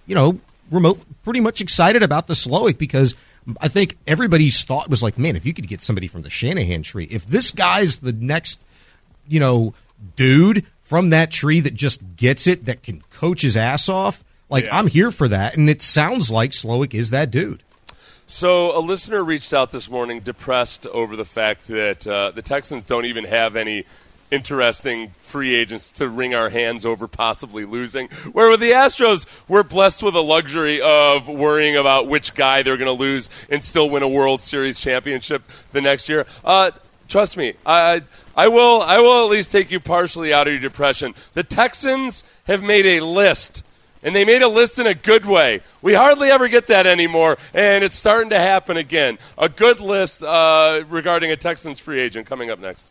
you 0.06 0.16
know, 0.16 0.40
remote 0.72 1.00
pretty 1.24 1.40
much 1.40 1.62
excited 1.62 2.04
about 2.04 2.28
the 2.28 2.34
Slowik 2.34 2.78
because 2.78 3.16
I 3.62 3.68
think 3.68 3.98
everybody's 4.08 4.64
thought 4.64 4.90
was 4.90 5.04
like, 5.04 5.18
man, 5.18 5.36
if 5.36 5.46
you 5.46 5.54
could 5.54 5.68
get 5.68 5.82
somebody 5.82 6.08
from 6.08 6.22
the 6.22 6.30
Shanahan 6.30 6.84
tree, 6.84 7.08
if 7.10 7.26
this 7.26 7.52
guy's 7.52 8.00
the 8.00 8.14
next, 8.14 8.64
you 9.28 9.40
know, 9.40 9.74
dude 10.16 10.66
from 10.82 11.10
that 11.10 11.32
tree 11.32 11.60
that 11.60 11.74
just 11.74 12.16
gets 12.16 12.48
it, 12.48 12.66
that 12.66 12.84
can 12.84 13.04
coach 13.12 13.42
his 13.42 13.58
ass 13.58 13.90
off, 13.90 14.24
like 14.50 14.66
Yeah. 14.66 14.78
I'm 14.78 14.88
here 14.88 15.12
for 15.12 15.28
that. 15.28 15.58
And 15.58 15.70
it 15.70 15.82
sounds 15.82 16.32
like 16.32 16.52
Slowik 16.52 16.94
is 16.94 17.10
that 17.10 17.32
dude. 17.32 17.64
So 18.28 18.76
a 18.76 18.80
listener 18.80 19.24
reached 19.24 19.54
out 19.54 19.72
this 19.72 19.90
morning, 19.90 20.20
depressed 20.20 20.88
over 20.88 21.16
the 21.16 21.26
fact 21.26 21.68
that 21.68 22.08
uh, 22.08 22.32
the 22.32 22.42
Texans 22.42 22.84
don't 22.84 23.06
even 23.06 23.26
have 23.26 23.56
any 23.56 23.86
interesting 24.32 25.12
free 25.22 25.54
agents 25.54 25.92
to 25.92 26.10
wring 26.10 26.34
our 26.34 26.50
hands 26.50 26.86
over 26.86 27.08
possibly 27.08 27.64
losing. 27.64 28.08
Where 28.32 28.50
with 28.50 28.60
the 28.60 28.72
Astros, 28.72 29.28
we're 29.48 29.62
blessed 29.64 30.02
with 30.02 30.16
a 30.16 30.22
luxury 30.22 30.82
of 30.82 31.28
worrying 31.28 31.78
about 31.78 32.08
which 32.08 32.34
guy 32.34 32.64
they're 32.64 32.78
going 32.78 32.88
to 32.88 33.00
lose 33.00 33.30
and 33.50 33.64
still 33.64 33.90
win 33.90 34.02
a 34.02 34.08
World 34.08 34.42
Series 34.42 34.80
championship 34.80 35.44
the 35.72 35.82
next 35.82 36.10
year. 36.10 36.26
Uh, 36.44 36.72
trust 37.08 37.38
me, 37.38 37.54
I, 37.66 38.02
I 38.36 38.48
will. 38.48 38.82
I 38.82 39.00
will 39.00 39.24
at 39.24 39.30
least 39.30 39.52
take 39.52 39.72
you 39.72 39.80
partially 39.80 40.34
out 40.34 40.48
of 40.48 40.54
your 40.54 40.62
depression. 40.62 41.14
The 41.34 41.44
Texans 41.44 42.24
have 42.46 42.62
made 42.64 42.86
a 42.86 43.06
list 43.06 43.64
And 44.06 44.16
they 44.16 44.24
made 44.24 44.44
a 44.44 44.48
list 44.48 44.78
in 44.78 44.86
a 44.86 44.94
good 44.94 45.26
way. 45.26 45.62
We 45.82 45.96
hardly 45.96 46.30
ever 46.30 46.48
get 46.48 46.68
that 46.68 46.86
anymore, 46.86 47.40
and 47.56 47.84
it's 47.84 47.98
starting 47.98 48.30
to 48.30 48.40
happen 48.40 48.78
again. 48.78 49.18
A 49.36 49.50
good 49.50 49.80
list 49.80 50.22
uh, 50.24 50.84
regarding 50.90 51.32
a 51.32 51.36
Texans 51.36 51.80
free 51.80 52.00
agent 52.00 52.28
coming 52.28 52.52
up 52.52 52.60
next. 52.60 52.88